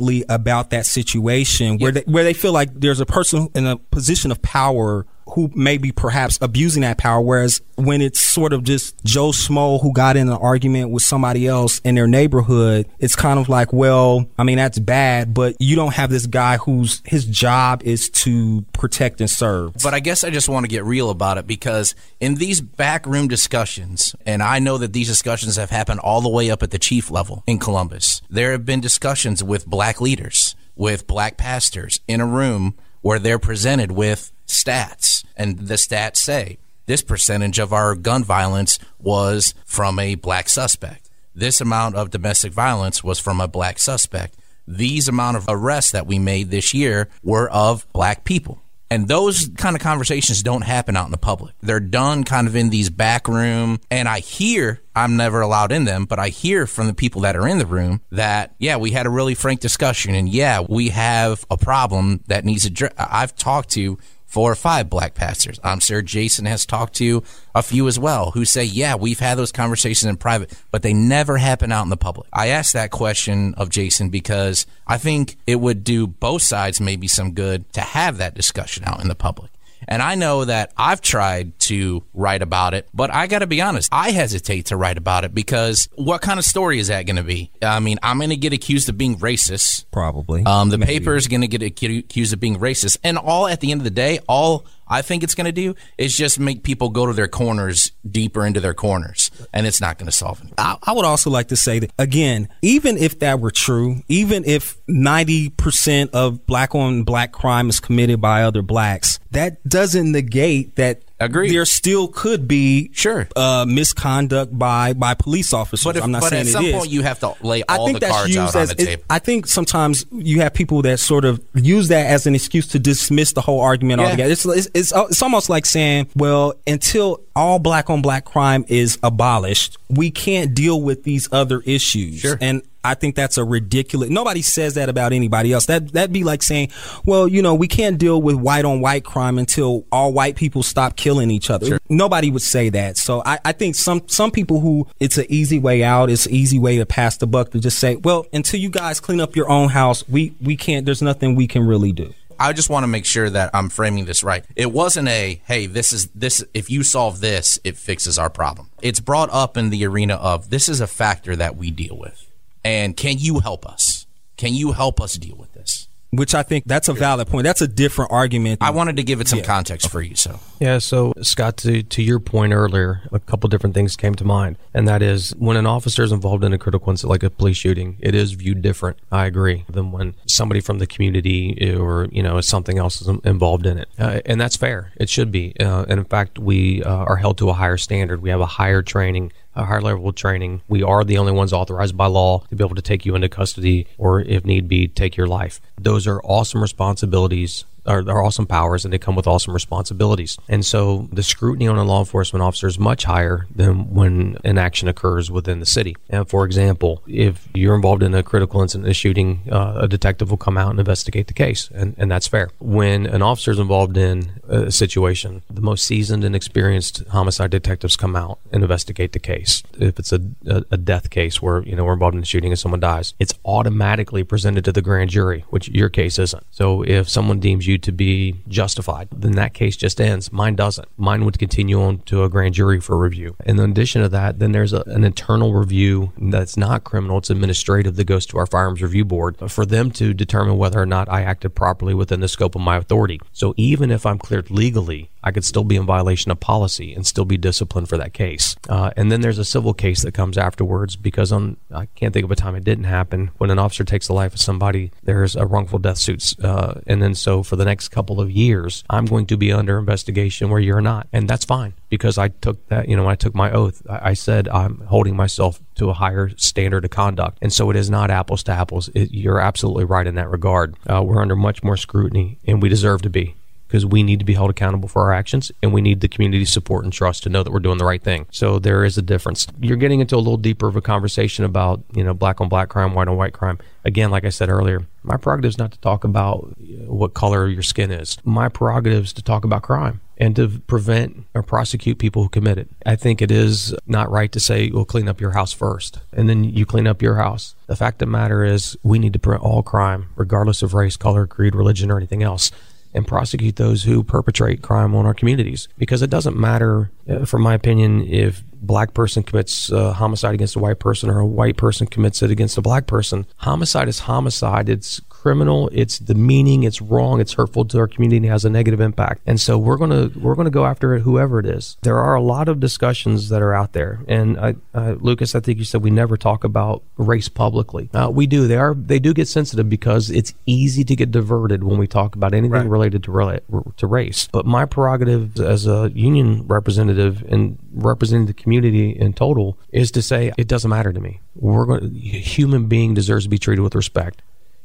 passionately 0.01 0.25
about 0.29 0.71
that 0.71 0.87
situation 0.87 1.79
where 1.79 1.93
they, 1.93 2.03
where 2.03 2.25
they 2.25 2.35
feel 2.35 2.53
like 2.53 2.69
there's 2.75 3.01
a 3.01 3.07
person 3.07 3.49
in 3.55 3.67
a 3.67 3.77
position 3.77 4.31
of 4.31 4.41
power 4.43 5.07
who 5.35 5.51
may 5.55 5.79
be 5.79 5.93
perhaps 5.93 6.39
abusing 6.41 6.83
that 6.83 6.99
power. 6.99 7.21
Whereas 7.21 7.61
when 7.77 8.01
it's 8.01 8.21
sort 8.21 8.53
of 8.53 8.65
just 8.65 9.03
Joe 9.05 9.31
Schmo 9.31 9.81
who 9.81 9.93
got 9.93 10.17
in 10.17 10.29
an 10.29 10.35
argument 10.35 10.91
with 10.91 11.03
somebody 11.03 11.47
else 11.47 11.81
in 11.81 11.95
their 11.95 12.07
neighborhood, 12.07 12.89
it's 12.99 13.17
kind 13.17 13.39
of 13.39 13.49
like, 13.49 13.73
well, 13.73 14.27
I 14.39 14.45
mean, 14.45 14.59
that's 14.59 14.79
bad, 14.79 15.35
but 15.35 15.57
you 15.59 15.77
don't 15.77 15.95
have 15.95 16.11
this 16.11 16.27
guy 16.27 16.57
whose 16.59 17.03
his 17.05 17.25
job 17.25 17.83
is 17.83 18.11
to 18.11 18.63
protect 18.73 19.21
and 19.21 19.31
serve. 19.31 19.75
But 19.83 19.95
I 19.95 20.01
guess 20.01 20.25
I 20.25 20.31
just 20.31 20.49
want 20.49 20.65
to 20.65 20.69
get 20.69 20.85
real 20.85 21.11
about 21.11 21.39
it 21.39 21.47
because 21.47 21.95
in 22.21 22.37
these 22.37 22.61
backroom 22.61 23.29
discussions, 23.29 24.15
and 24.27 24.43
I 24.43 24.59
know 24.59 24.79
that 24.79 24.93
these 24.93 25.09
discussions 25.09 25.57
have 25.57 25.71
happened 25.71 26.01
all 26.01 26.21
the 26.21 26.29
way 26.29 26.51
up 26.51 26.63
at 26.63 26.71
the 26.71 26.79
chief 26.79 27.11
level 27.11 27.43
in 27.47 27.59
Columbus, 27.59 28.23
there 28.29 28.53
have 28.53 28.65
been 28.65 28.81
discussions 28.81 29.43
with 29.43 29.67
black 29.67 30.01
leaders, 30.01 30.55
with 30.77 31.07
black 31.07 31.37
pastors 31.37 32.01
in 32.09 32.21
a 32.21 32.27
room 32.27 32.75
where 33.03 33.19
they're 33.19 33.39
presented 33.39 33.93
with 33.93 34.33
stats. 34.47 35.25
And 35.37 35.59
the 35.59 35.75
stats 35.75 36.17
say 36.17 36.59
this 36.87 37.03
percentage 37.03 37.59
of 37.59 37.73
our 37.73 37.95
gun 37.95 38.25
violence 38.25 38.79
was 38.99 39.55
from 39.65 39.99
a 39.99 40.17
black 40.17 40.49
suspect. 40.49 41.09
This 41.35 41.61
amount 41.61 41.95
of 41.95 42.11
domestic 42.11 42.53
violence 42.53 43.05
was 43.05 43.21
from 43.21 43.41
a 43.41 43.49
black 43.49 43.79
suspect. 43.79 44.37
These 44.67 45.09
amount 45.09 45.37
of 45.37 45.47
arrests 45.49 45.93
that 45.93 46.07
we 46.07 46.19
made 46.19 46.51
this 46.51 46.75
year 46.75 47.09
were 47.23 47.49
of 47.51 47.87
black 47.93 48.25
people. 48.25 48.61
And 48.91 49.07
those 49.07 49.49
kind 49.57 49.77
of 49.77 49.83
conversations 49.83 50.43
don't 50.43 50.63
happen 50.63 50.97
out 50.97 51.05
in 51.05 51.13
the 51.13 51.17
public. 51.17 51.55
They're 51.61 51.79
done 51.79 52.25
kind 52.25 52.49
of 52.49 52.57
in 52.57 52.71
these 52.71 52.91
back 52.91 53.29
room. 53.29 53.79
And 53.89 54.09
I 54.09 54.19
hear, 54.19 54.81
I'm 54.97 55.17
never 55.17 55.41
allowed 55.41 55.71
in 55.71 55.85
them, 55.85 56.07
but 56.07 56.19
I 56.19 56.29
hear 56.29 56.67
from 56.67 56.89
the 56.89 56.95
people 56.95 57.21
that 57.21 57.37
are 57.37 57.47
in 57.47 57.59
the 57.59 57.67
room 57.67 58.01
that, 58.11 58.57
yeah, 58.59 58.77
we 58.79 58.91
had 58.91 59.07
a 59.07 59.11
really 59.11 59.37
frank 59.37 59.61
discussion. 59.61 60.15
And 60.15 60.29
yeah, 60.29 60.61
we 60.69 60.89
have 60.89 61.47
a 61.51 61.57
problem 61.57 62.25
that 62.27 62.45
needs 62.45 62.65
addressed. 62.65 62.97
I've 62.99 63.37
talked 63.37 63.71
to 63.71 63.99
four 64.31 64.51
or 64.51 64.55
five 64.55 64.89
black 64.89 65.15
pastors. 65.15 65.59
I'm 65.63 65.81
sure 65.81 66.01
Jason 66.01 66.47
has 66.47 66.65
talked 66.65 66.95
to 66.95 67.23
a 67.55 67.63
few 67.63 67.89
as 67.89 67.99
well 67.99 68.31
who 68.31 68.45
say, 68.45 68.65
yeah, 68.65 68.95
we've 68.95 69.19
had 69.19 69.37
those 69.37 69.53
conversations 69.53 70.09
in 70.09 70.17
private, 70.17 70.53
but 70.71 70.83
they 70.83 70.95
never 70.95 71.37
happen 71.37 71.73
out 71.73 71.83
in 71.83 71.91
the 71.91 71.97
public. 71.97 72.29
I 72.33 72.49
asked 72.49 72.73
that 72.75 72.93
question 72.93 73.55
of 73.55 73.71
Jason 73.71 74.09
because 74.09 74.67
I 74.87 74.99
think 74.99 75.37
it 75.47 75.57
would 75.57 75.83
do 75.83 76.07
both 76.07 76.43
sides 76.43 76.81
maybe 76.81 77.09
some 77.09 77.33
good 77.33 77.71
to 77.73 77.81
have 77.81 78.19
that 78.19 78.35
discussion 78.35 78.85
out 78.87 79.03
in 79.03 79.09
the 79.09 79.17
public. 79.17 79.50
And 79.89 80.03
I 80.03 80.15
know 80.15 80.45
that 80.45 80.73
I've 80.77 81.01
tried 81.01 81.59
to 81.61 82.05
write 82.15 82.43
about 82.43 82.75
it, 82.75 82.89
but 82.93 83.13
I 83.13 83.27
got 83.27 83.41
to 83.41 83.47
be 83.47 83.61
honest, 83.61 83.89
I 83.93 84.11
hesitate 84.11 84.67
to 84.67 84.77
write 84.77 84.99
about 84.99 85.25
it 85.25 85.35
because 85.35 85.89
what 85.95 86.23
kind 86.23 86.39
of 86.39 86.45
story 86.45 86.79
is 86.79 86.89
that 86.89 87.07
going 87.07 87.17
to 87.17 87.23
be? 87.23 87.51
I 87.63 87.81
mean, 87.81 87.99
I'm 88.03 88.19
going 88.19 88.31
to 88.31 88.37
get 88.37 88.53
accused 88.53 88.89
of 88.89 88.99
being 88.99 89.17
racist. 89.19 89.87
Probably. 89.91 90.45
Um, 90.45 90.71
the 90.71 90.79
paper 90.79 91.17
is 91.17 91.29
going 91.29 91.43
to 91.43 91.49
get 91.49 91.63
accused 91.63 92.33
of 92.33 92.41
being 92.41 92.57
racist. 92.59 92.99
And 93.03 93.19
all 93.19 93.47
at 93.47 93.61
the 93.61 93.73
end 93.73 93.81
of 93.81 93.85
the 93.85 93.91
day, 93.91 94.21
all 94.29 94.67
I 94.91 95.03
think 95.03 95.23
it's 95.23 95.35
going 95.35 95.47
to 95.47 95.53
do 95.53 95.77
is 95.97 96.17
just 96.17 96.41
make 96.41 96.65
people 96.65 96.91
go 96.91 97.07
to 97.07 97.13
their 97.13 97.29
corners 97.29 97.93
deeper 98.09 98.45
into 98.45 98.61
their 98.61 98.75
corners, 98.75 99.31
and 99.53 99.67
it's 99.67 99.81
not 99.81 99.99
going 99.99 100.07
to 100.07 100.13
solve 100.13 100.43
it. 100.43 100.53
I, 100.59 100.77
I 100.83 100.93
would 100.93 101.05
also 101.05 101.31
like 101.31 101.49
to 101.49 101.57
say 101.57 101.79
that 101.79 101.93
again, 101.99 102.49
even 102.61 102.99
if 102.99 103.21
that 103.21 103.41
were 103.41 103.53
true, 103.53 104.03
even 104.09 104.45
if 104.45 104.77
ninety 104.89 105.51
percent 105.51 106.11
of 106.13 106.45
black 106.47 106.75
on 106.75 107.05
black 107.05 107.33
crime 107.33 107.69
is 107.69 107.79
committed 107.81 108.21
by 108.21 108.43
other 108.43 108.63
blacks, 108.63 109.21
that 109.31 109.63
doesn't 109.69 110.11
negate 110.11 110.77
that 110.77 111.03
Agreed. 111.21 111.51
There 111.53 111.65
still 111.67 112.09
could 112.09 112.49
be 112.49 112.91
sure 112.95 113.29
uh, 113.37 113.67
misconduct 113.69 114.59
by 114.59 114.95
by 114.95 115.15
police 115.15 115.53
officers. 115.53 115.85
But, 115.85 115.97
if, 115.97 116.03
I'm 116.05 116.11
not 116.13 116.23
but 116.23 116.31
saying 116.31 116.47
at 116.47 116.53
some 116.53 116.65
it 116.65 116.73
point 116.73 116.87
is. 116.87 116.93
you 116.95 117.03
have 117.03 117.19
to 117.21 117.35
lay 117.43 117.63
I 117.69 117.77
all 117.77 117.87
think 117.87 117.97
the 118.01 118.07
that's 118.07 118.17
cards 118.17 118.29
used 118.35 118.57
out 118.57 118.57
as 118.57 118.71
on 118.71 118.77
the 118.77 118.83
it- 118.83 118.87
table. 118.87 119.03
I 119.11 119.19
think 119.19 119.47
sometimes 119.47 120.07
you 120.13 120.41
have 120.41 120.55
people 120.55 120.83
that 120.83 120.99
sort 120.99 121.25
of 121.25 121.41
use 121.55 121.89
that 121.89 122.07
as 122.07 122.27
an 122.27 122.35
excuse 122.35 122.67
to 122.69 122.79
dismiss 122.79 123.33
the 123.33 123.41
whole 123.43 123.61
argument 123.61 124.01
Yeah. 124.01 124.07
altogether. 124.07 124.33
It's, 124.33 124.47
it's 124.47 124.69
it's 124.75 124.93
it's 124.95 125.23
almost 125.23 125.51
like 125.51 125.67
saying, 125.67 126.09
well, 126.17 126.55
until 126.67 127.21
all 127.37 127.59
black 127.59 127.91
on 127.91 128.03
black 128.03 128.25
crime 128.25 128.65
is 128.69 128.99
abolished, 129.03 129.77
we 129.89 130.11
can't 130.11 130.55
deal 130.55 130.81
with 130.81 131.05
these 131.05 131.29
other 131.33 131.61
issues. 131.61 132.21
Sure. 132.21 132.39
And 132.41 132.63
I 132.83 132.95
think 132.95 133.15
that's 133.15 133.37
a 133.39 133.45
ridiculous. 133.45 134.11
Nobody 134.11 134.43
says 134.43 134.75
that 134.75 134.89
about 134.89 135.13
anybody 135.13 135.53
else. 135.53 135.67
That 135.67 135.93
that'd 135.93 136.13
be 136.13 136.25
like 136.25 136.43
saying, 136.43 136.71
well, 137.05 137.29
you 137.29 137.43
know, 137.43 137.55
we 137.55 137.69
can't 137.69 137.99
deal 137.99 138.21
with 138.21 138.37
white 138.37 138.65
on 138.65 138.81
white 138.81 139.05
crime 139.05 139.39
until 139.39 139.85
all 139.93 140.13
white 140.13 140.37
people 140.37 140.63
stop 140.63 140.97
killing 140.97 141.31
each 141.31 141.51
other. 141.51 141.81
Nobody 141.89 142.31
would 142.31 142.43
say 142.43 142.69
that. 142.71 142.97
So 142.97 143.23
I, 143.25 143.39
I 143.45 143.53
think 143.53 143.75
some 143.75 144.03
some 144.09 144.31
people 144.31 144.61
who 144.61 144.87
it's 144.99 145.19
an 145.19 145.27
easy 145.29 145.59
way 145.59 145.83
out, 145.83 146.11
it's 146.11 146.27
an 146.27 146.33
easy 146.33 146.59
way 146.59 146.79
to 146.79 146.87
pass 146.87 147.17
the 147.17 147.27
buck 147.27 147.51
to 147.51 147.61
just 147.61 147.79
say, 147.79 147.97
well, 147.97 148.27
until 148.33 148.61
you 148.61 148.71
guys 148.71 149.01
clean 149.01 149.21
up 149.21 149.37
your 149.37 149.51
own 149.51 149.71
house, 149.71 150.09
we 150.09 150.35
we 150.41 150.57
can't. 150.57 150.87
There's 150.87 151.03
nothing 151.03 151.35
we 151.35 151.47
can 151.47 151.67
really 151.67 151.93
do. 151.93 152.15
I 152.39 152.55
just 152.55 152.71
want 152.71 152.85
to 152.85 152.89
make 152.89 153.05
sure 153.05 153.29
that 153.29 153.51
I'm 153.53 153.69
framing 153.69 154.07
this 154.07 154.25
right. 154.25 154.47
It 154.57 154.73
wasn't 154.73 155.09
a 155.09 155.43
hey, 155.45 155.67
this 155.67 155.93
is 155.93 156.07
this 156.15 156.43
if 156.55 156.71
you 156.71 156.83
solve 156.83 157.21
this, 157.21 157.61
it 157.65 157.77
fixes 157.77 158.19
our 158.19 158.31
problem. 158.31 158.71
It's 158.81 159.01
brought 159.01 159.29
up 159.31 159.59
in 159.59 159.69
the 159.69 159.85
arena 159.85 160.15
of 160.15 160.49
this 160.49 160.67
is 160.71 160.81
a 160.81 160.87
factor 160.87 161.37
that 161.37 161.57
we 161.57 161.71
deal 161.71 161.99
with. 161.99 162.30
And 162.65 162.97
can 162.97 163.17
you 163.19 163.41
help 163.41 163.67
us? 163.67 164.07
Can 164.37 164.55
you 164.55 164.73
help 164.73 165.01
us 165.01 165.15
deal 165.15 165.37
with 165.37 165.53
this? 165.53 165.89
Which 166.13 166.35
I 166.35 166.43
think 166.43 166.65
that's 166.67 166.89
a 166.89 166.93
valid 166.93 167.29
point. 167.29 167.45
That's 167.45 167.61
a 167.61 167.69
different 167.69 168.11
argument. 168.11 168.59
I 168.61 168.71
wanted 168.71 168.97
to 168.97 169.05
give 169.05 169.21
it 169.21 169.29
some 169.29 169.39
Yeah. 169.39 169.45
context 169.45 169.89
for 169.91 170.03
you, 170.03 170.17
so 170.17 170.41
Yeah, 170.59 170.79
so 170.79 171.13
Scot, 171.23 171.57
to, 171.59 171.85
to 171.85 172.03
your 172.03 172.19
point 172.19 172.53
earlier, 172.53 173.03
a 173.13 173.21
couple 173.21 173.49
different 173.49 173.75
things 173.77 173.95
came 173.95 174.17
to 174.17 174.25
mind, 174.25 174.57
and 174.75 174.89
that 174.89 175.03
is 175.03 175.31
when 175.39 175.57
an 175.57 175.67
officer 175.67 176.03
is 176.03 176.11
involved 176.11 176.43
in 176.43 176.53
a 176.53 176.59
critical 176.59 176.91
incident 176.91 177.11
like 177.11 177.23
a 177.23 177.31
police 177.31 177.57
shooting, 177.59 177.97
it 178.01 178.17
is 178.17 178.33
viewed 178.33 178.61
different. 178.61 178.99
I 179.13 179.27
agree 179.27 179.65
than 179.71 179.93
when 179.93 180.17
somebody 180.27 180.61
from 180.61 180.81
the 180.81 180.87
community 180.89 181.73
or 181.77 182.09
you 182.11 182.25
know 182.25 182.41
something 182.41 182.77
else 182.77 183.01
is 183.01 183.07
involved 183.23 183.65
in 183.65 183.79
it, 183.79 183.89
uh, 183.97 184.19
and 184.27 184.41
that's 184.41 184.57
fair. 184.57 184.93
It 184.97 185.09
should 185.09 185.31
be, 185.31 185.55
uh, 185.61 185.85
and 185.89 186.01
in 186.01 186.07
fact, 186.07 186.41
we 186.41 186.83
uh, 186.83 186.91
are 186.93 187.17
held 187.17 187.39
to 187.39 187.51
a 187.51 187.53
higher 187.55 187.77
standard. 187.77 188.21
We 188.21 188.31
have 188.31 188.41
a 188.41 188.47
higher 188.47 188.83
training. 188.83 189.31
Uh, 189.57 189.63
A 189.63 189.65
higher 189.65 189.81
level 189.81 190.09
of 190.09 190.15
training. 190.15 190.63
We 190.69 190.83
are 190.83 191.05
the 191.05 191.19
only 191.19 191.33
ones 191.33 191.53
authorized 191.53 191.97
by 191.97 192.07
law 192.07 192.41
to 192.51 192.57
be 192.57 192.65
able 192.65 192.77
to 192.77 192.83
take 192.83 193.05
you 193.05 193.15
into 193.15 193.29
custody 193.29 193.87
or, 193.99 194.21
if 194.21 194.45
need 194.45 194.69
be, 194.69 194.89
take 194.89 195.17
your 195.17 195.27
life. 195.27 195.61
Those 195.77 196.07
are 196.07 196.21
awesome 196.23 196.63
responsibilities 196.63 197.65
are, 197.91 198.09
are 198.09 198.25
awesome 198.25 198.47
powers 198.47 198.85
and 198.85 198.93
they 198.93 198.99
come 198.99 199.17
with 199.17 199.27
awesome 199.27 199.53
responsibilities. 199.53 200.39
And 200.49 200.65
so 200.65 201.09
the 201.13 201.23
scrutiny 201.23 201.67
on 201.67 201.77
a 201.77 201.85
law 201.85 202.01
enforcement 202.01 202.43
officer 202.43 202.67
is 202.67 202.79
much 202.79 203.05
higher 203.05 203.47
than 203.55 203.95
when 203.95 204.37
an 204.45 204.59
action 204.59 204.89
occurs 204.89 205.31
within 205.31 205.61
the 205.61 205.67
city. 205.67 205.97
And 206.09 206.29
for 206.29 206.45
example, 206.45 207.03
if 207.07 207.49
you're 207.55 207.75
involved 207.75 208.03
in 208.03 208.15
a 208.15 208.23
critical 208.23 208.63
incident, 208.63 208.89
a 208.89 208.95
shooting, 208.95 209.43
uh, 209.51 209.81
a 209.83 209.89
detective 209.89 210.31
will 210.31 210.37
come 210.37 210.57
out 210.57 210.71
and 210.71 210.79
investigate 210.79 211.27
the 211.27 211.35
case, 211.35 211.71
and, 211.75 211.95
and 211.99 212.11
that's 212.11 212.27
fair. 212.27 212.51
When 212.61 213.07
an 213.07 213.23
officer 213.23 213.51
is 213.51 213.59
involved 213.59 213.97
in 213.97 214.41
a 214.49 214.71
situation, 214.71 215.43
the 215.51 215.61
most 215.61 215.87
seasoned 215.87 216.25
and 216.25 216.35
experienced 216.35 217.05
homicide 217.09 217.51
detectives 217.51 217.97
come 217.97 218.17
out 218.17 218.39
and 218.53 218.63
investigate 218.63 219.13
the 219.13 219.19
case. 219.19 219.63
If 219.79 219.99
it's 219.99 220.13
a, 220.13 220.21
a, 220.47 220.65
a 220.73 220.77
death 220.77 221.11
case 221.11 221.43
where 221.43 221.63
you 221.63 221.75
know 221.77 221.85
we're 221.85 221.95
involved 221.95 222.17
in 222.17 222.23
a 222.23 222.27
shooting 222.27 222.53
and 222.53 222.59
someone 222.59 222.81
dies, 222.81 223.15
it's 223.19 223.35
automatically 223.45 224.25
presented 224.25 224.65
to 224.65 224.73
the 224.73 224.83
grand 224.83 225.11
jury, 225.11 225.45
which 225.51 225.69
your 225.69 225.89
case 225.89 226.19
isn't. 226.19 226.45
So 226.51 226.83
if 226.83 227.09
someone 227.09 227.41
deems 227.41 227.67
you 227.67 227.79
to 227.83 227.93
be 227.93 228.43
justified, 228.49 229.09
then 229.13 229.33
that 229.33 229.55
case 229.55 229.77
just 229.77 230.01
ends. 230.01 230.33
Mine 230.33 230.57
doesn't. 230.57 230.89
Mine 230.97 231.25
would 231.25 231.39
continue 231.39 231.83
on 231.83 232.01
to 232.01 232.25
a 232.25 232.29
grand 232.29 232.55
jury 232.55 232.81
for 232.81 232.99
review. 232.99 233.37
In 233.45 233.59
addition 233.59 234.03
to 234.03 234.09
that, 234.09 234.39
then 234.39 234.53
there's 234.53 234.73
a, 234.73 234.83
an 234.87 235.05
internal 235.05 235.53
review 235.55 236.13
that's 236.19 236.57
not 236.57 236.85
criminal, 236.85 237.19
it's 237.19 237.31
administrative 237.31 237.97
that 237.97 238.05
goes 238.05 238.27
to 238.27 238.39
our 238.39 238.47
firearms 238.47 238.83
review 238.83 239.05
board 239.05 239.37
for 239.51 239.67
them 239.67 239.91
to 239.93 240.15
determine 240.15 240.57
whether 240.59 240.81
or 240.81 240.87
not 240.87 241.09
I 241.09 241.23
acted 241.23 241.55
properly 241.55 241.95
within 241.95 242.21
the 242.21 242.29
scope 242.29 242.55
of 242.55 242.61
my 242.61 242.77
authority. 242.77 243.21
So 243.33 243.55
even 243.57 243.91
if 243.91 244.07
I'm 244.07 244.19
cleared 244.19 244.51
legally, 244.51 245.11
I 245.23 245.33
could 245.33 245.45
still 245.45 245.65
be 245.65 245.77
in 245.77 245.85
violation 245.85 246.31
of 246.31 246.41
policy 246.41 246.95
and 246.95 247.07
still 247.07 247.25
be 247.25 247.37
disciplined 247.37 247.89
for 247.89 247.99
that 247.99 248.15
case. 248.15 248.57
Uh, 248.69 248.91
and 248.97 249.13
then 249.13 249.21
there's 249.21 249.39
a 249.39 249.45
civil 249.45 249.75
case 249.75 250.03
that 250.03 250.13
comes 250.13 250.39
afterwards 250.39 250.97
because 250.97 251.33
on 251.33 251.57
I 251.73 251.87
can't 251.87 252.13
think 252.13 252.25
of 252.25 252.31
a 252.31 252.37
time 252.37 252.55
it 252.55 252.65
didn't 252.65 252.85
happen. 252.85 253.31
When 253.39 253.51
an 253.51 253.59
officer 253.59 253.85
takes 253.85 254.07
the 254.07 254.15
life 254.15 254.35
of 254.35 254.41
somebody, 254.41 254.93
there's 255.03 255.37
a 255.37 255.47
wrongful 255.47 255.79
death 255.79 255.99
suits, 255.99 256.39
uh, 256.39 256.81
and 256.87 257.03
then 257.03 257.15
so 257.15 257.43
for 257.43 257.57
the 257.61 257.65
next 257.67 257.89
couple 257.89 258.21
of 258.21 258.31
years, 258.31 258.83
I'm 258.91 259.05
going 259.05 259.27
to 259.27 259.37
be 259.37 259.53
under 259.53 259.79
investigation 259.79 260.51
where 260.51 260.61
you're 260.61 260.81
not, 260.81 261.07
and 261.13 261.29
that's 261.29 261.45
fine 261.45 261.75
because 261.89 262.19
I 262.19 262.29
took 262.29 262.67
that. 262.69 262.89
You 262.89 262.97
know, 262.97 263.05
when 263.05 263.13
I 263.13 263.17
took 263.17 263.35
my 263.35 263.53
oath, 263.53 263.83
I, 263.89 264.11
I 264.11 264.15
said 264.15 264.49
I'm 264.49 264.79
holding 264.87 265.15
myself 265.15 265.61
to 265.77 265.91
a 265.91 265.93
higher 265.95 266.31
standard 266.37 266.85
of 266.85 266.91
conduct, 266.91 267.39
and 267.43 267.53
so 267.53 267.71
it 267.71 267.77
is 267.77 267.91
not 267.91 268.11
apples 268.11 268.43
to 268.45 268.53
apples. 268.53 268.89
It, 268.95 269.13
you're 269.13 269.41
absolutely 269.41 269.85
right 269.85 270.07
in 270.07 270.15
that 270.17 270.31
regard. 270.31 270.75
Uh, 270.89 271.03
we're 271.03 271.23
under 271.23 271.37
much 271.37 271.63
more 271.63 271.77
scrutiny, 271.77 272.39
and 272.47 272.63
we 272.63 272.69
deserve 272.69 273.03
to 273.03 273.11
be 273.11 273.37
because 273.71 273.87
we 273.87 274.03
need 274.03 274.19
to 274.19 274.25
be 274.25 274.35
held 274.35 274.51
accountable 274.51 274.89
for 274.89 275.03
our 275.03 275.13
actions 275.13 275.53
and 275.63 275.73
we 275.73 275.81
need 275.81 276.01
the 276.01 276.09
community 276.09 276.45
support 276.45 276.83
and 276.83 276.93
trust 276.93 277.23
to 277.23 277.29
know 277.29 277.45
that 277.45 277.53
we're 277.53 277.61
doing 277.61 277.79
the 277.79 277.85
right 277.85 278.03
thing. 278.03 278.27
So 278.33 278.59
there 278.59 278.85
is 278.85 278.99
a 278.99 279.03
difference. 279.03 279.47
You're 279.61 279.77
getting 279.77 280.01
into 280.01 280.17
a 280.17 280.19
little 280.19 280.37
deeper 280.37 280.67
of 280.67 280.75
a 280.75 280.81
conversation 280.81 281.45
about, 281.45 281.85
you 281.95 282.03
know, 282.03 282.13
black 282.13 282.41
on 282.41 282.49
black 282.49 282.69
crime, 282.69 282.95
white 282.95 283.07
on 283.07 283.17
white 283.17 283.33
crime. 283.33 283.59
Again, 283.85 284.11
like 284.11 284.25
I 284.25 284.31
said 284.31 284.49
earlier, 284.49 284.89
my 285.05 285.17
prerogative 285.17 285.51
is 285.51 285.59
not 285.59 285.71
to 285.71 285.79
talk 285.79 286.03
about 286.03 286.57
uh, 286.61 286.93
what 286.93 287.15
color 287.15 287.47
your 287.47 287.63
skin 287.63 287.93
is. 287.93 288.19
My 288.25 288.49
prerogative 288.49 289.05
is 289.05 289.13
to 289.15 289.23
talk 289.23 289.45
about 289.45 289.63
crime 289.63 290.01
and 290.19 290.35
to 290.37 290.61
prevent 290.67 291.25
or 291.33 291.43
prosecute 291.45 291.99
people 291.99 292.25
who 292.25 292.29
commit 292.29 292.59
it. 292.59 292.69
I 292.85 292.97
think 292.97 293.23
it 293.23 293.31
is 293.31 293.73
not 293.87 294.11
right 294.11 294.31
to 294.33 294.41
say, 294.41 294.69
well, 294.71 294.85
clean 294.85 295.09
up 295.09 295.21
your 295.21 295.31
house 295.31 295.53
first 295.53 296.01
and 296.13 296.29
then 296.29 296.43
you 296.43 296.67
clean 296.67 296.89
up 296.89 297.01
your 297.01 297.15
house. 297.15 297.55
The 297.69 297.77
fact 297.77 298.03
of 298.03 298.09
the 298.09 298.13
matter 298.13 298.45
is, 298.45 298.77
we 298.83 298.99
need 298.99 299.13
to 299.13 299.21
prevent 299.21 299.45
all 299.45 299.63
crime, 299.63 300.09
regardless 300.17 300.61
of 300.63 300.75
race, 300.75 300.97
color, 300.97 301.27
creed, 301.27 301.55
religion, 301.55 301.91
or 301.91 301.97
anything 301.97 302.25
else. 302.25 302.51
And 302.93 303.07
prosecute 303.07 303.57
those 303.57 303.85
who 303.85 304.03
perpetrate 304.03 304.63
crime 304.63 304.95
on 304.95 305.07
our 305.07 305.15
communities. 305.15 305.69
Because 305.79 306.03
it 306.03 306.11
doesn't 306.11 306.37
matter, 306.37 306.91
uh, 307.09 307.25
from 307.25 307.43
my 307.43 307.55
opinion, 307.55 308.03
if 308.07 308.43
black 308.53 308.95
person 308.95 309.23
commits 309.23 309.73
uh, 309.73 309.93
homicide 309.93 310.35
against 310.35 310.57
a 310.57 310.59
white 310.59 310.79
person 310.79 311.09
or 311.09 311.19
a 311.19 311.27
white 311.27 311.57
person 311.57 311.87
commits 311.87 312.23
it 312.23 312.31
against 312.31 312.59
a 312.59 312.63
black 312.63 312.87
person. 312.87 313.27
Homicide 313.39 313.89
is 313.89 314.01
homicide. 314.01 314.69
It's 314.69 315.01
criminal, 315.21 315.69
it's 315.73 315.99
demeaning, 315.99 316.63
it's 316.63 316.81
wrong, 316.81 317.21
it's 317.21 317.35
hurtful 317.35 317.65
to 317.67 317.79
our 317.79 317.87
community, 317.87 318.17
and 318.17 318.27
has 318.27 318.45
a 318.45 318.51
negative 318.51 318.81
impact. 318.81 319.23
And 319.27 319.41
so 319.41 319.59
we're 319.59 319.77
gonna 319.77 320.11
we're 320.17 320.35
gonna 320.35 320.51
go 320.51 320.65
after 320.65 320.95
it, 320.95 321.03
whoever 321.03 321.39
it 321.39 321.47
is. 321.47 321.77
There 321.83 321.99
are 321.99 322.15
a 322.15 322.23
lot 322.23 322.49
of 322.49 322.59
discussions 322.61 323.29
that 323.29 323.43
are 323.43 323.55
out 323.55 323.73
there, 323.73 324.01
and 324.09 324.39
I, 324.39 324.55
uh, 324.75 324.97
Lucas, 324.99 325.35
I 325.35 325.41
think 325.41 325.59
you 325.59 325.65
said 325.65 325.83
we 325.83 325.91
never 325.91 326.17
talk 326.17 326.45
about 326.45 326.83
race 326.97 327.29
publicly. 327.29 327.91
Uh, 327.93 328.11
we 328.13 328.27
do. 328.27 328.47
They 328.47 328.57
are 328.57 328.75
they 328.75 328.99
do 328.99 329.13
get 329.13 329.29
sensitive 329.29 329.69
because 329.69 330.11
it's 330.11 330.33
easy 330.47 330.85
to 330.85 330.97
get 330.97 331.11
diverted 331.11 331.65
when 331.65 331.79
we 331.79 331.87
talk 331.87 332.15
about 332.15 332.33
anything 332.33 332.53
right. 332.53 332.67
related 332.67 333.03
to 333.05 333.11
rela- 333.11 333.77
to 333.77 333.87
race. 333.87 334.29
But 334.33 334.47
my 334.47 334.65
prerogative 334.65 335.39
as 335.39 335.67
a 335.67 335.91
union 335.95 336.47
representative 336.47 337.23
and 337.29 337.59
representing 337.73 338.27
the 338.27 338.35
community 338.35 338.91
in 338.91 339.13
total 339.13 339.59
is 339.71 339.91
to 339.93 340.03
say 340.03 340.33
it 340.39 340.49
doesn't 340.49 340.71
matter 340.71 340.93
to 340.93 341.01
me. 341.01 341.21
We're 341.35 341.67
going. 341.67 341.95
Human 341.95 342.67
being 342.67 342.95
deserves 342.95 343.25
to 343.25 343.31
be 343.31 343.39
treated 343.39 343.63
with 343.63 343.75
respect. 343.75 344.23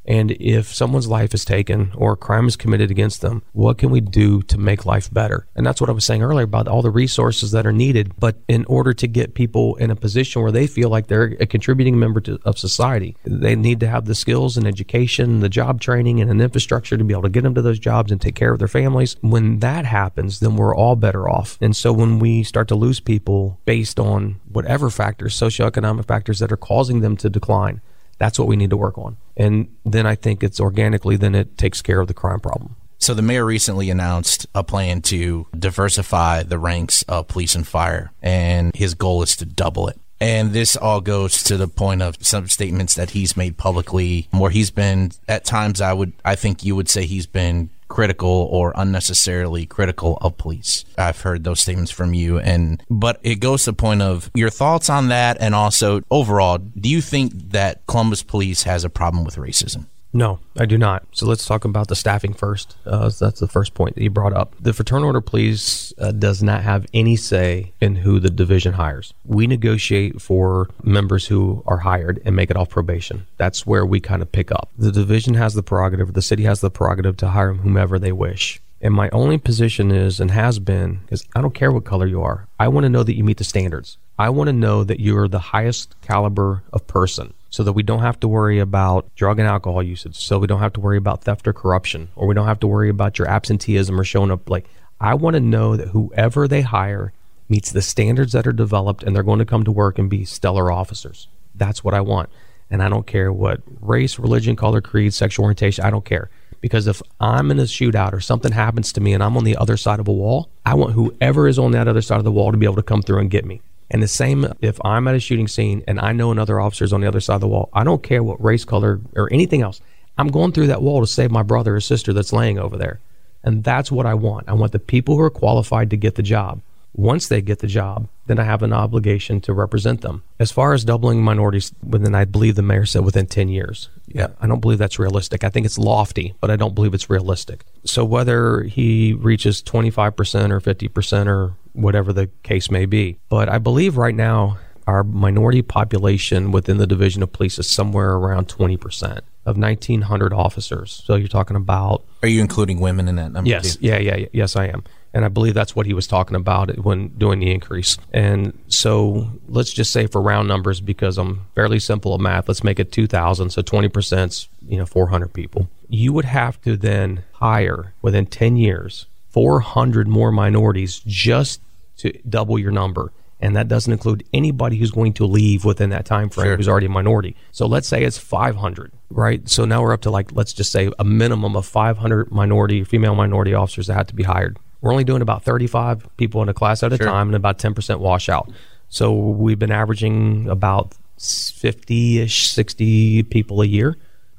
And 0.07 0.31
if 0.31 0.73
someone's 0.73 1.07
life 1.07 1.33
is 1.33 1.45
taken 1.45 1.91
or 1.95 2.13
a 2.13 2.17
crime 2.17 2.47
is 2.47 2.55
committed 2.55 2.91
against 2.91 3.21
them, 3.21 3.43
what 3.53 3.77
can 3.77 3.89
we 3.89 4.01
do 4.01 4.41
to 4.43 4.57
make 4.57 4.85
life 4.85 5.11
better? 5.11 5.47
And 5.55 5.65
that's 5.65 5.81
what 5.81 5.89
I 5.89 5.93
was 5.93 6.05
saying 6.05 6.21
earlier 6.21 6.45
about 6.45 6.67
all 6.67 6.81
the 6.81 6.91
resources 6.91 7.51
that 7.51 7.65
are 7.65 7.71
needed. 7.71 8.13
But 8.19 8.37
in 8.47 8.65
order 8.65 8.93
to 8.93 9.07
get 9.07 9.33
people 9.33 9.75
in 9.75 9.91
a 9.91 9.95
position 9.95 10.41
where 10.41 10.51
they 10.51 10.67
feel 10.67 10.89
like 10.89 11.07
they're 11.07 11.35
a 11.39 11.45
contributing 11.45 11.99
member 11.99 12.21
to, 12.21 12.39
of 12.45 12.57
society, 12.59 13.17
they 13.23 13.55
need 13.55 13.79
to 13.79 13.87
have 13.87 14.05
the 14.05 14.15
skills 14.15 14.57
and 14.57 14.67
education, 14.67 15.39
the 15.39 15.49
job 15.49 15.81
training, 15.81 16.21
and 16.21 16.29
an 16.29 16.41
infrastructure 16.41 16.97
to 16.97 17.03
be 17.03 17.13
able 17.13 17.23
to 17.23 17.29
get 17.29 17.43
them 17.43 17.55
to 17.55 17.61
those 17.61 17.79
jobs 17.79 18.11
and 18.11 18.21
take 18.21 18.35
care 18.35 18.53
of 18.53 18.59
their 18.59 18.67
families. 18.67 19.15
When 19.21 19.59
that 19.59 19.85
happens, 19.85 20.39
then 20.39 20.55
we're 20.55 20.75
all 20.75 20.95
better 20.95 21.27
off. 21.29 21.57
And 21.61 21.75
so 21.75 21.91
when 21.91 22.19
we 22.19 22.43
start 22.43 22.67
to 22.69 22.75
lose 22.75 22.99
people 22.99 23.59
based 23.65 23.99
on 23.99 24.39
whatever 24.51 24.89
factors, 24.89 25.35
socioeconomic 25.35 26.05
factors 26.05 26.39
that 26.39 26.51
are 26.51 26.57
causing 26.57 27.01
them 27.01 27.17
to 27.17 27.29
decline, 27.29 27.81
that's 28.17 28.39
what 28.39 28.47
we 28.47 28.55
need 28.55 28.69
to 28.69 28.77
work 28.77 28.97
on. 28.97 29.17
And 29.37 29.75
then 29.83 30.05
I 30.05 30.15
think 30.15 30.43
it's 30.43 30.59
organically, 30.59 31.17
then 31.17 31.35
it 31.35 31.57
takes 31.57 31.81
care 31.81 31.99
of 31.99 32.07
the 32.07 32.13
crime 32.13 32.39
problem. 32.39 32.75
So 32.97 33.13
the 33.13 33.21
mayor 33.21 33.45
recently 33.45 33.89
announced 33.89 34.47
a 34.55 34.63
plan 34.63 35.01
to 35.03 35.47
diversify 35.57 36.43
the 36.43 36.57
ranks 36.57 37.03
of 37.03 37.27
police 37.27 37.53
and 37.53 37.67
fire, 37.67 38.11
and 38.21 38.73
his 38.75 38.93
goal 38.93 39.21
is 39.21 39.35
to 39.37 39.45
double 39.45 39.87
it. 39.87 39.99
And 40.21 40.53
this 40.53 40.77
all 40.77 41.01
goes 41.01 41.43
to 41.43 41.57
the 41.57 41.67
point 41.67 42.01
of 42.01 42.15
some 42.25 42.47
statements 42.47 42.95
that 42.95 43.09
he's 43.09 43.35
made 43.35 43.57
publicly, 43.57 44.29
where 44.31 44.49
he's 44.49 44.71
been 44.71 45.11
at 45.27 45.43
times. 45.43 45.81
I 45.81 45.91
would, 45.91 46.13
I 46.23 46.35
think 46.35 46.63
you 46.63 46.75
would 46.75 46.87
say 46.87 47.05
he's 47.05 47.27
been 47.27 47.69
critical 47.87 48.47
or 48.51 48.73
unnecessarily 48.75 49.65
critical 49.65 50.17
of 50.21 50.37
police. 50.37 50.85
I've 50.97 51.21
heard 51.21 51.43
those 51.43 51.59
statements 51.59 51.91
from 51.91 52.13
you 52.13 52.39
and 52.39 52.83
but 52.89 53.19
it 53.23 53.35
goes 53.35 53.63
to 53.63 53.71
the 53.71 53.75
point 53.75 54.01
of 54.01 54.31
your 54.33 54.49
thoughts 54.49 54.89
on 54.89 55.09
that 55.09 55.37
and 55.39 55.53
also 55.53 56.01
overall, 56.09 56.57
do 56.57 56.89
you 56.89 57.01
think 57.01 57.51
that 57.51 57.85
Columbus 57.87 58.23
police 58.23 58.63
has 58.63 58.83
a 58.83 58.89
problem 58.89 59.23
with 59.23 59.35
racism? 59.35 59.87
No, 60.15 60.39
I 60.57 60.65
do 60.65 60.77
not. 60.77 61.05
So 61.11 61.27
let's 61.27 61.45
talk 61.45 61.65
about 61.65 61.89
the 61.89 61.95
staffing 61.95 62.33
first. 62.33 62.77
Uh, 62.85 63.09
that's 63.19 63.41
the 63.41 63.49
first 63.49 63.73
point 63.73 63.95
that 63.95 64.01
you 64.01 64.09
brought 64.09 64.31
up. 64.31 64.55
The 64.57 64.71
Fraternal 64.71 65.07
Order 65.07 65.19
Police 65.19 65.93
uh, 65.99 66.13
does 66.13 66.41
not 66.41 66.63
have 66.63 66.85
any 66.93 67.17
say 67.17 67.73
in 67.81 67.97
who 67.97 68.21
the 68.21 68.29
division 68.29 68.73
hires. 68.75 69.13
We 69.25 69.45
negotiate 69.45 70.21
for 70.21 70.69
members 70.81 71.27
who 71.27 71.63
are 71.67 71.79
hired 71.79 72.21
and 72.23 72.33
make 72.33 72.49
it 72.49 72.55
off 72.55 72.69
probation. 72.69 73.27
That's 73.35 73.67
where 73.67 73.85
we 73.85 73.99
kind 73.99 74.21
of 74.21 74.31
pick 74.31 74.53
up. 74.53 74.69
The 74.77 74.93
division 74.93 75.33
has 75.33 75.53
the 75.53 75.63
prerogative, 75.63 76.13
the 76.13 76.21
city 76.21 76.43
has 76.43 76.61
the 76.61 76.71
prerogative 76.71 77.17
to 77.17 77.27
hire 77.27 77.51
whomever 77.51 77.99
they 77.99 78.13
wish. 78.13 78.61
And 78.81 78.93
my 78.93 79.09
only 79.09 79.37
position 79.37 79.91
is 79.91 80.21
and 80.21 80.31
has 80.31 80.59
been 80.59 80.99
because 80.99 81.27
I 81.35 81.41
don't 81.41 81.53
care 81.53 81.73
what 81.73 81.83
color 81.83 82.07
you 82.07 82.21
are. 82.21 82.47
I 82.57 82.69
want 82.69 82.85
to 82.85 82.89
know 82.89 83.03
that 83.03 83.17
you 83.17 83.25
meet 83.25 83.37
the 83.37 83.43
standards. 83.43 83.97
I 84.17 84.29
want 84.29 84.47
to 84.47 84.53
know 84.53 84.85
that 84.85 85.01
you're 85.01 85.27
the 85.27 85.39
highest 85.39 85.93
caliber 86.01 86.63
of 86.71 86.87
person 86.87 87.33
so 87.55 87.63
that 87.63 87.71
we 87.71 87.83
don't 87.83 88.01
have 88.01 88.19
to 88.19 88.27
worry 88.27 88.59
about 88.59 89.15
drug 89.15 89.39
and 89.39 89.47
alcohol 89.47 89.81
usage, 89.81 90.17
so 90.17 90.37
we 90.37 90.45
don't 90.45 90.59
have 90.59 90.73
to 90.73 90.81
worry 90.81 90.97
about 90.97 91.23
theft 91.23 91.47
or 91.47 91.53
corruption, 91.53 92.09
or 92.17 92.27
we 92.27 92.35
don't 92.35 92.47
have 92.47 92.59
to 92.59 92.67
worry 92.67 92.89
about 92.89 93.17
your 93.17 93.29
absenteeism 93.29 93.97
or 93.97 94.03
showing 94.03 94.29
up. 94.29 94.49
Like, 94.49 94.67
I 94.99 95.13
want 95.13 95.35
to 95.35 95.39
know 95.39 95.77
that 95.77 95.87
whoever 95.87 96.49
they 96.49 96.63
hire 96.63 97.13
meets 97.47 97.71
the 97.71 97.81
standards 97.81 98.33
that 98.33 98.45
are 98.45 98.51
developed 98.51 99.03
and 99.03 99.15
they're 99.15 99.23
going 99.23 99.39
to 99.39 99.45
come 99.45 99.63
to 99.63 99.71
work 99.71 99.97
and 99.97 100.09
be 100.09 100.25
stellar 100.25 100.69
officers. 100.69 101.29
That's 101.55 101.81
what 101.81 101.93
I 101.93 102.01
want. 102.01 102.29
And 102.69 102.83
I 102.83 102.89
don't 102.89 103.07
care 103.07 103.31
what 103.31 103.61
race, 103.79 104.19
religion, 104.19 104.57
color, 104.57 104.81
creed, 104.81 105.13
sexual 105.13 105.45
orientation, 105.45 105.85
I 105.85 105.91
don't 105.91 106.03
care. 106.03 106.29
Because 106.59 106.87
if 106.87 107.01
I'm 107.21 107.51
in 107.51 107.59
a 107.59 107.63
shootout 107.63 108.11
or 108.11 108.19
something 108.19 108.51
happens 108.51 108.91
to 108.91 108.99
me 108.99 109.13
and 109.13 109.23
I'm 109.23 109.37
on 109.37 109.45
the 109.45 109.55
other 109.55 109.77
side 109.77 110.01
of 110.01 110.09
a 110.09 110.13
wall, 110.13 110.49
I 110.65 110.73
want 110.73 110.91
whoever 110.91 111.47
is 111.47 111.57
on 111.57 111.71
that 111.71 111.87
other 111.87 112.01
side 112.01 112.17
of 112.17 112.25
the 112.25 112.33
wall 112.33 112.51
to 112.51 112.57
be 112.57 112.65
able 112.65 112.75
to 112.75 112.83
come 112.83 113.01
through 113.01 113.19
and 113.19 113.31
get 113.31 113.45
me. 113.45 113.61
And 113.91 114.01
the 114.01 114.07
same 114.07 114.51
if 114.61 114.83
I'm 114.83 115.07
at 115.07 115.15
a 115.15 115.19
shooting 115.19 115.47
scene 115.47 115.83
and 115.87 115.99
I 115.99 116.11
know 116.11 116.31
another 116.31 116.59
officer's 116.59 116.93
on 116.93 117.01
the 117.01 117.07
other 117.07 117.19
side 117.19 117.35
of 117.35 117.41
the 117.41 117.47
wall, 117.47 117.69
I 117.73 117.83
don't 117.83 118.03
care 118.03 118.23
what 118.23 118.43
race, 118.43 118.65
color, 118.65 118.99
or 119.15 119.31
anything 119.31 119.61
else. 119.61 119.81
I'm 120.17 120.29
going 120.29 120.51
through 120.51 120.67
that 120.67 120.81
wall 120.81 121.01
to 121.01 121.07
save 121.07 121.31
my 121.31 121.43
brother 121.43 121.75
or 121.75 121.81
sister 121.81 122.13
that's 122.13 122.33
laying 122.33 122.57
over 122.57 122.77
there. 122.77 122.99
And 123.43 123.63
that's 123.63 123.91
what 123.91 124.05
I 124.05 124.15
want. 124.15 124.49
I 124.49 124.53
want 124.53 124.71
the 124.71 124.79
people 124.79 125.15
who 125.15 125.21
are 125.21 125.29
qualified 125.29 125.91
to 125.91 125.97
get 125.97 126.15
the 126.15 126.23
job. 126.23 126.61
Once 126.95 127.27
they 127.27 127.41
get 127.41 127.59
the 127.59 127.67
job, 127.67 128.07
then 128.25 128.39
I 128.39 128.45
have 128.45 128.63
an 128.63 128.71
obligation 128.71 129.41
to 129.41 129.53
represent 129.53 129.99
them. 130.01 130.23
As 130.39 130.51
far 130.51 130.73
as 130.73 130.85
doubling 130.85 131.21
minorities, 131.21 131.73
within 131.85 132.15
I 132.15 132.23
believe 132.23 132.55
the 132.55 132.61
mayor 132.61 132.85
said 132.85 133.03
within 133.03 133.27
10 133.27 133.49
years. 133.49 133.89
Yeah, 134.07 134.29
I 134.39 134.47
don't 134.47 134.61
believe 134.61 134.77
that's 134.77 134.97
realistic. 134.97 135.43
I 135.43 135.49
think 135.49 135.65
it's 135.65 135.77
lofty, 135.77 136.35
but 136.39 136.49
I 136.49 136.55
don't 136.55 136.73
believe 136.73 136.93
it's 136.93 137.09
realistic. 137.09 137.65
So 137.83 138.05
whether 138.05 138.63
he 138.63 139.13
reaches 139.13 139.61
25% 139.61 140.51
or 140.51 140.61
50% 140.61 141.27
or 141.27 141.53
whatever 141.75 142.13
the 142.13 142.27
case 142.43 142.71
may 142.71 142.85
be. 142.85 143.17
But 143.29 143.49
I 143.49 143.57
believe 143.57 143.97
right 143.97 144.15
now 144.15 144.57
our 144.87 145.03
minority 145.03 145.61
population 145.61 146.51
within 146.51 146.77
the 146.77 146.87
division 146.87 147.23
of 147.23 147.31
police 147.31 147.57
is 147.57 147.69
somewhere 147.69 148.13
around 148.13 148.47
20% 148.47 149.21
of 149.45 149.57
1900 149.57 150.33
officers. 150.33 151.03
So 151.05 151.15
you're 151.15 151.27
talking 151.27 151.55
about 151.55 152.03
Are 152.23 152.29
you 152.29 152.41
including 152.41 152.79
women 152.79 153.07
in 153.07 153.15
that 153.15 153.31
number? 153.31 153.49
Yes. 153.49 153.75
Too? 153.75 153.87
Yeah, 153.87 153.97
yeah, 153.97 154.25
yes 154.31 154.55
I 154.55 154.65
am. 154.65 154.83
And 155.13 155.23
I 155.23 155.29
believe 155.29 155.53
that's 155.53 155.75
what 155.75 155.85
he 155.85 155.93
was 155.93 156.07
talking 156.07 156.35
about 156.35 156.77
when 156.79 157.07
doing 157.09 157.39
the 157.39 157.49
increase. 157.51 157.97
And 158.11 158.57
so 158.67 159.29
let's 159.47 159.71
just 159.71 159.91
say 159.91 160.07
for 160.07 160.21
round 160.21 160.47
numbers, 160.47 160.81
because 160.81 161.17
I'm 161.17 161.45
fairly 161.55 161.79
simple 161.79 162.13
at 162.13 162.19
math, 162.19 162.49
let's 162.49 162.65
make 162.65 162.79
it 162.79 162.91
2,000. 162.91 163.49
So 163.49 163.61
20% 163.61 164.27
is, 164.27 164.49
you 164.67 164.77
know, 164.77 164.85
400 164.85 165.29
people. 165.29 165.69
You 165.87 166.11
would 166.11 166.25
have 166.25 166.61
to 166.63 166.75
then 166.75 167.23
hire 167.33 167.93
within 168.01 168.25
10 168.25 168.57
years 168.57 169.05
400 169.29 170.07
more 170.07 170.31
minorities 170.31 171.01
just 171.05 171.59
to 171.97 172.11
double 172.27 172.59
your 172.59 172.71
number 172.71 173.11
and 173.39 173.55
that 173.55 173.67
doesn't 173.67 173.91
include 173.91 174.23
anybody 174.33 174.77
who's 174.77 174.91
going 174.91 175.13
to 175.13 175.25
leave 175.25 175.65
within 175.65 175.89
that 175.89 176.05
time 176.05 176.29
frame 176.29 176.47
sure. 176.47 176.57
who's 176.57 176.67
already 176.67 176.85
a 176.85 176.89
minority. 176.89 177.35
So 177.51 177.65
let's 177.65 177.87
say 177.87 178.03
it's 178.03 178.17
500, 178.17 178.91
right? 179.09 179.47
So 179.47 179.65
now 179.65 179.81
we're 179.81 179.93
up 179.93 180.01
to 180.01 180.09
like 180.09 180.31
let's 180.31 180.53
just 180.53 180.71
say 180.71 180.89
a 180.97 181.03
minimum 181.03 181.55
of 181.55 181.65
500 181.65 182.31
minority 182.31 182.83
female 182.83 183.15
minority 183.15 183.53
officers 183.53 183.87
that 183.87 183.95
have 183.95 184.07
to 184.07 184.15
be 184.15 184.23
hired. 184.23 184.57
We're 184.81 184.91
only 184.91 185.03
doing 185.03 185.21
about 185.21 185.43
35 185.43 186.15
people 186.17 186.41
in 186.43 186.49
a 186.49 186.53
class 186.53 186.83
at 186.83 186.93
a 186.93 186.97
sure. 186.97 187.07
time 187.07 187.27
and 187.27 187.35
about 187.35 187.57
10% 187.57 187.99
washout. 187.99 188.51
So 188.87 189.13
we've 189.13 189.59
been 189.59 189.71
averaging 189.71 190.47
about 190.47 190.95
50ish, 191.17 192.47
60 192.47 193.23
people 193.23 193.61
a 193.61 193.65
year. 193.65 193.97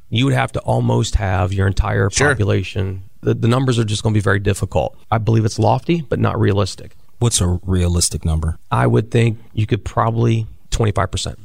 You 0.08 0.24
would 0.26 0.34
have 0.34 0.52
to 0.52 0.60
almost 0.60 1.16
have 1.16 1.52
your 1.52 1.66
entire 1.66 2.10
sure. 2.10 2.28
population. 2.28 3.02
The, 3.22 3.34
the 3.34 3.48
numbers 3.48 3.78
are 3.78 3.84
just 3.84 4.04
going 4.04 4.14
to 4.14 4.18
be 4.18 4.22
very 4.22 4.38
difficult. 4.38 4.96
I 5.10 5.18
believe 5.18 5.44
it's 5.44 5.58
lofty, 5.58 6.02
but 6.02 6.20
not 6.20 6.38
realistic. 6.38 6.96
What's 7.18 7.40
a 7.40 7.58
realistic 7.64 8.24
number? 8.24 8.58
I 8.70 8.86
would 8.86 9.10
think 9.10 9.38
you 9.52 9.66
could 9.66 9.84
probably 9.84 10.46
25%. 10.70 11.36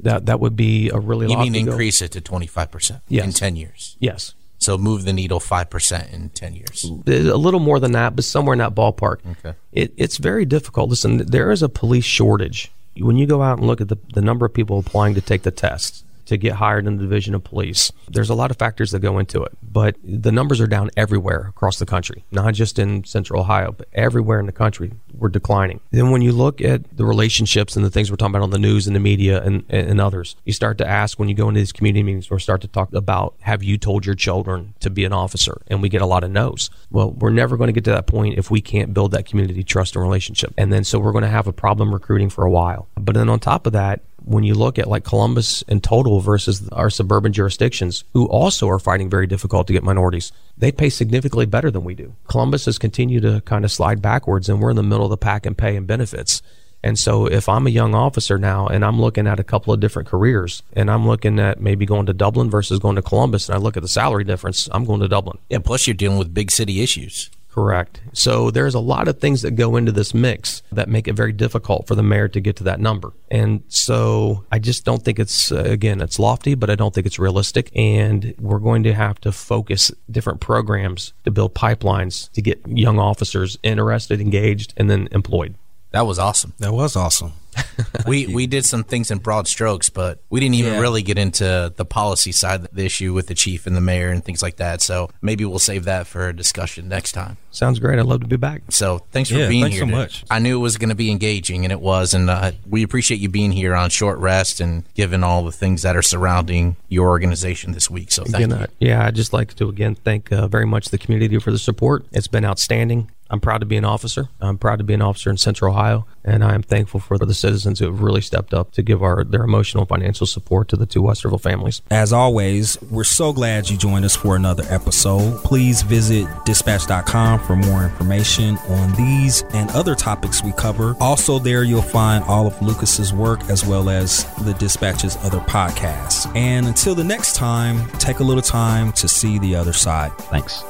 That 0.00 0.26
that 0.26 0.40
would 0.40 0.56
be 0.56 0.90
a 0.90 0.98
really 0.98 1.28
You 1.30 1.38
mean 1.38 1.54
increase 1.54 2.02
it 2.02 2.12
to 2.12 2.20
25% 2.20 3.00
yes. 3.08 3.24
in 3.24 3.32
10 3.32 3.56
years? 3.56 3.96
Yes. 3.98 4.34
So 4.58 4.78
move 4.78 5.04
the 5.04 5.12
needle 5.12 5.40
5% 5.40 6.12
in 6.12 6.28
10 6.30 6.54
years. 6.54 6.84
A 6.84 7.36
little 7.36 7.60
more 7.60 7.80
than 7.80 7.92
that, 7.92 8.14
but 8.14 8.24
somewhere 8.24 8.52
in 8.52 8.58
that 8.58 8.74
ballpark. 8.74 9.18
Okay. 9.38 9.56
It, 9.72 9.92
it's 9.96 10.18
very 10.18 10.44
difficult. 10.44 10.90
Listen, 10.90 11.18
there 11.18 11.50
is 11.50 11.62
a 11.62 11.68
police 11.68 12.04
shortage. 12.04 12.70
When 12.98 13.16
you 13.16 13.26
go 13.26 13.42
out 13.42 13.58
and 13.58 13.66
look 13.66 13.80
at 13.80 13.88
the, 13.88 13.98
the 14.14 14.22
number 14.22 14.46
of 14.46 14.54
people 14.54 14.78
applying 14.78 15.14
to 15.14 15.20
take 15.20 15.42
the 15.42 15.50
tests, 15.50 16.04
to 16.26 16.36
get 16.36 16.54
hired 16.54 16.86
in 16.86 16.96
the 16.96 17.02
division 17.02 17.34
of 17.34 17.44
police. 17.44 17.90
There's 18.08 18.30
a 18.30 18.34
lot 18.34 18.50
of 18.50 18.56
factors 18.56 18.90
that 18.90 18.98
go 19.00 19.18
into 19.18 19.42
it, 19.42 19.56
but 19.62 19.96
the 20.02 20.32
numbers 20.32 20.60
are 20.60 20.66
down 20.66 20.90
everywhere 20.96 21.46
across 21.48 21.78
the 21.78 21.86
country, 21.86 22.24
not 22.30 22.52
just 22.54 22.78
in 22.78 23.04
central 23.04 23.40
Ohio, 23.40 23.72
but 23.72 23.88
everywhere 23.92 24.40
in 24.40 24.46
the 24.46 24.52
country. 24.52 24.92
We're 25.18 25.28
declining. 25.28 25.80
Then 25.90 26.10
when 26.10 26.22
you 26.22 26.32
look 26.32 26.60
at 26.60 26.96
the 26.96 27.04
relationships 27.04 27.76
and 27.76 27.84
the 27.84 27.90
things 27.90 28.10
we're 28.10 28.16
talking 28.16 28.34
about 28.34 28.44
on 28.44 28.50
the 28.50 28.58
news 28.58 28.86
and 28.86 28.94
the 28.94 29.00
media 29.00 29.42
and, 29.42 29.64
and 29.68 30.00
others, 30.00 30.36
you 30.44 30.52
start 30.52 30.78
to 30.78 30.86
ask 30.86 31.18
when 31.18 31.28
you 31.28 31.34
go 31.34 31.48
into 31.48 31.60
these 31.60 31.72
community 31.72 32.02
meetings 32.02 32.28
or 32.30 32.38
start 32.38 32.60
to 32.62 32.68
talk 32.68 32.92
about 32.92 33.34
have 33.40 33.62
you 33.62 33.78
told 33.78 34.04
your 34.04 34.14
children 34.14 34.74
to 34.80 34.90
be 34.90 35.04
an 35.04 35.12
officer? 35.12 35.60
And 35.68 35.82
we 35.82 35.88
get 35.88 36.02
a 36.02 36.06
lot 36.06 36.24
of 36.24 36.30
no's. 36.30 36.70
Well, 36.90 37.12
we're 37.12 37.30
never 37.30 37.56
going 37.56 37.68
to 37.68 37.72
get 37.72 37.84
to 37.84 37.92
that 37.92 38.06
point 38.06 38.38
if 38.38 38.50
we 38.50 38.60
can't 38.60 38.92
build 38.92 39.12
that 39.12 39.26
community 39.26 39.62
trust 39.62 39.96
and 39.96 40.02
relationship. 40.02 40.52
And 40.58 40.72
then 40.72 40.84
so 40.84 40.98
we're 40.98 41.12
going 41.12 41.24
to 41.24 41.30
have 41.30 41.46
a 41.46 41.52
problem 41.52 41.92
recruiting 41.92 42.30
for 42.30 42.44
a 42.44 42.50
while. 42.50 42.88
But 42.96 43.14
then 43.14 43.28
on 43.28 43.40
top 43.40 43.66
of 43.66 43.72
that, 43.72 44.00
when 44.26 44.44
you 44.44 44.54
look 44.54 44.78
at 44.78 44.88
like 44.88 45.04
Columbus 45.04 45.62
in 45.62 45.80
total 45.80 46.20
versus 46.20 46.68
our 46.70 46.90
suburban 46.90 47.32
jurisdictions, 47.32 48.04
who 48.12 48.26
also 48.26 48.68
are 48.68 48.78
finding 48.78 49.08
very 49.08 49.26
difficult 49.26 49.66
to 49.68 49.72
get 49.72 49.84
minorities, 49.84 50.32
they 50.58 50.72
pay 50.72 50.90
significantly 50.90 51.46
better 51.46 51.70
than 51.70 51.84
we 51.84 51.94
do. 51.94 52.14
Columbus 52.26 52.64
has 52.66 52.78
continued 52.78 53.22
to 53.22 53.40
kind 53.42 53.64
of 53.64 53.72
slide 53.72 54.02
backwards, 54.02 54.48
and 54.48 54.60
we're 54.60 54.70
in 54.70 54.76
the 54.76 54.82
middle 54.82 55.04
of 55.04 55.10
the 55.10 55.16
pack 55.16 55.46
in 55.46 55.54
pay 55.54 55.76
and 55.76 55.86
benefits. 55.86 56.42
And 56.82 56.98
so 56.98 57.26
if 57.26 57.48
I'm 57.48 57.66
a 57.66 57.70
young 57.70 57.94
officer 57.94 58.38
now 58.38 58.66
and 58.68 58.84
I'm 58.84 59.00
looking 59.00 59.26
at 59.26 59.40
a 59.40 59.44
couple 59.44 59.72
of 59.72 59.80
different 59.80 60.08
careers 60.08 60.62
and 60.72 60.88
I'm 60.88 61.06
looking 61.06 61.40
at 61.40 61.60
maybe 61.60 61.84
going 61.84 62.06
to 62.06 62.12
Dublin 62.12 62.48
versus 62.48 62.78
going 62.78 62.94
to 62.94 63.02
Columbus 63.02 63.48
and 63.48 63.56
I 63.56 63.58
look 63.58 63.76
at 63.76 63.82
the 63.82 63.88
salary 63.88 64.22
difference, 64.22 64.68
I'm 64.70 64.84
going 64.84 65.00
to 65.00 65.08
Dublin. 65.08 65.38
Yeah, 65.48 65.58
plus 65.58 65.86
you're 65.86 65.94
dealing 65.94 66.18
with 66.18 66.34
big 66.34 66.52
city 66.52 66.82
issues. 66.82 67.30
Correct. 67.56 68.02
So 68.12 68.50
there's 68.50 68.74
a 68.74 68.80
lot 68.80 69.08
of 69.08 69.18
things 69.18 69.40
that 69.40 69.52
go 69.52 69.76
into 69.76 69.90
this 69.90 70.12
mix 70.12 70.62
that 70.72 70.90
make 70.90 71.08
it 71.08 71.14
very 71.14 71.32
difficult 71.32 71.86
for 71.86 71.94
the 71.94 72.02
mayor 72.02 72.28
to 72.28 72.38
get 72.38 72.56
to 72.56 72.64
that 72.64 72.80
number. 72.80 73.14
And 73.30 73.62
so 73.68 74.44
I 74.52 74.58
just 74.58 74.84
don't 74.84 75.02
think 75.02 75.18
it's, 75.18 75.50
uh, 75.50 75.60
again, 75.64 76.02
it's 76.02 76.18
lofty, 76.18 76.54
but 76.54 76.68
I 76.68 76.74
don't 76.74 76.92
think 76.94 77.06
it's 77.06 77.18
realistic. 77.18 77.70
And 77.74 78.34
we're 78.38 78.58
going 78.58 78.82
to 78.82 78.92
have 78.92 79.18
to 79.22 79.32
focus 79.32 79.90
different 80.10 80.40
programs 80.40 81.14
to 81.24 81.30
build 81.30 81.54
pipelines 81.54 82.30
to 82.32 82.42
get 82.42 82.60
young 82.68 82.98
officers 82.98 83.56
interested, 83.62 84.20
engaged, 84.20 84.74
and 84.76 84.90
then 84.90 85.08
employed. 85.12 85.54
That 85.92 86.04
was 86.06 86.18
awesome. 86.18 86.52
That 86.58 86.74
was 86.74 86.94
awesome. 86.94 87.32
we 88.06 88.26
we 88.26 88.46
did 88.46 88.66
some 88.66 88.84
things 88.84 89.10
in 89.10 89.16
broad 89.16 89.48
strokes, 89.48 89.88
but 89.88 90.20
we 90.28 90.40
didn't 90.40 90.56
even 90.56 90.74
Yeah. 90.74 90.80
really 90.80 91.00
get 91.00 91.16
into 91.16 91.72
the 91.74 91.86
policy 91.86 92.32
side 92.32 92.60
of 92.60 92.68
the 92.70 92.84
issue 92.84 93.14
with 93.14 93.28
the 93.28 93.34
chief 93.34 93.66
and 93.66 93.74
the 93.74 93.80
mayor 93.80 94.10
and 94.10 94.22
things 94.22 94.42
like 94.42 94.56
that. 94.56 94.82
So 94.82 95.08
maybe 95.22 95.46
we'll 95.46 95.58
save 95.58 95.84
that 95.84 96.06
for 96.06 96.28
a 96.28 96.36
discussion 96.36 96.86
next 96.88 97.12
time. 97.12 97.38
Sounds 97.56 97.78
great. 97.78 97.98
I'd 97.98 98.04
love 98.04 98.20
to 98.20 98.26
be 98.26 98.36
back. 98.36 98.62
So 98.68 98.98
thanks 99.12 99.30
for 99.30 99.36
Yeah, 99.36 99.48
being 99.48 99.62
thanks 99.64 99.76
here. 99.76 99.82
so 99.82 99.86
today. 99.86 99.96
much. 99.98 100.24
I 100.30 100.38
knew 100.40 100.58
it 100.58 100.60
was 100.62 100.76
going 100.76 100.90
to 100.90 100.94
be 100.94 101.10
engaging, 101.10 101.64
and 101.64 101.72
it 101.72 101.80
was. 101.80 102.12
And 102.12 102.28
uh, 102.28 102.52
we 102.68 102.82
appreciate 102.82 103.18
you 103.18 103.30
being 103.30 103.50
here 103.50 103.74
on 103.74 103.88
short 103.88 104.18
rest 104.18 104.60
and 104.60 104.84
given 104.94 105.24
all 105.24 105.42
the 105.42 105.52
things 105.52 105.80
that 105.80 105.96
are 105.96 106.02
surrounding 106.02 106.76
your 106.88 107.08
organization 107.08 107.72
this 107.72 107.88
week. 107.90 108.12
So 108.12 108.24
thank 108.24 108.44
Again, 108.44 108.50
you. 108.50 108.56
uh, 108.56 108.66
yeah, 108.78 109.06
I'd 109.06 109.14
just 109.14 109.32
like 109.32 109.54
to 109.54 109.68
again 109.68 109.94
thank 109.94 110.30
uh, 110.30 110.48
very 110.48 110.66
much 110.66 110.90
the 110.90 110.98
community 110.98 111.38
for 111.38 111.50
the 111.50 111.58
support. 111.58 112.04
It's 112.12 112.28
been 112.28 112.44
outstanding. 112.44 113.10
I'm 113.28 113.40
proud 113.40 113.58
to 113.58 113.66
be 113.66 113.76
an 113.76 113.84
officer. 113.84 114.28
I'm 114.40 114.56
proud 114.56 114.78
to 114.78 114.84
be 114.84 114.94
an 114.94 115.02
officer 115.02 115.30
in 115.30 115.36
Central 115.36 115.72
Ohio, 115.74 116.06
and 116.24 116.44
I 116.44 116.54
am 116.54 116.62
thankful 116.62 117.00
for 117.00 117.18
the 117.18 117.34
citizens 117.34 117.80
who 117.80 117.86
have 117.86 118.00
really 118.00 118.20
stepped 118.20 118.54
up 118.54 118.70
to 118.74 118.82
give 118.84 119.02
our 119.02 119.24
their 119.24 119.42
emotional 119.42 119.82
and 119.82 119.88
financial 119.88 120.28
support 120.28 120.68
to 120.68 120.76
the 120.76 120.86
two 120.86 121.02
Westerville 121.02 121.40
families. 121.40 121.82
As 121.90 122.12
always, 122.12 122.80
we're 122.82 123.02
so 123.02 123.32
glad 123.32 123.68
you 123.68 123.76
joined 123.76 124.04
us 124.04 124.14
for 124.14 124.36
another 124.36 124.62
episode. 124.68 125.42
Please 125.42 125.82
visit 125.82 126.28
dispatch.com 126.44 127.40
for 127.46 127.56
more 127.56 127.84
information 127.84 128.56
on 128.68 128.92
these 128.94 129.42
and 129.54 129.70
other 129.70 129.94
topics 129.94 130.42
we 130.42 130.52
cover. 130.52 130.96
Also, 131.00 131.38
there 131.38 131.62
you'll 131.62 131.80
find 131.82 132.24
all 132.24 132.46
of 132.46 132.60
Lucas's 132.60 133.12
work 133.12 133.48
as 133.48 133.64
well 133.64 133.88
as 133.88 134.24
the 134.44 134.52
Dispatch's 134.54 135.16
other 135.24 135.38
podcasts. 135.40 136.34
And 136.36 136.66
until 136.66 136.94
the 136.94 137.04
next 137.04 137.36
time, 137.36 137.88
take 137.98 138.18
a 138.18 138.24
little 138.24 138.42
time 138.42 138.92
to 138.92 139.08
see 139.08 139.38
the 139.38 139.54
other 139.54 139.72
side. 139.72 140.12
Thanks. 140.18 140.62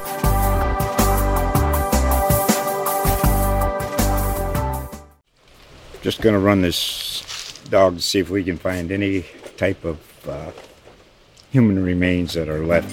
Just 6.03 6.21
gonna 6.21 6.39
run 6.39 6.61
this 6.61 7.59
dog 7.71 7.97
to 7.97 8.03
see 8.03 8.21
if 8.21 8.31
we 8.31 8.45
can 8.45 8.59
find 8.59 8.93
any 8.93 9.25
type 9.57 9.85
of 9.85 9.99
uh, 10.29 10.53
human 11.51 11.83
remains 11.83 12.35
that 12.35 12.49
are 12.49 12.65
left. 12.65 12.93